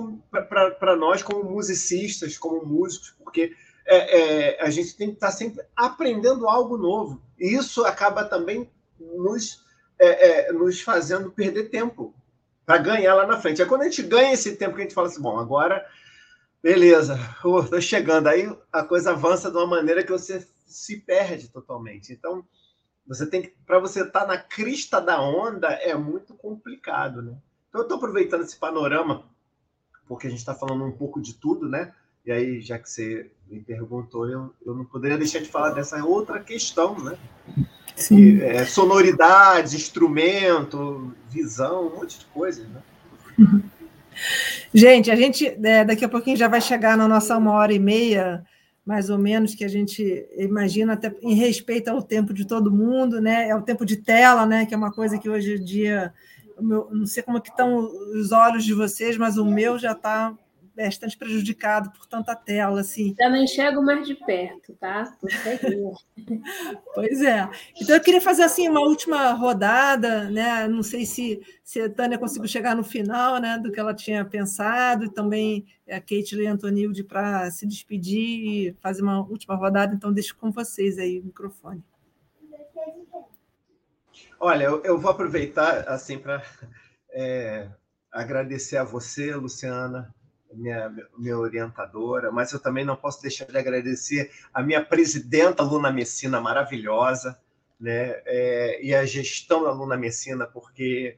[0.49, 3.55] para nós, como musicistas, como músicos, porque
[3.85, 4.19] é,
[4.57, 7.22] é, a gente tem que estar sempre aprendendo algo novo.
[7.39, 8.69] E isso acaba também
[8.99, 9.63] nos,
[9.99, 12.13] é, é, nos fazendo perder tempo
[12.65, 13.61] para ganhar lá na frente.
[13.61, 15.85] É quando a gente ganha esse tempo que a gente fala assim, bom, agora,
[16.61, 17.19] beleza,
[17.63, 18.27] estou chegando.
[18.27, 22.11] Aí a coisa avança de uma maneira que você se perde totalmente.
[22.11, 22.43] Então,
[23.07, 27.38] você tem para você estar tá na crista da onda, é muito complicado, né?
[27.76, 29.23] Então, eu estou aproveitando esse panorama,
[30.07, 31.91] porque a gente está falando um pouco de tudo, né?
[32.26, 36.02] E aí, já que você me perguntou, eu, eu não poderia deixar de falar dessa
[36.06, 37.18] outra questão, né?
[37.93, 38.41] Sim.
[38.41, 42.81] É, sonoridade, instrumento, visão, um monte de coisas, né?
[44.73, 47.80] Gente, a gente é, daqui a pouquinho já vai chegar na nossa uma hora e
[47.80, 48.45] meia,
[48.85, 53.19] mais ou menos, que a gente imagina até em respeito ao tempo de todo mundo,
[53.19, 53.49] né?
[53.49, 54.65] É o tempo de tela, né?
[54.65, 56.14] Que é uma coisa que hoje em dia,
[56.60, 57.77] meu, não sei como que estão
[58.14, 60.36] os olhos de vocês, mas o meu já está
[60.76, 63.15] bastante prejudicado por tanta tela, assim.
[63.18, 65.15] Já não enxergo mais de perto, tá?
[66.94, 67.48] Pois é.
[67.80, 70.68] Então eu queria fazer assim uma última rodada, né?
[70.68, 74.26] Não sei se, se a Tânia conseguiu chegar no final, né, do que ela tinha
[74.26, 79.56] pensado, e também a Kate e a Antonilde para se despedir e fazer uma última
[79.56, 81.84] rodada, então deixo com vocês aí o microfone.
[84.47, 86.39] Olha, eu, eu vou aproveitar assim para
[87.11, 87.67] é,
[88.11, 90.13] agradecer a você, Luciana,
[90.53, 95.91] minha, minha orientadora, mas eu também não posso deixar de agradecer a minha presidenta Luna
[95.91, 97.39] Messina, maravilhosa,
[97.80, 98.22] né?
[98.23, 101.17] É, e a gestão da Luna Messina, porque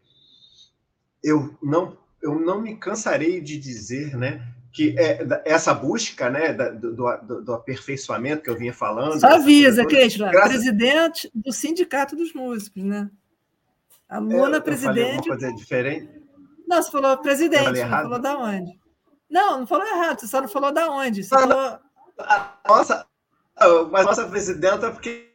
[1.21, 4.55] eu não, eu não me cansarei de dizer, né?
[4.77, 9.19] Que é, essa busca né, do, do, do, aperfeiçoamento que eu vinha falando.
[9.19, 10.51] Só avisa, Keishla, graças...
[10.51, 13.09] presidente do Sindicato dos Músicos, né?
[14.07, 15.29] A Luna, eu, presidente.
[15.29, 16.21] Falei diferente?
[16.67, 18.79] Não, você falou presidente, não falou da onde?
[19.27, 21.23] Não, não falou errado, você só não falou da onde.
[21.23, 21.79] Você ah, falou...
[22.19, 23.07] a nossa,
[23.89, 25.33] mas nossa presidenta, porque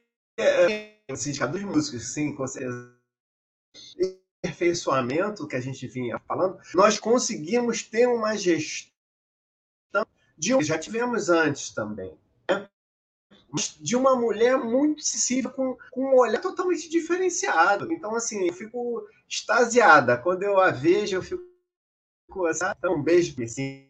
[1.11, 2.95] o sindicato dos músicos, sim, com certeza.
[4.45, 8.92] Aperfeiçoamento que a gente vinha falando, nós conseguimos ter uma gestão
[10.43, 12.19] de um, já tivemos antes também,
[12.51, 12.69] né?
[13.81, 17.93] de uma mulher muito sensível, com, com um olhar totalmente diferenciado.
[17.93, 20.19] Então, assim, eu fico extasiada.
[20.19, 21.45] Quando eu a vejo, eu fico
[22.47, 23.89] assim, ah, então, um beijo, assim,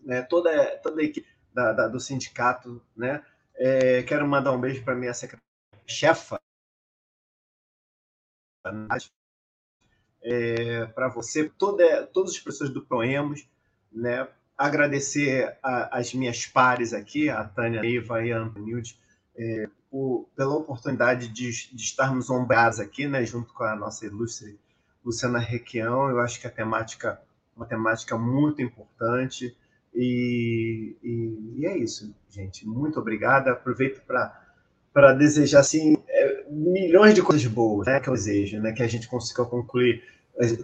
[0.00, 0.22] né?
[0.22, 3.24] toda, toda a equipe da, da, do sindicato, né?
[3.54, 5.44] É, quero mandar um beijo para minha secretária
[5.86, 6.40] chefa,
[10.22, 13.48] é, para você, toda, todas as pessoas do Proemos,
[13.92, 14.28] né?
[14.56, 18.96] Agradecer as minhas pares aqui, a Tânia Neiva e a Antonilde,
[19.36, 19.68] é,
[20.36, 24.58] pela oportunidade de, de estarmos ombreados aqui, né, junto com a nossa ilustre
[25.04, 26.08] Luciana Requião.
[26.08, 27.20] Eu acho que a temática
[27.56, 29.56] uma temática muito importante.
[29.94, 32.66] E, e, e é isso, gente.
[32.66, 33.48] Muito obrigado.
[33.48, 38.82] Aproveito para desejar assim, é, milhões de coisas boas né, que eu desejo, né, que
[38.82, 40.02] a gente consiga concluir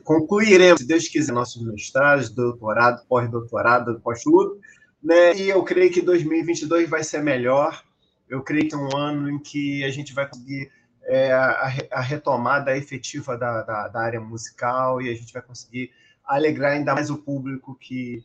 [0.03, 4.61] concluiremos, se Deus quiser, nossos mestrados, doutorado, pós-doutorado, pós-tudo,
[5.03, 5.35] né?
[5.37, 7.83] E eu creio que 2022 vai ser melhor.
[8.29, 10.71] Eu creio que é um ano em que a gente vai conseguir
[11.05, 15.91] é, a, a, retomada efetiva da, da, da, área musical e a gente vai conseguir
[16.25, 18.25] alegrar ainda mais o público que,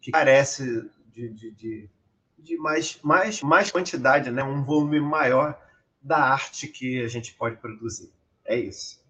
[0.00, 1.90] que carece de, de, de,
[2.38, 4.44] de mais, mais, mais quantidade, né?
[4.44, 5.60] um volume maior
[6.00, 8.12] da arte que a gente pode produzir.
[8.44, 9.00] É isso.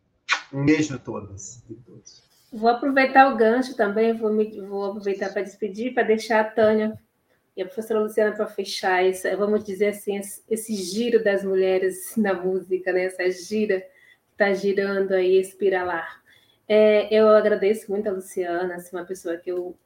[0.52, 2.22] Um beijo a todas e todos.
[2.52, 6.98] Vou aproveitar o gancho também, vou, me, vou aproveitar para despedir, para deixar a Tânia
[7.56, 12.16] e a professora Luciana para fechar essa, vamos dizer assim, esse, esse giro das mulheres
[12.16, 13.04] na música, né?
[13.04, 13.86] essa gira que
[14.32, 16.20] está girando aí, espiralar.
[16.66, 19.76] É, eu agradeço muito a Luciana, assim, uma pessoa que eu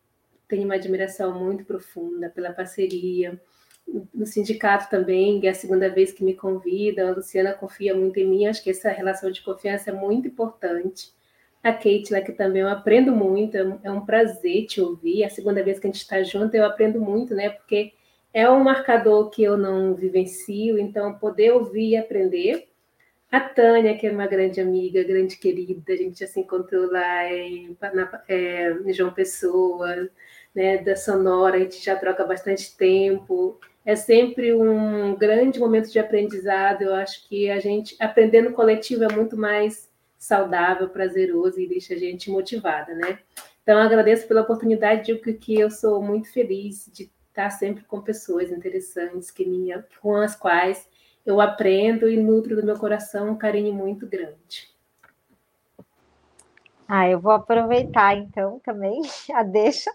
[0.49, 3.41] tenho uma admiração muito profunda pela parceria,
[3.86, 8.27] no sindicato também, é a segunda vez que me convida, a Luciana confia muito em
[8.27, 11.12] mim, acho que essa relação de confiança é muito importante.
[11.62, 15.23] A Kate, lá que também eu aprendo muito, é um prazer te ouvir.
[15.23, 17.48] É a segunda vez que a gente está junto, eu aprendo muito, né?
[17.48, 17.94] Porque
[18.35, 22.69] é um marcador que eu não vivencio, então poder ouvir e aprender.
[23.32, 27.32] A Tânia, que é uma grande amiga, grande querida, a gente já se encontrou lá
[27.32, 30.09] em, na, é, em João Pessoa,
[30.55, 35.98] né, da Sonora, a gente já troca bastante tempo é sempre um grande momento de
[35.98, 36.82] aprendizado.
[36.82, 41.94] Eu acho que a gente aprender no coletivo é muito mais saudável, prazeroso e deixa
[41.94, 43.19] a gente motivada, né?
[43.62, 48.51] Então, agradeço pela oportunidade, digo que eu sou muito feliz de estar sempre com pessoas
[48.51, 50.89] interessantes que minha, com as quais
[51.27, 54.73] eu aprendo e nutro do meu coração um carinho muito grande.
[56.86, 59.01] Ah, eu vou aproveitar então também
[59.32, 59.90] a deixa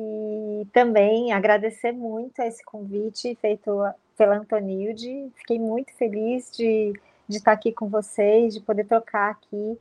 [0.00, 3.82] e também agradecer muito esse convite feito
[4.16, 5.28] pela Antonilde.
[5.34, 6.92] Fiquei muito feliz de,
[7.26, 9.76] de estar aqui com vocês, de poder trocar aqui.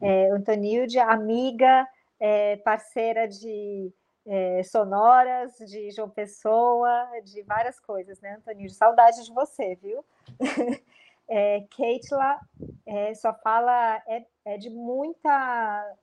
[0.00, 1.86] É, Antonilde, amiga,
[2.18, 3.92] é, parceira de
[4.26, 8.74] é, sonoras, de João Pessoa, de várias coisas, né, Antonilde?
[8.74, 10.04] Saudade de você, viu?
[11.28, 12.40] é, Keitla,
[12.84, 15.96] é, sua fala é, é de muita.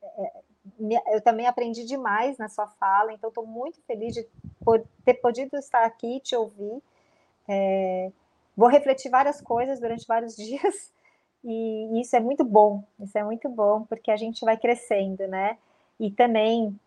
[1.11, 4.27] Eu também aprendi demais na sua fala, então estou muito feliz de
[5.06, 6.81] ter podido estar aqui te ouvir.
[7.48, 8.11] É,
[8.56, 10.91] vou refletir várias coisas durante vários dias,
[11.44, 15.57] e isso é muito bom, isso é muito bom, porque a gente vai crescendo, né?
[15.99, 16.77] E também,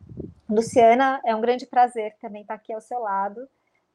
[0.49, 3.49] Luciana, é um grande prazer também estar aqui ao seu lado.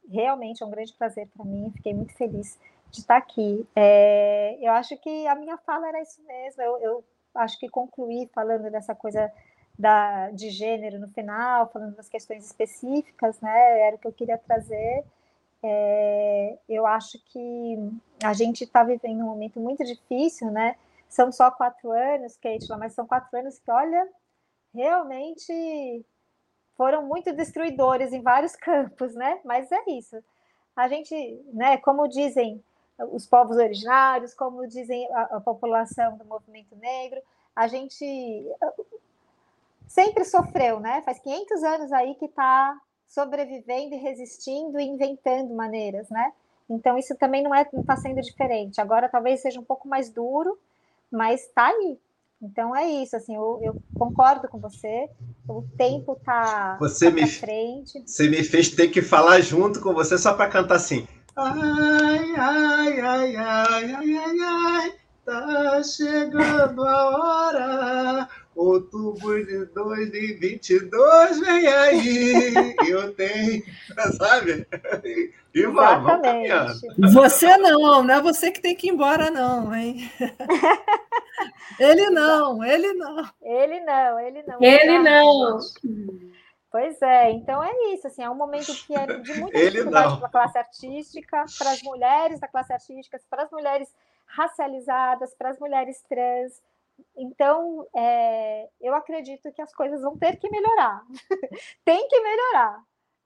[0.09, 2.59] Realmente é um grande prazer para mim, fiquei muito feliz
[2.91, 3.65] de estar aqui.
[3.75, 7.03] É, eu acho que a minha fala era isso mesmo, eu, eu
[7.35, 9.31] acho que concluí falando dessa coisa
[9.77, 13.81] da, de gênero no final, falando das questões específicas, né?
[13.81, 15.03] Era o que eu queria trazer.
[15.61, 17.77] É, eu acho que
[18.23, 20.75] a gente está vivendo um momento muito difícil, né?
[21.09, 24.07] São só quatro anos, Kate, mas são quatro anos que, olha,
[24.73, 26.05] realmente
[26.75, 29.39] foram muito destruidores em vários campos, né?
[29.43, 30.17] Mas é isso.
[30.75, 31.15] A gente,
[31.53, 32.63] né, como dizem
[33.11, 37.21] os povos originários, como dizem a, a população do movimento negro,
[37.55, 38.05] a gente
[39.87, 41.01] sempre sofreu, né?
[41.03, 46.31] Faz 500 anos aí que está sobrevivendo e resistindo e inventando maneiras, né?
[46.69, 48.81] Então isso também não é, está sendo diferente.
[48.81, 50.57] Agora talvez seja um pouco mais duro,
[51.11, 51.97] mas está aí.
[52.41, 55.09] Então é isso, assim, eu, eu, concordo com você.
[55.47, 56.19] O tempo
[56.79, 58.03] você tá me frente.
[58.05, 61.07] Você me fez ter que falar junto com você só para cantar assim.
[61.35, 64.93] Ai, ai, ai, ai, ai, ai, ai,
[65.23, 73.63] tá chegando a hora Outubro de 2022 vem aí, eu tenho,
[74.17, 74.65] sabe?
[75.53, 80.09] E vamos, vamos Você não, não é você que tem que ir embora, não, hein?
[81.79, 83.29] ele não, ele não.
[83.41, 84.61] Ele não, ele não.
[84.61, 85.59] Ele não.
[86.71, 90.27] Pois é, então é isso, assim, é um momento que é de muita dificuldade para
[90.27, 93.93] a classe artística, para as mulheres da classe artística, para as mulheres
[94.25, 96.61] racializadas, para as mulheres trans,
[97.17, 101.03] então, é, eu acredito que as coisas vão ter que melhorar.
[101.83, 102.83] Tem que melhorar.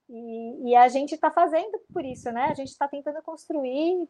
[0.10, 2.46] E, e a gente está fazendo por isso, né?
[2.46, 4.08] A gente está tentando construir,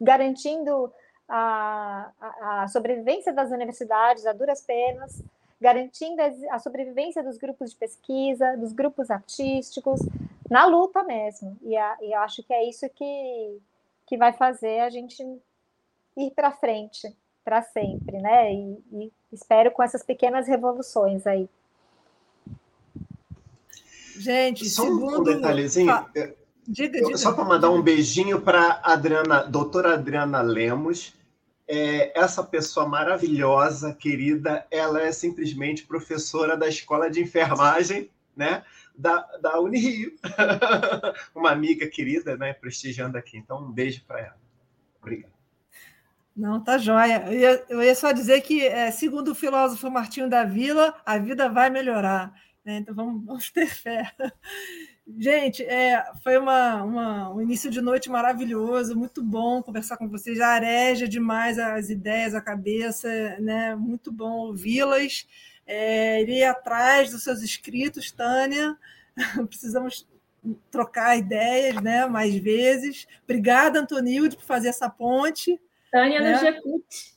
[0.00, 0.92] garantindo
[1.28, 5.22] a, a, a, sobrevivência das universidades a duras penas,
[5.60, 10.00] garantindo a, a sobrevivência dos grupos de pesquisa, dos grupos artísticos,
[10.50, 11.56] na luta mesmo.
[11.62, 13.58] E, e eu acho que é isso que,
[14.06, 15.22] que vai fazer a gente
[16.16, 18.52] ir para frente para sempre, né?
[18.52, 21.48] E, e, espero com essas pequenas revoluções aí.
[24.16, 25.20] Gente, só segundo...
[25.20, 25.92] um detalhezinho.
[26.66, 27.16] Diga, diga.
[27.16, 31.14] Só para mandar um beijinho para Adriana, doutora Adriana Lemos.
[31.66, 38.62] É, essa pessoa maravilhosa, querida, ela é simplesmente professora da escola de enfermagem, né?
[38.94, 40.12] Da, da Unirio.
[41.34, 42.52] Uma amiga querida, né?
[42.52, 43.38] Prestigiando aqui.
[43.38, 44.38] Então, um beijo para ela.
[45.00, 45.41] Obrigado.
[46.34, 47.24] Não, tá joia.
[47.26, 51.18] Eu ia, eu ia só dizer que, é, segundo o filósofo Martinho da Vila, a
[51.18, 52.32] vida vai melhorar.
[52.64, 52.78] Né?
[52.78, 54.10] Então vamos, vamos, ter fé.
[55.18, 60.38] Gente, é, foi uma, uma, um início de noite maravilhoso, muito bom conversar com vocês.
[60.38, 63.08] Já areja demais as ideias, a cabeça,
[63.40, 63.74] né?
[63.74, 65.26] muito bom ouvi-las.
[65.66, 68.76] É, irei atrás dos seus escritos, Tânia.
[69.48, 70.08] Precisamos
[70.70, 73.06] trocar ideias né, mais vezes.
[73.24, 75.60] Obrigada, Antonilde, por fazer essa ponte.
[75.92, 76.32] Tânia né?
[76.32, 77.12] no Gcult.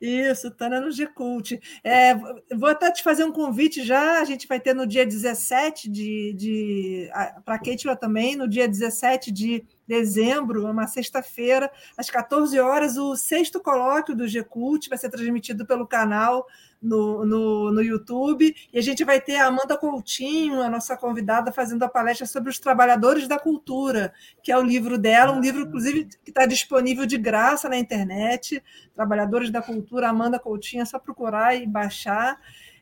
[0.00, 1.60] Isso, Tânia no Gcult.
[1.84, 2.14] É,
[2.54, 6.32] vou até te fazer um convite já, a gente vai ter no dia 17 de.
[6.32, 7.10] de
[7.44, 13.16] para a Keitila também, no dia 17 de dezembro, uma sexta-feira, às 14 horas, o
[13.16, 16.46] sexto colóquio do Gcult vai ser transmitido pelo canal
[16.80, 18.54] no, no, no YouTube.
[18.72, 22.50] E a gente vai ter a Amanda Coutinho, a nossa convidada, fazendo a palestra sobre
[22.50, 24.12] os trabalhadores da cultura,
[24.44, 28.62] que é o livro dela, um livro, inclusive, que está disponível de graça na internet.
[28.94, 32.38] Trabalhadores da Cultura, Amanda Coutinho, é só procurar e baixar.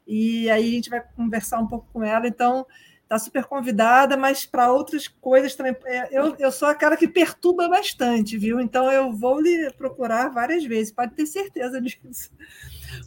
[0.07, 2.29] E aí a gente vai conversar um pouco com ela.
[2.29, 2.67] Então,
[3.09, 5.75] está super convidada, mas para outras coisas também.
[5.87, 8.61] É, eu, eu sou aquela que perturba bastante, viu?
[8.61, 12.31] Então eu vou lhe procurar várias vezes, pode ter certeza disso.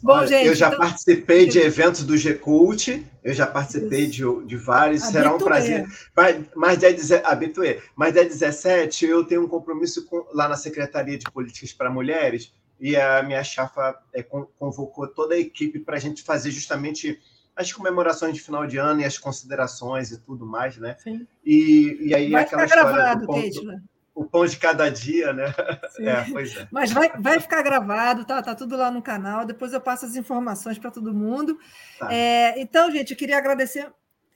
[0.02, 0.46] Bom, Olha, gente.
[0.48, 0.80] Eu já então...
[0.80, 5.22] participei de eventos do G-Cult, eu já participei de, de vários, Habitué.
[5.22, 5.86] será um prazer.
[6.16, 7.80] Mas, mas, dia, habitué.
[7.94, 12.52] mas dia 17 eu tenho um compromisso com, lá na Secretaria de Políticas para Mulheres,
[12.80, 17.20] e a minha chafa é, convocou toda a equipe para a gente fazer justamente
[17.56, 20.96] as comemorações de final de ano e as considerações e tudo mais, né?
[20.98, 21.26] Sim.
[21.44, 23.82] E, e aí Vai aquela história gravado, do ponto,
[24.14, 25.54] o pão de cada dia, né?
[25.98, 26.68] É, pois é.
[26.70, 28.42] Mas vai, vai ficar gravado, tá?
[28.42, 29.44] Tá tudo lá no canal.
[29.44, 31.58] Depois eu passo as informações para todo mundo.
[31.98, 32.12] Tá.
[32.12, 33.90] É, então, gente, eu queria agradecer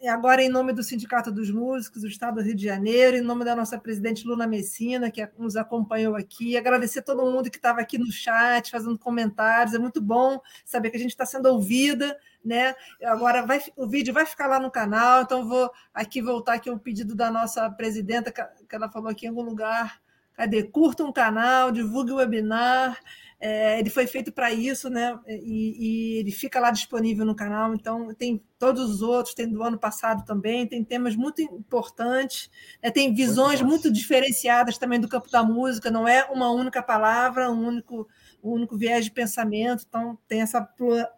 [0.04, 3.44] agora em nome do Sindicato dos Músicos do Estado do Rio de Janeiro, em nome
[3.44, 7.96] da nossa presidente Luna Messina, que nos acompanhou aqui, agradecer todo mundo que estava aqui
[7.96, 9.74] no chat, fazendo comentários.
[9.74, 12.74] É muito bom saber que a gente está sendo ouvida, né?
[13.04, 16.78] Agora vai, o vídeo vai ficar lá no canal, então vou aqui voltar aqui o
[16.78, 20.00] pedido da nossa presidenta, que ela falou aqui em algum lugar.
[20.34, 20.64] Cadê?
[20.64, 22.98] Curta um canal, divulgue o webinar.
[23.38, 25.18] É, ele foi feito para isso, né?
[25.26, 27.74] E, e, ele fica lá disponível no canal.
[27.74, 32.50] Então, tem todos os outros, tem do ano passado também, tem temas muito importantes,
[32.82, 32.90] né?
[32.90, 37.50] tem visões muito, muito diferenciadas também do campo da música, não é uma única palavra,
[37.50, 38.08] um único
[38.42, 40.60] um único viés de pensamento, então tem essa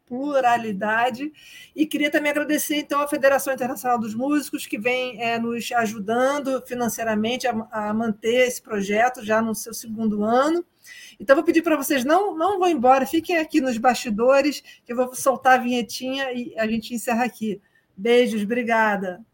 [0.07, 1.31] pluralidade.
[1.77, 6.65] E queria também agradecer, então, à Federação Internacional dos Músicos, que vem é, nos ajudando
[6.67, 10.65] financeiramente a, a, manter esse projeto já no seu segundo ano.
[11.21, 14.97] Então, vou pedir para vocês não, não vão embora, fiquem aqui nos bastidores, que eu
[14.97, 17.61] vou soltar a vinhetinha e a gente encerra aqui.
[17.97, 19.25] Beijos, obrigada.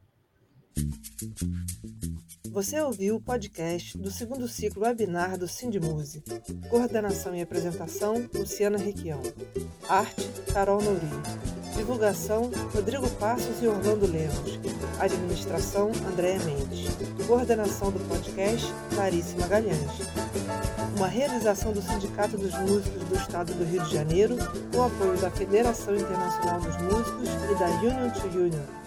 [2.54, 6.22] Você ouviu o podcast do segundo ciclo webinar do Sindmuse.
[6.70, 9.20] Coordenação e apresentação, Luciana Requião.
[9.88, 11.22] Arte, Carol Nourinho.
[11.76, 14.60] Divulgação, Rodrigo Passos e Orlando Lemos.
[15.00, 16.86] Administração, Andréa Mendes.
[17.26, 20.73] Coordenação do podcast, Clarice Magalhães.
[20.96, 24.36] Uma realização do Sindicato dos Músicos do Estado do Rio de Janeiro,
[24.72, 28.83] com apoio da Federação Internacional dos Músicos e da Union to Union.